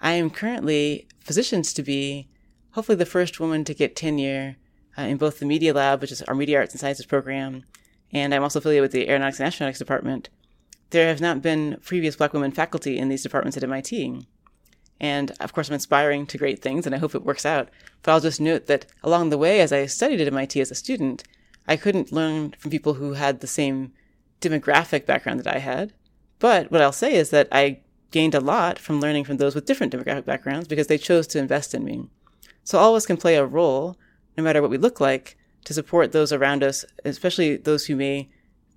I 0.00 0.12
am 0.12 0.30
currently 0.30 1.06
positioned 1.24 1.64
to 1.66 1.82
be 1.82 2.28
hopefully 2.72 2.96
the 2.96 3.06
first 3.06 3.38
woman 3.38 3.64
to 3.64 3.74
get 3.74 3.94
tenure 3.94 4.56
uh, 4.98 5.02
in 5.02 5.16
both 5.16 5.38
the 5.38 5.46
Media 5.46 5.72
Lab, 5.72 6.00
which 6.00 6.12
is 6.12 6.22
our 6.22 6.34
Media 6.34 6.58
Arts 6.58 6.72
and 6.72 6.80
Sciences 6.80 7.06
program, 7.06 7.64
and 8.12 8.34
I'm 8.34 8.42
also 8.42 8.58
affiliated 8.58 8.82
with 8.82 8.92
the 8.92 9.08
Aeronautics 9.08 9.38
and 9.40 9.52
Astronautics 9.52 9.78
Department 9.78 10.30
there 10.90 11.08
have 11.08 11.20
not 11.20 11.40
been 11.40 11.78
previous 11.84 12.16
black 12.16 12.32
women 12.32 12.52
faculty 12.52 12.98
in 12.98 13.08
these 13.08 13.22
departments 13.22 13.56
at 13.56 13.64
MIT. 13.64 14.26
And 15.00 15.32
of 15.40 15.52
course, 15.52 15.68
I'm 15.68 15.74
inspiring 15.74 16.26
to 16.26 16.38
great 16.38 16.60
things, 16.60 16.84
and 16.84 16.94
I 16.94 16.98
hope 16.98 17.14
it 17.14 17.24
works 17.24 17.46
out. 17.46 17.70
But 18.02 18.12
I'll 18.12 18.20
just 18.20 18.40
note 18.40 18.66
that 18.66 18.86
along 19.02 19.30
the 19.30 19.38
way, 19.38 19.60
as 19.60 19.72
I 19.72 19.86
studied 19.86 20.20
at 20.20 20.26
MIT 20.26 20.60
as 20.60 20.70
a 20.70 20.74
student, 20.74 21.24
I 21.66 21.76
couldn't 21.76 22.12
learn 22.12 22.54
from 22.58 22.70
people 22.70 22.94
who 22.94 23.14
had 23.14 23.40
the 23.40 23.46
same 23.46 23.92
demographic 24.40 25.06
background 25.06 25.40
that 25.40 25.54
I 25.54 25.58
had. 25.58 25.92
But 26.38 26.70
what 26.70 26.82
I'll 26.82 26.92
say 26.92 27.14
is 27.14 27.30
that 27.30 27.48
I 27.52 27.80
gained 28.10 28.34
a 28.34 28.40
lot 28.40 28.78
from 28.78 29.00
learning 29.00 29.24
from 29.24 29.36
those 29.36 29.54
with 29.54 29.66
different 29.66 29.92
demographic 29.92 30.24
backgrounds 30.24 30.68
because 30.68 30.88
they 30.88 30.98
chose 30.98 31.26
to 31.28 31.38
invest 31.38 31.74
in 31.74 31.84
me. 31.84 32.08
So 32.64 32.78
all 32.78 32.90
of 32.90 32.96
us 32.96 33.06
can 33.06 33.16
play 33.16 33.36
a 33.36 33.44
role, 33.44 33.96
no 34.36 34.44
matter 34.44 34.60
what 34.60 34.70
we 34.70 34.78
look 34.78 35.00
like, 35.00 35.36
to 35.64 35.74
support 35.74 36.12
those 36.12 36.32
around 36.32 36.62
us, 36.62 36.84
especially 37.04 37.56
those 37.56 37.86
who 37.86 37.96
may 37.96 38.30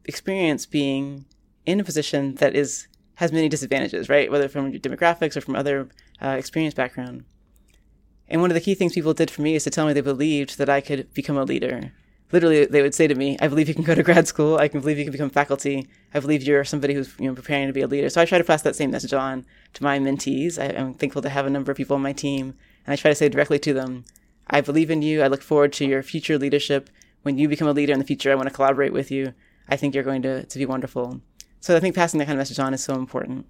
experience 0.05 0.65
being 0.65 1.25
in 1.65 1.79
a 1.79 1.83
position 1.83 2.35
that 2.35 2.55
is 2.55 2.87
has 3.15 3.31
many 3.31 3.47
disadvantages, 3.47 4.09
right? 4.09 4.31
Whether 4.31 4.49
from 4.49 4.71
your 4.71 4.79
demographics 4.79 5.37
or 5.37 5.41
from 5.41 5.55
other 5.55 5.87
uh, 6.23 6.29
experience 6.29 6.73
background. 6.73 7.25
And 8.27 8.41
one 8.41 8.49
of 8.49 8.55
the 8.55 8.61
key 8.61 8.75
things 8.75 8.93
people 8.93 9.13
did 9.13 9.29
for 9.29 9.41
me 9.41 9.55
is 9.55 9.63
to 9.65 9.69
tell 9.69 9.85
me 9.85 9.93
they 9.93 10.01
believed 10.01 10.57
that 10.57 10.69
I 10.69 10.81
could 10.81 11.13
become 11.13 11.37
a 11.37 11.43
leader. 11.43 11.91
Literally, 12.31 12.65
they 12.65 12.81
would 12.81 12.95
say 12.95 13.05
to 13.05 13.13
me, 13.13 13.37
"I 13.39 13.47
believe 13.47 13.67
you 13.67 13.75
can 13.75 13.83
go 13.83 13.93
to 13.93 14.01
grad 14.01 14.27
school. 14.27 14.57
I 14.57 14.67
can 14.67 14.79
believe 14.79 14.97
you 14.97 15.03
can 15.03 15.11
become 15.11 15.29
faculty. 15.29 15.87
I 16.15 16.19
believe 16.19 16.41
you're 16.41 16.63
somebody 16.63 16.95
who's 16.95 17.13
you 17.19 17.27
know 17.27 17.35
preparing 17.35 17.67
to 17.67 17.73
be 17.73 17.81
a 17.81 17.87
leader." 17.87 18.09
So 18.09 18.21
I 18.21 18.25
try 18.25 18.39
to 18.39 18.43
pass 18.43 18.63
that 18.63 18.75
same 18.75 18.89
message 18.89 19.13
on 19.13 19.45
to 19.73 19.83
my 19.83 19.99
mentees. 19.99 20.57
I, 20.57 20.65
am 20.73 20.95
thankful 20.95 21.21
to 21.21 21.29
have 21.29 21.45
a 21.45 21.49
number 21.51 21.71
of 21.71 21.77
people 21.77 21.95
on 21.95 22.01
my 22.01 22.13
team, 22.13 22.55
and 22.85 22.93
I 22.93 22.95
try 22.95 23.11
to 23.11 23.15
say 23.15 23.29
directly 23.29 23.59
to 23.59 23.73
them, 23.73 24.05
"I 24.47 24.61
believe 24.61 24.89
in 24.89 25.03
you. 25.03 25.21
I 25.21 25.27
look 25.27 25.43
forward 25.43 25.73
to 25.73 25.85
your 25.85 26.01
future 26.01 26.39
leadership. 26.39 26.89
When 27.21 27.37
you 27.37 27.47
become 27.47 27.67
a 27.67 27.73
leader 27.73 27.93
in 27.93 27.99
the 27.99 28.05
future, 28.05 28.31
I 28.31 28.35
want 28.35 28.49
to 28.49 28.55
collaborate 28.55 28.93
with 28.93 29.11
you. 29.11 29.33
I 29.69 29.75
think 29.75 29.93
you're 29.93 30.03
going 30.03 30.23
to 30.23 30.43
to 30.43 30.57
be 30.57 30.65
wonderful." 30.65 31.21
So 31.59 31.77
I 31.77 31.79
think 31.79 31.93
passing 31.93 32.17
that 32.17 32.25
kind 32.25 32.37
of 32.37 32.39
message 32.39 32.59
on 32.59 32.73
is 32.73 32.83
so 32.83 32.95
important. 32.95 33.45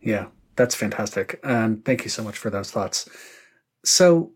Yeah, 0.00 0.26
that's 0.56 0.74
fantastic. 0.74 1.40
And 1.42 1.84
thank 1.84 2.04
you 2.04 2.10
so 2.10 2.22
much 2.22 2.38
for 2.38 2.50
those 2.50 2.70
thoughts. 2.70 3.08
So 3.84 4.32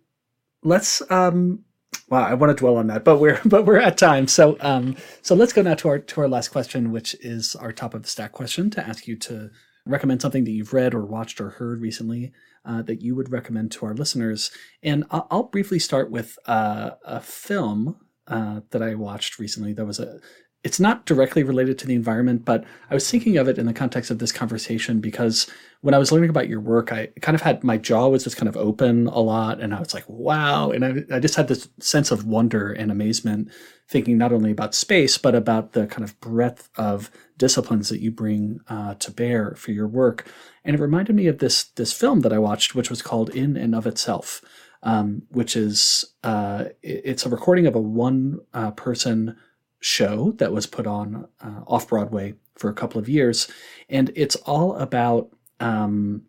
let's 0.63 1.03
um 1.11 1.65
wow, 2.09 2.25
I 2.25 2.35
want 2.35 2.51
to 2.51 2.61
dwell 2.61 2.77
on 2.77 2.89
that, 2.89 3.05
but 3.05 3.19
we're 3.19 3.41
but 3.45 3.65
we're 3.65 3.79
at 3.79 3.99
time. 3.99 4.29
So 4.29 4.57
um 4.61 4.97
so 5.23 5.35
let's 5.35 5.53
go 5.53 5.63
now 5.63 5.75
to 5.75 5.89
our 5.89 5.99
to 5.99 6.21
our 6.21 6.29
last 6.29 6.49
question, 6.49 6.93
which 6.93 7.15
is 7.21 7.55
our 7.57 7.73
top 7.73 7.95
of 7.95 8.03
the 8.03 8.09
stack 8.09 8.33
question 8.33 8.71
to 8.71 8.87
ask 8.87 9.07
you 9.07 9.17
to 9.17 9.51
recommend 9.87 10.21
something 10.23 10.45
that 10.45 10.51
you've 10.51 10.75
read 10.75 10.95
or 10.95 11.05
watched 11.05 11.41
or 11.41 11.51
heard 11.51 11.81
recently 11.81 12.33
uh, 12.65 12.83
that 12.83 13.01
you 13.01 13.17
would 13.17 13.33
recommend 13.33 13.73
to 13.73 13.87
our 13.87 13.95
listeners. 13.95 14.51
And 14.83 15.05
I'll, 15.11 15.27
I'll 15.31 15.43
briefly 15.45 15.79
start 15.79 16.11
with 16.11 16.39
uh, 16.47 16.91
a 17.05 17.21
film 17.21 17.97
uh, 18.27 18.61
that 18.71 18.83
I 18.83 18.95
watched 18.95 19.39
recently. 19.39 19.73
That 19.73 19.87
was 19.87 19.99
a 19.99 20.21
it's 20.65 20.81
not 20.81 21.07
directly 21.07 21.45
related 21.45 21.79
to 21.79 21.87
the 21.87 21.95
environment, 21.95 22.45
but 22.45 22.65
I 22.91 22.95
was 22.95 23.09
thinking 23.09 23.37
of 23.37 23.47
it 23.47 23.59
in 23.59 23.67
the 23.67 23.73
context 23.73 24.11
of 24.11 24.19
this 24.19 24.33
conversation 24.33 25.01
because 25.01 25.47
when 25.83 25.95
I 25.95 25.99
was 25.99 26.11
learning 26.11 26.31
about 26.31 26.49
your 26.49 26.61
work, 26.61 26.93
I 26.93 27.11
kind 27.21 27.37
of 27.37 27.43
had 27.43 27.63
my 27.63 27.77
jaw 27.77 28.09
was 28.09 28.25
just 28.25 28.37
kind 28.37 28.49
of 28.49 28.57
open 28.57 29.07
a 29.07 29.21
lot, 29.21 29.61
and 29.61 29.73
I 29.73 29.79
was 29.79 29.95
like, 29.95 30.05
"Wow!" 30.09 30.73
And 30.73 30.85
I, 30.85 31.17
I 31.17 31.21
just 31.21 31.37
had 31.37 31.47
this 31.47 31.69
sense 31.79 32.11
of 32.11 32.27
wonder 32.27 32.73
and 32.73 32.91
amazement, 32.91 33.53
thinking 33.87 34.19
not 34.19 34.33
only 34.33 34.51
about 34.51 34.75
space 34.75 35.17
but 35.17 35.37
about 35.37 35.75
the 35.75 35.87
kind 35.87 36.03
of 36.03 36.19
breadth 36.21 36.69
of 36.77 37.13
disciplines 37.37 37.89
that 37.91 38.01
you 38.01 38.11
bring 38.11 38.59
uh, 38.69 38.95
to 38.95 39.13
bear 39.13 39.55
for 39.55 39.71
your 39.71 39.87
work. 39.87 40.27
And 40.65 40.75
it 40.75 40.83
reminded 40.83 41.15
me 41.15 41.29
of 41.29 41.39
this 41.39 41.65
this 41.77 41.93
film 41.93 42.21
that 42.21 42.33
I 42.33 42.39
watched, 42.39 42.75
which 42.75 42.91
was 42.91 43.01
called 43.01 43.31
In 43.31 43.57
and 43.57 43.77
of 43.77 43.87
Itself, 43.87 44.43
um, 44.83 45.23
which 45.31 45.55
is 45.55 46.05
uh, 46.25 46.65
it's 46.83 47.25
a 47.25 47.31
recording 47.31 47.69
of 47.69 47.77
a 47.77 47.81
one 47.81 48.41
uh, 48.53 48.73
person 48.73 49.37
show 49.81 50.33
that 50.33 50.53
was 50.53 50.67
put 50.67 50.87
on 50.87 51.29
uh, 51.41 51.63
off 51.67 51.89
Broadway 51.89 52.35
for 52.57 52.69
a 52.69 52.75
couple 52.75 53.01
of 53.01 53.09
years, 53.09 53.49
and 53.89 54.11
it's 54.15 54.37
all 54.37 54.77
about 54.77 55.31
um, 55.61 56.23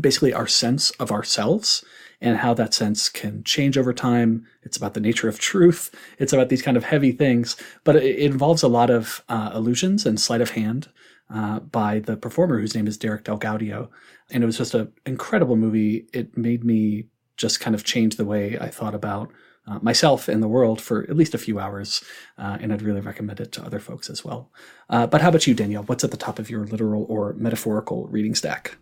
basically 0.00 0.32
our 0.32 0.46
sense 0.46 0.90
of 0.92 1.12
ourselves 1.12 1.84
and 2.20 2.38
how 2.38 2.54
that 2.54 2.72
sense 2.72 3.08
can 3.08 3.42
change 3.42 3.76
over 3.76 3.92
time. 3.92 4.46
It's 4.62 4.76
about 4.76 4.94
the 4.94 5.00
nature 5.00 5.28
of 5.28 5.40
truth. 5.40 5.92
It's 6.18 6.32
about 6.32 6.48
these 6.48 6.62
kind 6.62 6.76
of 6.76 6.84
heavy 6.84 7.10
things, 7.12 7.56
but 7.82 7.96
it, 7.96 8.18
involves 8.18 8.62
a 8.62 8.68
lot 8.68 8.90
of 8.90 9.24
uh, 9.28 9.50
illusions 9.54 10.06
and 10.06 10.20
sleight 10.20 10.40
of 10.40 10.50
hand. 10.50 10.88
Uh, 11.30 11.60
by 11.60 11.98
the 11.98 12.14
performer 12.14 12.60
whose 12.60 12.74
name 12.74 12.86
is 12.86 12.98
Derek 12.98 13.24
DelGaudio. 13.24 13.88
And 14.30 14.42
it 14.42 14.46
was 14.46 14.58
just 14.58 14.74
an 14.74 14.92
incredible 15.06 15.56
movie. 15.56 16.06
It 16.12 16.36
made 16.36 16.62
me 16.62 17.06
just 17.38 17.58
kind 17.58 17.74
of 17.74 17.84
change 17.84 18.16
the 18.16 18.26
way 18.26 18.58
I 18.60 18.68
thought 18.68 18.94
about 18.94 19.32
uh, 19.66 19.78
myself 19.80 20.28
and 20.28 20.42
the 20.42 20.48
world 20.48 20.80
for 20.80 21.02
at 21.04 21.16
least 21.16 21.34
a 21.34 21.38
few 21.38 21.58
hours, 21.58 22.02
uh, 22.38 22.58
and 22.60 22.72
I'd 22.72 22.82
really 22.82 23.00
recommend 23.00 23.40
it 23.40 23.52
to 23.52 23.64
other 23.64 23.78
folks 23.78 24.10
as 24.10 24.24
well. 24.24 24.50
Uh, 24.90 25.06
but 25.06 25.20
how 25.20 25.28
about 25.28 25.46
you, 25.46 25.54
Danielle? 25.54 25.84
What's 25.84 26.04
at 26.04 26.10
the 26.10 26.16
top 26.16 26.38
of 26.38 26.50
your 26.50 26.66
literal 26.66 27.06
or 27.08 27.32
metaphorical 27.34 28.06
reading 28.08 28.34
stack? 28.34 28.76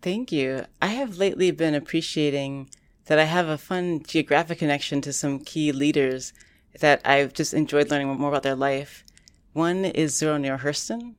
Thank 0.00 0.32
you. 0.32 0.64
I 0.80 0.88
have 0.88 1.18
lately 1.18 1.50
been 1.50 1.74
appreciating 1.74 2.70
that 3.06 3.18
I 3.18 3.24
have 3.24 3.48
a 3.48 3.58
fun 3.58 4.02
geographic 4.02 4.58
connection 4.58 5.00
to 5.02 5.12
some 5.12 5.40
key 5.40 5.70
leaders 5.70 6.32
that 6.80 7.00
I've 7.04 7.32
just 7.32 7.52
enjoyed 7.52 7.90
learning 7.90 8.08
more 8.08 8.30
about 8.30 8.42
their 8.42 8.56
life. 8.56 9.04
One 9.52 9.84
is 9.84 10.16
Zora 10.16 10.38
Neale 10.38 10.58
Hurston, 10.58 11.14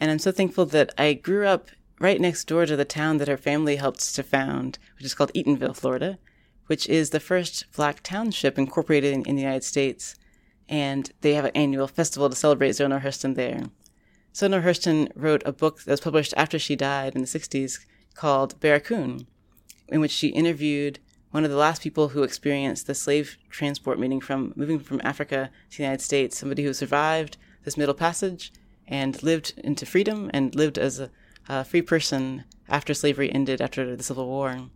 and 0.00 0.10
I'm 0.10 0.18
so 0.18 0.32
thankful 0.32 0.66
that 0.66 0.92
I 0.98 1.12
grew 1.12 1.46
up 1.46 1.70
right 2.00 2.20
next 2.20 2.44
door 2.44 2.66
to 2.66 2.76
the 2.76 2.84
town 2.84 3.18
that 3.18 3.28
her 3.28 3.36
family 3.36 3.76
helped 3.76 4.14
to 4.14 4.22
found, 4.22 4.78
which 4.96 5.06
is 5.06 5.14
called 5.14 5.32
Eatonville, 5.34 5.76
Florida, 5.76 6.18
which 6.66 6.88
is 6.88 7.10
the 7.10 7.20
first 7.20 7.64
black 7.74 8.02
township 8.02 8.58
incorporated 8.58 9.12
in, 9.12 9.24
in 9.24 9.36
the 9.36 9.42
United 9.42 9.64
States. 9.64 10.16
And 10.68 11.10
they 11.20 11.34
have 11.34 11.44
an 11.44 11.52
annual 11.54 11.86
festival 11.86 12.28
to 12.28 12.36
celebrate 12.36 12.78
Neale 12.78 13.00
Hurston 13.00 13.34
there. 13.34 13.64
Neale 14.40 14.62
Hurston 14.62 15.10
wrote 15.14 15.42
a 15.46 15.52
book 15.52 15.82
that 15.84 15.92
was 15.92 16.00
published 16.00 16.34
after 16.36 16.58
she 16.58 16.76
died 16.76 17.14
in 17.14 17.20
the 17.20 17.26
60s 17.26 17.78
called 18.14 18.58
Barracoon, 18.60 19.26
in 19.88 20.00
which 20.00 20.10
she 20.10 20.28
interviewed 20.28 20.98
one 21.30 21.44
of 21.44 21.50
the 21.50 21.56
last 21.56 21.82
people 21.82 22.08
who 22.08 22.22
experienced 22.22 22.86
the 22.86 22.94
slave 22.94 23.36
transport, 23.50 23.98
meaning 23.98 24.20
from 24.20 24.52
moving 24.56 24.78
from 24.78 25.00
Africa 25.04 25.50
to 25.70 25.76
the 25.76 25.82
United 25.82 26.02
States, 26.02 26.38
somebody 26.38 26.64
who 26.64 26.72
survived 26.72 27.36
this 27.64 27.76
Middle 27.76 27.94
Passage 27.94 28.52
and 28.88 29.22
lived 29.22 29.52
into 29.58 29.84
freedom 29.84 30.30
and 30.32 30.54
lived 30.54 30.78
as 30.78 30.98
a, 30.98 31.10
a 31.48 31.64
free 31.64 31.82
person 31.82 32.44
after 32.68 32.94
slavery 32.94 33.30
ended 33.32 33.60
after 33.60 33.94
the 33.94 34.02
Civil 34.02 34.26
War. 34.26 34.70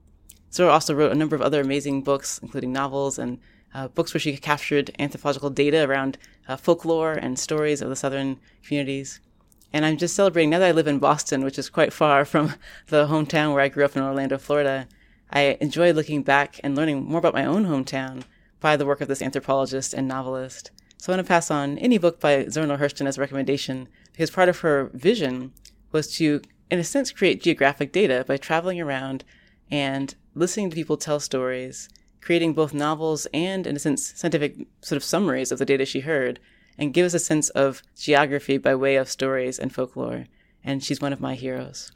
Zora 0.53 0.73
also 0.73 0.95
wrote 0.95 1.13
a 1.13 1.17
number 1.17 1.37
of 1.37 1.43
other 1.43 1.61
amazing 1.61 2.03
books, 2.03 2.39
including 2.43 2.73
novels 2.73 3.19
and 3.19 3.39
uh, 3.73 3.89
books 3.89 4.13
where 4.13 4.21
she 4.21 4.37
captured 4.37 4.91
anthropological 4.99 5.51
data 5.51 5.89
around 5.89 6.19
uh, 6.49 6.57
folklore 6.57 7.13
and 7.13 7.39
stories 7.39 7.81
of 7.81 7.89
the 7.89 7.97
Southern 7.97 8.39
communities. 8.65 9.21
And 9.73 9.87
I'm 9.87 9.97
just 9.97 10.17
celebrating 10.17 10.51
now 10.51 10.59
that 10.59 10.69
I 10.69 10.73
live 10.73 10.89
in 10.89 10.99
Boston, 10.99 11.45
which 11.45 11.59
is 11.59 11.71
quite 11.71 11.93
far 11.93 12.25
from 12.25 12.55
the 12.89 13.07
hometown 13.07 13.53
where 13.53 13.63
I 13.63 13.69
grew 13.69 13.85
up 13.85 13.97
in 13.97 14.03
Orlando, 14.03 14.39
Florida. 14.39 14.89
I 15.31 15.57
enjoy 15.61 15.93
looking 15.93 16.23
back 16.23 16.59
and 16.65 16.75
learning 16.75 17.05
more 17.05 17.21
about 17.21 17.35
my 17.35 17.45
own 17.45 17.67
hometown 17.67 18.25
by 18.59 18.77
the 18.77 18.85
work 18.85 19.01
of 19.01 19.07
this 19.07 19.23
anthropologist 19.23 19.95
and 19.95 20.09
novelist. 20.09 20.73
So 20.99 21.13
I 21.13 21.17
want 21.17 21.27
to 21.27 21.29
pass 21.29 21.51
on 21.51 21.79
any 21.79 21.99
book 21.99 22.21
by 22.21 22.47
Zora 22.49 22.67
Neale 22.67 22.79
Hurston 22.79 23.07
as 23.07 23.17
a 23.17 23.21
recommendation 23.21 23.89
because 24.13 24.31
part 24.31 24.49
of 24.49 24.59
her 24.59 24.91
vision 24.93 25.53
was 25.93 26.13
to, 26.17 26.43
in 26.71 26.79
a 26.79 26.85
sense, 26.85 27.13
create 27.13 27.43
geographic 27.43 27.93
data 27.93 28.25
by 28.27 28.37
traveling 28.37 28.81
around 28.81 29.25
and 29.71 30.15
listening 30.35 30.71
to 30.71 30.77
people 30.77 30.97
tell 30.97 31.21
stories, 31.21 31.89
creating 32.21 32.55
both 32.55 32.75
novels 32.75 33.27
and, 33.33 33.67
in 33.67 33.77
a 33.77 33.79
sense, 33.79 34.13
scientific 34.17 34.57
sort 34.83 34.97
of 34.97 35.05
summaries 35.05 35.53
of 35.53 35.59
the 35.59 35.65
data 35.65 35.85
she 35.85 36.01
heard, 36.01 36.39
and 36.79 36.95
give 36.95 37.07
us 37.07 37.15
a 37.15 37.19
sense 37.19 37.49
of 37.51 37.83
geography 37.97 38.59
by 38.59 38.75
way 38.75 38.97
of 38.97 39.09
stories 39.09 39.59
and 39.59 39.75
folklore. 39.75 40.27
And 40.63 40.83
she's 40.83 41.01
one 41.01 41.13
of 41.13 41.21
my 41.21 41.35
heroes. 41.35 41.93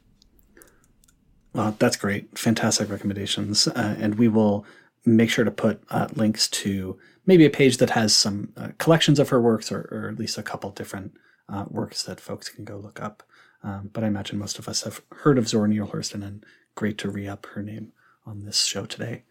Well, 1.53 1.75
that's 1.79 1.95
great. 1.95 2.37
Fantastic 2.37 2.89
recommendations. 2.89 3.67
Uh, 3.67 3.95
and 3.99 4.15
we 4.15 4.27
will 4.27 4.65
make 5.05 5.29
sure 5.29 5.45
to 5.45 5.51
put 5.51 5.81
uh, 5.89 6.07
links 6.13 6.47
to 6.49 6.97
maybe 7.25 7.45
a 7.45 7.49
page 7.49 7.77
that 7.77 7.91
has 7.91 8.15
some 8.15 8.51
uh, 8.57 8.69
collections 8.77 9.19
of 9.19 9.29
her 9.29 9.39
works 9.39 9.71
or, 9.71 9.87
or, 9.91 10.09
at 10.09 10.19
least 10.19 10.37
a 10.37 10.43
couple 10.43 10.69
different 10.71 11.13
uh, 11.47 11.65
works 11.69 12.03
that 12.03 12.19
folks 12.19 12.49
can 12.49 12.65
go 12.65 12.77
look 12.77 13.01
up. 13.01 13.23
Um, 13.63 13.89
but 13.93 14.03
I 14.03 14.07
imagine 14.07 14.37
most 14.37 14.59
of 14.59 14.67
us 14.67 14.83
have 14.83 15.01
heard 15.11 15.37
of 15.37 15.47
Zora 15.47 15.67
Neale 15.67 15.87
Hurston 15.87 16.25
and 16.25 16.45
great 16.75 16.97
to 16.99 17.09
re 17.09 17.27
up 17.27 17.45
her 17.53 17.63
name 17.63 17.93
on 18.25 18.45
this 18.45 18.65
show 18.65 18.85
today. 18.85 19.23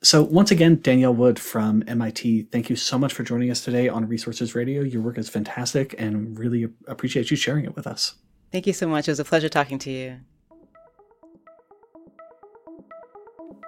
So, 0.00 0.22
once 0.22 0.52
again, 0.52 0.78
Danielle 0.80 1.12
Wood 1.12 1.40
from 1.40 1.82
MIT, 1.88 2.42
thank 2.52 2.70
you 2.70 2.76
so 2.76 2.96
much 2.98 3.12
for 3.12 3.24
joining 3.24 3.50
us 3.50 3.64
today 3.64 3.88
on 3.88 4.06
Resources 4.06 4.54
Radio. 4.54 4.82
Your 4.82 5.02
work 5.02 5.18
is 5.18 5.28
fantastic 5.28 5.92
and 5.98 6.38
really 6.38 6.68
appreciate 6.86 7.32
you 7.32 7.36
sharing 7.36 7.64
it 7.64 7.74
with 7.74 7.84
us. 7.84 8.14
Thank 8.52 8.68
you 8.68 8.72
so 8.72 8.86
much. 8.86 9.08
It 9.08 9.10
was 9.10 9.18
a 9.18 9.24
pleasure 9.24 9.48
talking 9.48 9.80
to 9.80 9.90
you. 9.90 10.18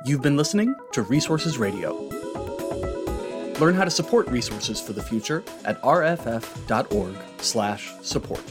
You've 0.06 0.22
been 0.22 0.36
listening 0.36 0.72
to 0.92 1.02
Resources 1.02 1.58
Radio. 1.58 1.94
Learn 3.58 3.74
how 3.74 3.82
to 3.84 3.90
support 3.90 4.28
Resources 4.28 4.80
for 4.80 4.92
the 4.92 5.02
Future 5.02 5.42
at 5.64 5.82
rff.org/support. 5.82 8.42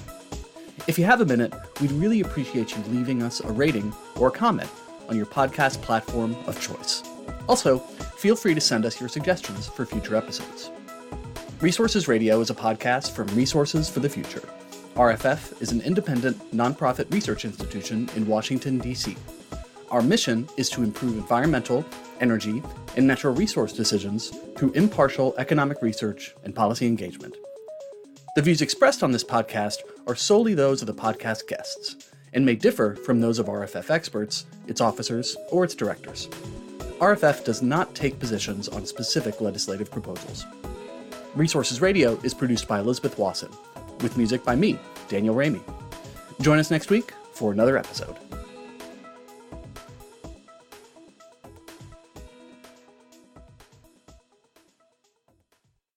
If 0.88 1.00
you 1.00 1.06
have 1.06 1.22
a 1.22 1.26
minute, 1.26 1.54
we'd 1.80 1.94
really 1.94 2.20
appreciate 2.20 2.76
you 2.76 2.84
leaving 2.90 3.24
us 3.24 3.40
a 3.40 3.50
rating 3.52 3.94
or 4.18 4.28
a 4.28 4.32
comment 4.32 4.70
on 5.10 5.18
your 5.18 5.26
podcast 5.26 5.82
platform 5.82 6.36
of 6.48 6.62
choice. 6.62 7.04
Also, 7.48 7.80
feel 7.80 8.36
free 8.36 8.54
to 8.54 8.62
send 8.62 8.86
us 8.86 9.00
your 9.00 9.10
suggestions 9.10 9.68
for 9.68 9.86
future 9.86 10.16
episodes. 10.16 10.72
Resources 11.62 12.08
Radio 12.08 12.40
is 12.40 12.50
a 12.50 12.56
podcast 12.56 13.12
from 13.12 13.28
Resources 13.36 13.90
for 13.90 14.00
the 14.00 14.10
Future. 14.10 14.48
RFF 14.96 15.62
is 15.62 15.72
an 15.72 15.82
independent, 15.82 16.38
nonprofit 16.56 17.12
research 17.14 17.46
institution 17.46 18.10
in 18.16 18.28
Washington, 18.28 18.78
D.C. 18.80 19.18
Our 19.92 20.02
mission 20.02 20.48
is 20.58 20.70
to 20.70 20.84
improve 20.84 21.18
environmental, 21.18 21.84
energy, 22.20 22.62
and 22.96 23.08
natural 23.08 23.34
resource 23.34 23.74
decisions 23.74 24.30
through 24.56 24.72
impartial 24.74 25.34
economic 25.38 25.82
research 25.82 26.36
and 26.44 26.56
policy 26.56 26.86
engagement. 26.86 27.36
The 28.36 28.42
views 28.42 28.62
expressed 28.62 29.02
on 29.02 29.12
this 29.12 29.24
podcast 29.24 29.78
are 30.06 30.16
solely 30.16 30.54
those 30.54 30.82
of 30.82 30.88
the 30.88 30.94
podcast 30.94 31.48
guests 31.48 32.09
and 32.34 32.46
may 32.46 32.56
differ 32.56 32.96
from 32.96 33.20
those 33.20 33.40
of 33.40 33.48
RFF 33.48 33.90
experts, 33.90 34.46
its 34.68 34.82
officers, 34.82 35.36
or 35.52 35.64
its 35.64 35.76
directors. 35.76 36.28
RFF 37.00 37.46
does 37.46 37.62
not 37.62 37.96
take 37.96 38.20
positions 38.20 38.68
on 38.68 38.86
specific 38.86 39.42
legislative 39.42 39.90
proposals. 39.90 40.46
Resources 41.36 41.82
Radio 41.82 42.20
is 42.24 42.34
produced 42.34 42.68
by 42.68 42.80
Elizabeth 42.80 43.18
Wason, 43.18 43.52
with 44.02 44.18
music 44.18 44.44
by 44.44 44.56
me, 44.56 44.78
Daniel 45.08 45.36
Raimi. 45.36 45.62
Join 46.42 46.60
us 46.60 46.72
next 46.72 46.90
week 46.90 47.14
for 47.32 47.52
another 47.52 47.78
episode. 47.78 48.18